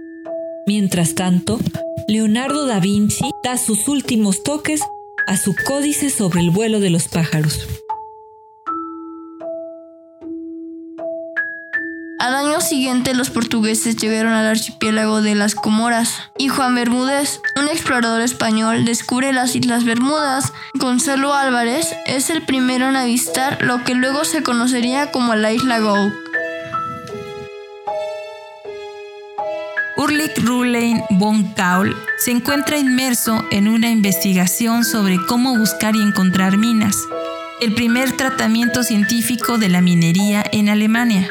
Mientras 0.68 1.16
tanto, 1.16 1.62
Leonardo 2.10 2.66
da 2.66 2.82
Vinci 2.82 3.24
da 3.42 3.58
sus 3.58 3.88
últimos 3.88 4.44
toques 4.44 4.82
a 5.28 5.38
su 5.38 5.56
códice 5.66 6.10
sobre 6.10 6.42
el 6.42 6.50
vuelo 6.50 6.82
de 6.82 6.90
los 6.90 7.08
pájaros. 7.08 7.66
Siguiente 12.70 13.16
los 13.16 13.32
portugueses 13.32 13.98
llegaron 13.98 14.34
al 14.34 14.46
archipiélago 14.46 15.24
de 15.24 15.34
las 15.34 15.56
Comoras 15.56 16.30
y 16.38 16.50
Juan 16.50 16.76
Bermúdez, 16.76 17.42
un 17.60 17.68
explorador 17.68 18.22
español, 18.22 18.86
descubre 18.86 19.34
las 19.34 19.56
Islas 19.56 19.86
Bermudas. 19.86 20.54
Gonzalo 20.76 21.34
Álvarez 21.34 21.88
es 22.06 22.30
el 22.30 22.46
primero 22.46 22.88
en 22.88 22.96
avistar 22.96 23.64
lo 23.64 23.84
que 23.84 23.96
luego 23.96 24.24
se 24.24 24.44
conocería 24.44 25.12
como 25.12 25.34
la 25.34 25.52
isla 25.52 25.80
Gough. 25.80 26.14
Ulrich 29.98 30.38
Rulein 30.38 31.02
von 31.10 31.52
Kaul 31.56 31.98
se 32.20 32.32
encuentra 32.32 32.78
inmerso 32.78 33.44
en 33.50 33.68
una 33.68 33.90
investigación 33.90 34.86
sobre 34.86 35.18
cómo 35.28 35.58
buscar 35.58 35.96
y 35.96 36.02
encontrar 36.02 36.58
minas, 36.58 36.96
el 37.62 37.74
primer 37.74 38.16
tratamiento 38.16 38.84
científico 38.84 39.58
de 39.58 39.70
la 39.70 39.82
minería 39.82 40.44
en 40.52 40.70
Alemania. 40.70 41.30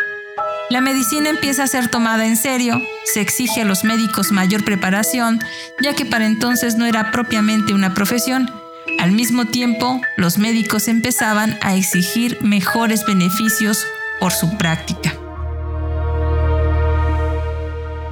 La 0.71 0.83
medicina 0.83 1.31
empieza 1.31 1.63
a 1.63 1.67
ser 1.67 1.89
tomada 1.89 2.27
en 2.27 2.37
serio, 2.37 2.83
se 3.05 3.23
exige 3.23 3.63
a 3.63 3.65
los 3.65 3.85
médicos 3.85 4.33
mayor 4.33 4.65
preparación, 4.65 5.41
ya 5.81 5.95
que 5.95 6.05
para 6.05 6.27
entonces 6.27 6.77
no 6.77 6.85
era 6.85 7.11
propiamente 7.11 7.73
una 7.73 7.95
profesión. 7.95 8.51
Al 8.99 9.13
mismo 9.13 9.47
tiempo, 9.47 9.99
los 10.19 10.37
médicos 10.37 10.87
empezaban 10.89 11.59
a 11.63 11.75
exigir 11.75 12.37
mejores 12.43 13.07
beneficios 13.07 13.87
por 14.21 14.33
su 14.33 14.59
práctica. 14.59 15.15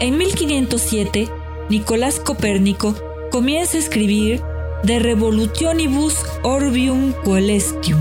En 0.01 0.17
1507, 0.17 1.29
Nicolás 1.69 2.21
Copérnico 2.21 2.97
comienza 3.31 3.77
a 3.77 3.81
escribir 3.81 4.41
De 4.83 4.99
Revolutionibus 4.99 6.17
Orbium 6.43 7.13
Coelestium 7.23 8.01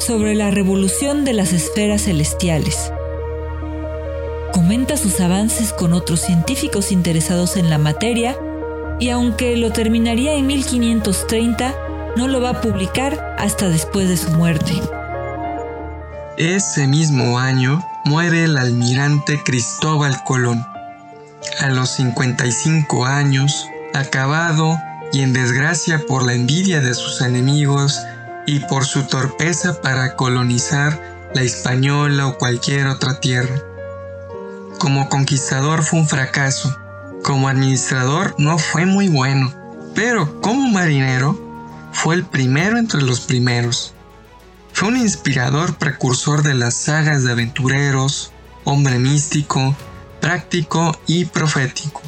sobre 0.00 0.34
la 0.34 0.50
revolución 0.50 1.24
de 1.24 1.34
las 1.34 1.52
esferas 1.52 2.02
celestiales 2.02 2.90
comenta 4.70 4.96
sus 4.96 5.18
avances 5.18 5.72
con 5.72 5.92
otros 5.92 6.20
científicos 6.20 6.92
interesados 6.92 7.56
en 7.56 7.70
la 7.70 7.78
materia 7.78 8.36
y 9.00 9.08
aunque 9.08 9.56
lo 9.56 9.72
terminaría 9.72 10.34
en 10.34 10.46
1530, 10.46 11.74
no 12.16 12.28
lo 12.28 12.40
va 12.40 12.50
a 12.50 12.60
publicar 12.60 13.34
hasta 13.36 13.68
después 13.68 14.08
de 14.08 14.16
su 14.16 14.30
muerte. 14.30 14.80
Ese 16.36 16.86
mismo 16.86 17.40
año 17.40 17.84
muere 18.04 18.44
el 18.44 18.56
almirante 18.56 19.42
Cristóbal 19.44 20.22
Colón. 20.22 20.64
A 21.58 21.70
los 21.70 21.90
55 21.96 23.06
años, 23.06 23.66
acabado 23.92 24.78
y 25.12 25.22
en 25.22 25.32
desgracia 25.32 26.00
por 26.06 26.24
la 26.24 26.34
envidia 26.34 26.80
de 26.80 26.94
sus 26.94 27.22
enemigos 27.22 28.00
y 28.46 28.60
por 28.60 28.84
su 28.84 29.02
torpeza 29.08 29.80
para 29.82 30.14
colonizar 30.14 30.96
la 31.34 31.42
española 31.42 32.28
o 32.28 32.38
cualquier 32.38 32.86
otra 32.86 33.18
tierra. 33.18 33.69
Como 34.80 35.10
conquistador 35.10 35.82
fue 35.82 35.98
un 35.98 36.08
fracaso. 36.08 36.74
Como 37.22 37.48
administrador 37.48 38.34
no 38.38 38.56
fue 38.56 38.86
muy 38.86 39.10
bueno. 39.10 39.54
Pero 39.94 40.40
como 40.40 40.70
marinero 40.70 41.38
fue 41.92 42.14
el 42.14 42.24
primero 42.24 42.78
entre 42.78 43.02
los 43.02 43.20
primeros. 43.20 43.92
Fue 44.72 44.88
un 44.88 44.96
inspirador 44.96 45.74
precursor 45.74 46.42
de 46.42 46.54
las 46.54 46.72
sagas 46.72 47.24
de 47.24 47.32
aventureros, 47.32 48.32
hombre 48.64 48.98
místico, 48.98 49.76
práctico 50.18 50.98
y 51.06 51.26
profético. 51.26 52.00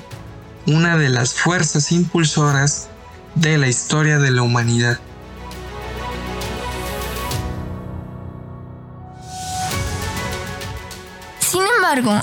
Una 0.67 0.97
de 0.97 1.11
las 1.11 1.35
fuerzas 1.35 1.93
impulsoras 1.93 2.89
de 3.35 3.59
la 3.59 3.69
historia 3.69 4.19
de 4.19 4.31
la 4.31 4.41
humanidad. 4.41 4.99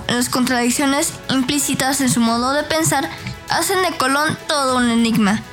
Las 0.07 0.29
contradicciones 0.29 1.13
implícitas 1.29 2.01
en 2.01 2.09
su 2.09 2.19
modo 2.19 2.53
de 2.53 2.63
pensar 2.63 3.07
hacen 3.49 3.79
de 3.83 3.95
Colón 3.97 4.35
todo 4.47 4.77
un 4.77 4.89
enigma. 4.89 5.43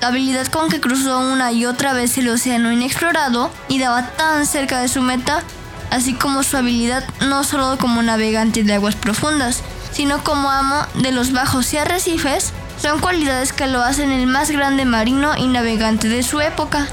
La 0.00 0.08
habilidad 0.08 0.48
con 0.48 0.68
que 0.68 0.80
cruzó 0.80 1.20
una 1.20 1.52
y 1.52 1.66
otra 1.66 1.92
vez 1.92 2.18
el 2.18 2.28
océano 2.28 2.72
inexplorado 2.72 3.52
y 3.68 3.78
daba 3.78 4.08
tan 4.08 4.44
cerca 4.44 4.80
de 4.80 4.88
su 4.88 5.02
meta, 5.02 5.44
así 5.90 6.14
como 6.14 6.42
su 6.42 6.56
habilidad 6.56 7.04
no 7.20 7.44
solo 7.44 7.78
como 7.78 8.02
navegante 8.02 8.64
de 8.64 8.74
aguas 8.74 8.96
profundas, 8.96 9.62
sino 9.92 10.24
como 10.24 10.50
amo 10.50 10.86
de 10.94 11.12
los 11.12 11.30
bajos 11.30 11.72
y 11.74 11.76
arrecifes, 11.76 12.52
son 12.82 12.98
cualidades 12.98 13.52
que 13.52 13.68
lo 13.68 13.82
hacen 13.82 14.10
el 14.10 14.26
más 14.26 14.50
grande 14.50 14.84
marino 14.84 15.36
y 15.36 15.46
navegante 15.46 16.08
de 16.08 16.24
su 16.24 16.40
época, 16.40 16.88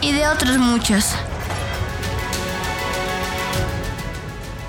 y 0.00 0.12
de 0.12 0.28
otras 0.28 0.58
muchas. 0.58 1.16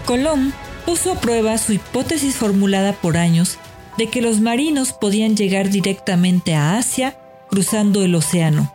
Colón 0.06 0.54
puso 0.86 1.12
a 1.12 1.16
prueba 1.16 1.58
su 1.58 1.74
hipótesis 1.74 2.36
formulada 2.36 2.94
por 2.94 3.18
años 3.18 3.58
de 3.98 4.08
que 4.08 4.22
los 4.22 4.40
marinos 4.40 4.94
podían 4.94 5.36
llegar 5.36 5.70
directamente 5.70 6.54
a 6.54 6.78
Asia 6.78 7.18
cruzando 7.50 8.04
el 8.04 8.14
océano. 8.14 8.72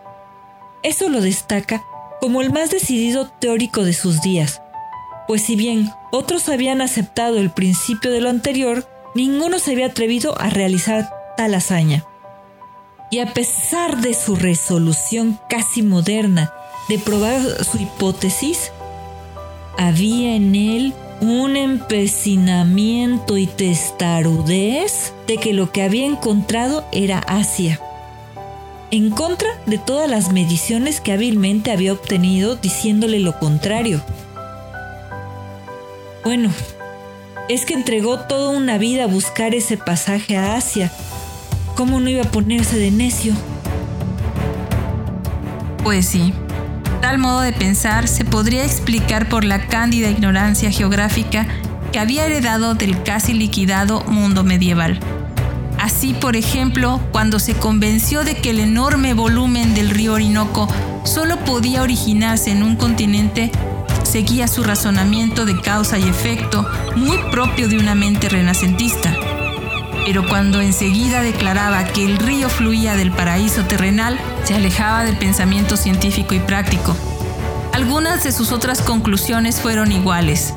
Eso 0.83 1.09
lo 1.09 1.20
destaca 1.20 1.85
como 2.20 2.43
el 2.43 2.51
más 2.51 2.70
decidido 2.70 3.28
teórico 3.28 3.85
de 3.85 3.93
sus 3.93 4.20
días, 4.22 4.61
pues 5.28 5.43
si 5.43 5.55
bien 5.55 5.91
otros 6.11 6.49
habían 6.49 6.81
aceptado 6.81 7.39
el 7.39 7.51
principio 7.51 8.11
de 8.11 8.20
lo 8.20 8.28
anterior, 8.28 8.89
ninguno 9.14 9.59
se 9.59 9.72
había 9.72 9.87
atrevido 9.87 10.39
a 10.41 10.51
realizar 10.51 11.11
tal 11.37 11.55
hazaña. 11.55 12.05
Y 13.11 13.20
a 13.20 13.33
pesar 13.33 14.01
de 14.01 14.14
su 14.14 14.37
resolución 14.37 15.39
casi 15.49 15.83
moderna 15.83 16.53
de 16.89 16.99
probar 16.99 17.41
su 17.64 17.78
hipótesis, 17.78 18.72
había 19.78 20.35
en 20.35 20.55
él 20.55 20.95
un 21.20 21.56
empecinamiento 21.56 23.36
y 23.36 23.46
testarudez 23.46 25.12
de 25.26 25.36
que 25.36 25.52
lo 25.52 25.70
que 25.70 25.82
había 25.82 26.06
encontrado 26.06 26.84
era 26.92 27.18
Asia, 27.18 27.78
en 28.90 29.10
contra 29.10 29.48
de 29.66 29.78
todas 29.78 30.08
las 30.08 30.32
mediciones 30.32 31.00
que 31.00 31.12
hábilmente 31.12 31.72
había 31.72 31.92
obtenido 31.92 32.56
diciéndole 32.56 33.20
lo 33.20 33.38
contrario. 33.38 34.02
Bueno, 36.24 36.50
es 37.48 37.66
que 37.66 37.74
entregó 37.74 38.20
toda 38.20 38.56
una 38.56 38.78
vida 38.78 39.04
a 39.04 39.08
buscar 39.08 39.54
ese 39.54 39.76
pasaje 39.76 40.36
a 40.36 40.56
Asia. 40.56 40.90
¿Cómo 41.76 42.00
no 42.00 42.08
iba 42.08 42.22
a 42.22 42.30
ponerse 42.30 42.78
de 42.78 42.90
necio? 42.90 43.34
Pues 45.82 46.06
sí, 46.06 46.32
Tal 47.01 47.18
modo 47.18 47.40
de 47.40 47.53
pensar 47.53 48.09
se 48.09 48.24
podría 48.24 48.64
explicar 48.64 49.28
por 49.28 49.44
la 49.44 49.66
cándida 49.66 50.11
ignorancia 50.11 50.70
geográfica 50.70 51.46
que 51.92 51.98
había 51.98 52.26
heredado 52.26 52.74
del 52.74 53.03
casi 53.03 53.32
liquidado 53.32 54.03
mundo 54.05 54.44
medieval. 54.44 55.01
Así, 55.78 56.12
por 56.12 56.36
ejemplo, 56.36 57.01
cuando 57.11 57.38
se 57.38 57.55
convenció 57.55 58.22
de 58.22 58.34
que 58.36 58.51
el 58.51 58.61
enorme 58.61 59.14
volumen 59.14 59.74
del 59.74 59.90
río 59.90 60.12
Orinoco 60.12 60.68
solo 61.05 61.38
podía 61.38 61.82
originarse 61.82 62.51
en 62.51 62.62
un 62.62 62.76
continente, 62.76 63.51
seguía 64.03 64.46
su 64.46 64.62
razonamiento 64.62 65.46
de 65.46 65.59
causa 65.59 65.98
y 65.98 66.07
efecto 66.07 66.68
muy 66.96 67.16
propio 67.30 67.66
de 67.68 67.78
una 67.78 67.94
mente 67.94 68.28
renacentista. 68.28 69.16
Pero 70.11 70.26
cuando 70.26 70.61
enseguida 70.61 71.22
declaraba 71.22 71.84
que 71.84 72.04
el 72.04 72.18
río 72.18 72.48
fluía 72.48 72.96
del 72.96 73.12
paraíso 73.12 73.64
terrenal, 73.66 74.18
se 74.42 74.56
alejaba 74.56 75.04
del 75.04 75.16
pensamiento 75.16 75.76
científico 75.76 76.34
y 76.34 76.40
práctico. 76.40 76.96
Algunas 77.72 78.24
de 78.24 78.32
sus 78.32 78.50
otras 78.50 78.82
conclusiones 78.82 79.61
fueron 79.61 79.92
iguales. 79.92 80.52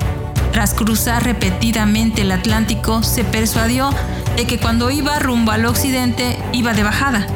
Tras 0.54 0.74
cruzar 0.74 1.24
repetidamente 1.24 2.24
el 2.24 2.32
Atlántico, 2.32 3.04
se 3.04 3.24
persuadió 3.24 3.91
de 4.36 4.47
que 4.47 4.58
cuando 4.58 4.89
iba 4.89 5.20
rumbo 5.20 5.51
al 5.51 5.68
occidente 5.68 6.39
iba 6.51 6.74
de 6.74 6.82
bajada 6.82 7.28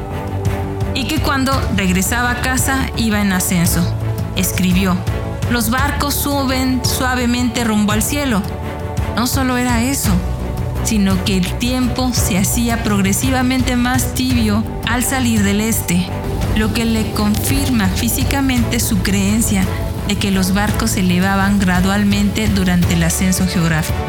y 0.95 1.05
que 1.05 1.22
cuando 1.22 1.51
regresaba 1.76 2.32
a 2.32 2.41
casa 2.41 2.89
iba 2.97 3.22
en 3.22 3.32
ascenso. 3.32 3.93
Escribió, 4.36 4.97
los 5.51 5.70
barcos 5.70 6.15
suben 6.15 6.82
suavemente 6.84 7.63
rumbo 7.63 7.91
al 7.91 8.01
cielo. 8.01 8.41
No 9.15 9.28
solo 9.28 9.57
era 9.57 9.84
eso, 9.84 10.09
sino 10.88 11.26
que 11.26 11.36
el 11.36 11.60
tiempo 11.60 12.14
se 12.14 12.38
hacía 12.38 12.82
progresivamente 12.82 13.76
más 13.76 14.14
tibio 14.14 14.64
al 14.88 15.04
salir 15.04 15.44
del 15.44 15.60
este, 15.60 16.08
lo 16.56 16.74
que 16.74 16.86
le 16.86 17.12
confirma 17.12 17.90
físicamente 17.90 18.80
su 18.80 19.00
creencia 19.00 19.66
de 20.08 20.16
que 20.16 20.32
los 20.32 20.54
barcos 20.54 20.92
se 20.92 21.02
elevaban 21.02 21.60
gradualmente 21.60 22.48
durante 22.48 22.94
el 22.94 23.04
ascenso 23.04 23.46
geográfico. 23.48 24.00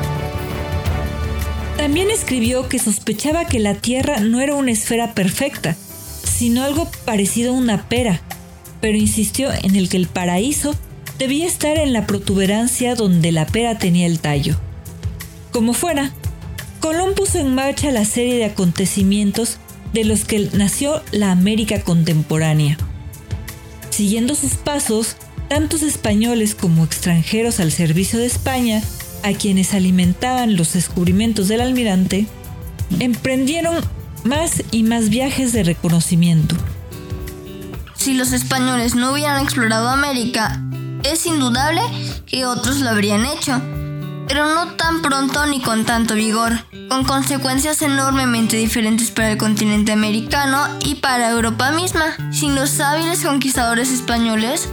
También 1.76 2.12
escribió 2.12 2.68
que 2.68 2.79
sospechaba 2.79 3.47
que 3.47 3.59
la 3.59 3.74
Tierra 3.74 4.20
no 4.20 4.41
era 4.41 4.55
una 4.55 4.70
esfera 4.70 5.14
perfecta, 5.14 5.74
sino 6.22 6.62
algo 6.62 6.89
parecido 7.05 7.55
a 7.55 7.57
una 7.57 7.89
pera, 7.89 8.20
pero 8.81 8.97
insistió 8.97 9.51
en 9.53 9.74
el 9.74 9.89
que 9.89 9.97
el 9.97 10.07
paraíso 10.07 10.76
debía 11.18 11.49
estar 11.49 11.76
en 11.76 11.93
la 11.93 12.07
protuberancia 12.07 12.95
donde 12.95 13.33
la 13.33 13.47
pera 13.47 13.79
tenía 13.79 14.07
el 14.07 14.20
tallo. 14.20 14.57
Como 15.51 15.72
fuera, 15.72 16.12
Colón 16.81 17.14
puso 17.14 17.39
en 17.39 17.55
marcha 17.55 17.91
la 17.91 18.05
serie 18.05 18.37
de 18.37 18.45
acontecimientos 18.45 19.59
de 19.93 20.05
los 20.05 20.24
que 20.24 20.49
nació 20.53 21.03
la 21.11 21.33
América 21.33 21.81
contemporánea. 21.83 22.79
Siguiendo 23.91 24.35
sus 24.35 24.55
pasos, 24.55 25.16
tantos 25.49 25.83
españoles 25.83 26.55
como 26.55 26.85
extranjeros 26.85 27.59
al 27.59 27.72
servicio 27.72 28.18
de 28.18 28.26
España, 28.26 28.83
a 29.24 29.33
quienes 29.33 29.74
alimentaban 29.74 30.57
los 30.57 30.74
descubrimientos 30.74 31.49
del 31.49 31.62
almirante, 31.62 32.26
emprendieron 33.01 33.76
más 34.24 34.62
y 34.70 34.85
más 34.85 35.09
viajes 35.09 35.53
de 35.53 35.64
reconocimiento. 35.64 36.55
Si 37.97 38.14
los 38.14 38.33
españoles 38.33 38.95
no 38.95 39.12
hubieran 39.12 39.43
explorado 39.43 39.89
América, 39.89 40.62
es 41.03 41.26
indudable 41.26 41.81
que 42.26 42.47
otros 42.47 42.79
lo 42.79 42.91
habrían 42.91 43.24
hecho, 43.26 43.61
pero 44.29 44.55
no 44.55 44.74
tan 44.74 45.01
pronto 45.01 45.47
ni 45.47 45.61
con 45.61 45.87
tanto 45.87 46.14
vigor, 46.14 46.53
con 46.89 47.05
consecuencias 47.05 47.81
enormemente 47.81 48.57
diferentes 48.57 49.11
para 49.11 49.33
el 49.33 49.39
continente 49.39 49.91
americano 49.91 50.68
y 50.85 50.97
para 50.97 51.31
Europa 51.31 51.72
misma. 51.72 52.14
Sin 52.31 52.55
los 52.55 52.79
hábiles 52.79 53.24
conquistadores 53.24 53.91
españoles, 53.91 54.68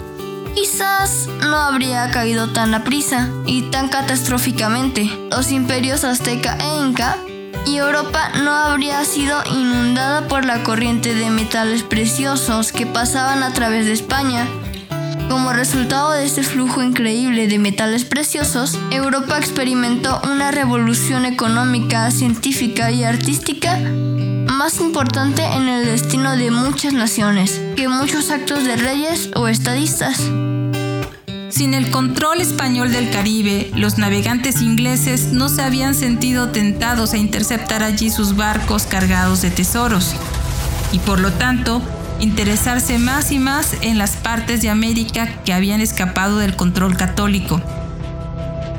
quizás 0.54 1.28
no 1.42 1.56
habría 1.56 2.12
caído 2.12 2.50
tan 2.50 2.74
a 2.74 2.84
prisa 2.84 3.30
y 3.46 3.64
tan 3.64 3.88
catastróficamente. 3.88 5.10
Los 5.32 5.52
imperios 5.52 6.04
azteca 6.04 6.58
e 6.60 6.78
inca 6.86 7.18
y 7.66 7.78
Europa 7.78 8.30
no 8.44 8.52
habría 8.52 9.04
sido 9.06 9.42
inundada 9.50 10.28
por 10.28 10.46
la 10.46 10.64
corriente 10.64 11.16
de 11.16 11.30
metales 11.30 11.84
preciosos 11.84 12.74
que 12.74 12.86
pasaban 12.86 13.42
a 13.42 13.54
través 13.54 13.86
de 13.86 13.94
España. 13.94 14.46
Como 15.30 15.54
resultado 15.54 16.12
de 16.12 16.26
este 16.26 16.44
flujo 16.44 16.82
increíble 16.84 17.48
de 17.48 17.60
metales 17.60 18.06
preciosos, 18.06 18.80
Europa 18.92 19.38
experimentó 19.38 20.22
una 20.24 20.52
revolución 20.52 21.26
económica, 21.26 22.12
científica 22.12 22.92
y 22.92 23.04
artística 23.04 23.78
más 24.56 24.80
importante 24.80 25.44
en 25.44 25.68
el 25.68 25.86
destino 25.86 26.38
de 26.38 26.50
muchas 26.50 26.94
naciones 26.94 27.62
que 27.76 27.90
muchos 27.90 28.32
actos 28.32 28.64
de 28.64 28.78
reyes 28.78 29.30
o 29.36 29.48
estadistas. 29.48 30.18
Sin 31.50 31.74
el 31.74 31.90
control 31.92 32.42
español 32.42 32.92
del 32.92 33.10
Caribe, 33.12 33.72
los 33.76 33.98
navegantes 33.98 34.62
ingleses 34.62 35.34
no 35.34 35.50
se 35.50 35.62
habían 35.62 35.94
sentido 35.94 36.50
tentados 36.50 37.14
a 37.14 37.18
interceptar 37.18 37.84
allí 37.84 38.10
sus 38.10 38.36
barcos 38.36 38.84
cargados 38.84 39.42
de 39.42 39.52
tesoros, 39.52 40.16
y 40.92 41.00
por 41.00 41.20
lo 41.20 41.32
tanto 41.34 41.82
interesarse 42.20 42.98
más 42.98 43.32
y 43.32 43.40
más 43.40 43.76
en 43.82 43.98
las 43.98 44.12
partes 44.18 44.62
de 44.62 44.70
América 44.70 45.28
que 45.44 45.54
habían 45.54 45.82
escapado 45.82 46.38
del 46.38 46.56
control 46.56 46.98
católico. 46.98 47.62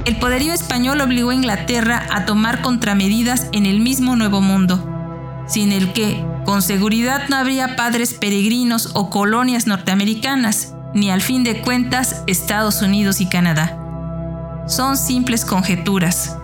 El 0.05 0.17
poderío 0.19 0.53
español 0.53 1.01
obligó 1.01 1.31
a 1.31 1.35
Inglaterra 1.35 2.07
a 2.11 2.27
tomar 2.27 2.63
contramedidas 2.63 3.49
en 3.53 3.67
el 3.67 3.81
mismo 3.81 4.15
Nuevo 4.15 4.41
Mundo, 4.41 5.45
sin 5.49 5.73
el 5.73 5.93
que, 5.93 6.25
con 6.45 6.63
seguridad, 6.63 7.29
no 7.29 7.37
habría 7.37 7.75
padres 7.75 8.15
peregrinos 8.15 8.91
o 8.95 9.11
colonias 9.11 9.67
norteamericanas, 9.67 10.75
ni 10.95 11.11
al 11.11 11.21
fin 11.21 11.43
de 11.43 11.61
cuentas 11.61 12.23
Estados 12.29 12.83
Unidos 12.83 13.21
y 13.21 13.29
Canadá. 13.29 13.77
Son 14.69 14.97
simples 14.97 15.45
conjeturas. 15.45 16.37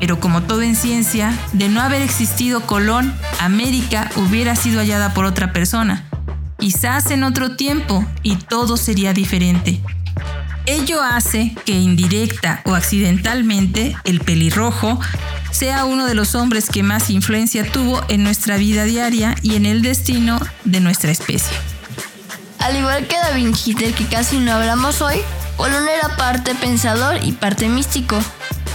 Pero 0.00 0.20
como 0.20 0.42
todo 0.42 0.62
en 0.62 0.76
ciencia, 0.76 1.32
de 1.52 1.68
no 1.68 1.80
haber 1.80 2.02
existido 2.02 2.60
Colón, 2.62 3.14
América 3.40 4.10
hubiera 4.16 4.54
sido 4.54 4.80
hallada 4.80 5.14
por 5.14 5.24
otra 5.24 5.52
persona, 5.52 6.04
quizás 6.64 7.10
en 7.10 7.24
otro 7.24 7.56
tiempo, 7.56 8.06
y 8.22 8.36
todo 8.36 8.78
sería 8.78 9.12
diferente. 9.12 9.82
Ello 10.64 11.02
hace 11.02 11.54
que 11.66 11.72
indirecta 11.72 12.62
o 12.64 12.74
accidentalmente 12.74 13.94
el 14.04 14.20
pelirrojo 14.20 14.98
sea 15.50 15.84
uno 15.84 16.06
de 16.06 16.14
los 16.14 16.34
hombres 16.34 16.70
que 16.70 16.82
más 16.82 17.10
influencia 17.10 17.70
tuvo 17.70 18.00
en 18.08 18.24
nuestra 18.24 18.56
vida 18.56 18.84
diaria 18.84 19.34
y 19.42 19.56
en 19.56 19.66
el 19.66 19.82
destino 19.82 20.40
de 20.64 20.80
nuestra 20.80 21.10
especie. 21.10 21.54
Al 22.60 22.78
igual 22.78 23.06
que 23.08 23.16
Da 23.16 23.32
Vinci, 23.32 23.74
que 23.74 24.06
casi 24.06 24.38
no 24.38 24.52
hablamos 24.52 25.02
hoy, 25.02 25.18
Colón 25.58 25.86
era 25.86 26.16
parte 26.16 26.54
pensador 26.54 27.22
y 27.22 27.32
parte 27.32 27.68
místico, 27.68 28.18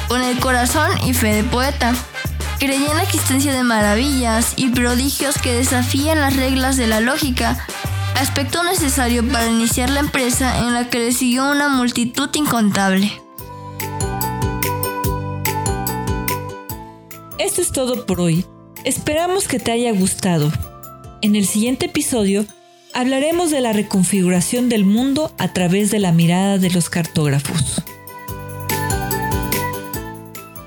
con 0.08 0.22
el 0.22 0.38
corazón 0.38 0.92
y 1.08 1.16
fe 1.16 1.34
de 1.34 1.44
poeta. 1.44 1.96
Creía 2.60 2.92
en 2.92 2.98
la 2.98 3.04
existencia 3.04 3.52
de 3.52 3.64
maravillas 3.64 4.54
y 4.58 4.68
prodigios 4.68 5.40
que 5.40 5.54
desafían 5.54 6.20
las 6.20 6.36
reglas 6.36 6.78
de 6.78 6.86
la 6.86 7.00
lógica, 7.00 7.58
aspecto 8.16 8.64
necesario 8.64 9.28
para 9.28 9.47
iniciar 9.47 9.89
la 9.89 9.99
empresa 9.99 10.60
en 10.60 10.74
la 10.74 10.89
que 10.89 10.99
le 10.99 11.12
siguió 11.12 11.49
una 11.49 11.70
multitud 11.70 12.30
incontable. 12.34 13.12
Esto 17.38 17.62
es 17.62 17.72
todo 17.72 18.05
por 18.05 18.22
hoy. 18.22 18.45
Esperamos 18.84 19.47
que 19.47 19.60
te 19.60 19.72
haya 19.72 19.91
gustado. 19.91 20.51
En 21.22 21.36
el 21.36 21.45
siguiente 21.45 21.88
episodio 21.88 22.45
hablaremos 22.93 23.51
de 23.51 23.62
la 23.62 23.74
reconfiguración 23.74 24.70
del 24.70 24.86
mundo 24.86 25.34
a 25.38 25.53
través 25.53 25.91
de 25.91 25.99
la 25.99 26.12
mirada 26.12 26.57
de 26.57 26.70
los 26.70 26.89
cartógrafos. 26.89 27.84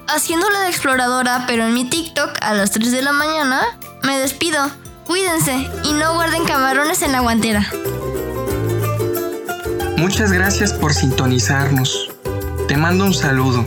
Haciéndolo 0.08 0.60
de 0.60 0.68
exploradora, 0.68 1.44
pero 1.46 1.66
en 1.66 1.74
mi 1.74 1.84
TikTok 1.84 2.38
a 2.42 2.52
las 2.52 2.70
3 2.72 2.92
de 2.92 3.02
la 3.02 3.12
mañana, 3.12 3.62
me 4.02 4.18
despido. 4.18 4.81
Cuídense 5.12 5.68
y 5.84 5.92
no 5.92 6.14
guarden 6.14 6.42
camarones 6.44 7.02
en 7.02 7.12
la 7.12 7.20
guantera. 7.20 7.70
Muchas 9.98 10.32
gracias 10.32 10.72
por 10.72 10.94
sintonizarnos. 10.94 12.10
Te 12.66 12.78
mando 12.78 13.04
un 13.04 13.12
saludo. 13.12 13.62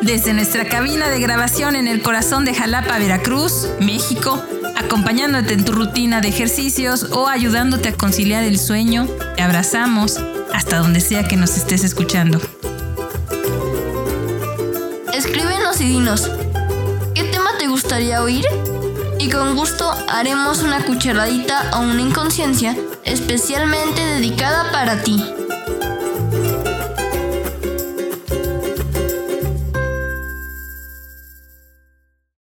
Desde 0.00 0.32
nuestra 0.32 0.64
cabina 0.64 1.10
de 1.10 1.20
grabación 1.20 1.76
en 1.76 1.86
el 1.86 2.00
corazón 2.00 2.46
de 2.46 2.54
Jalapa, 2.54 2.98
Veracruz, 2.98 3.68
México, 3.78 4.42
acompañándote 4.74 5.52
en 5.52 5.66
tu 5.66 5.72
rutina 5.72 6.22
de 6.22 6.28
ejercicios 6.28 7.10
o 7.12 7.28
ayudándote 7.28 7.90
a 7.90 7.92
conciliar 7.92 8.42
el 8.42 8.58
sueño, 8.58 9.06
te 9.36 9.42
abrazamos 9.42 10.18
hasta 10.54 10.78
donde 10.78 11.02
sea 11.02 11.28
que 11.28 11.36
nos 11.36 11.58
estés 11.58 11.84
escuchando. 11.84 12.40
Escríbenos 15.12 15.78
y 15.82 15.84
dinos, 15.84 16.30
¿qué 17.14 17.24
tema 17.24 17.58
te 17.58 17.66
gustaría 17.66 18.22
oír? 18.22 18.46
Y 19.24 19.30
con 19.30 19.56
gusto 19.56 19.90
haremos 20.08 20.62
una 20.62 20.84
cucharadita 20.84 21.70
o 21.72 21.80
una 21.80 22.02
inconsciencia 22.02 22.76
especialmente 23.04 24.04
dedicada 24.04 24.70
para 24.70 25.02
ti. 25.02 25.18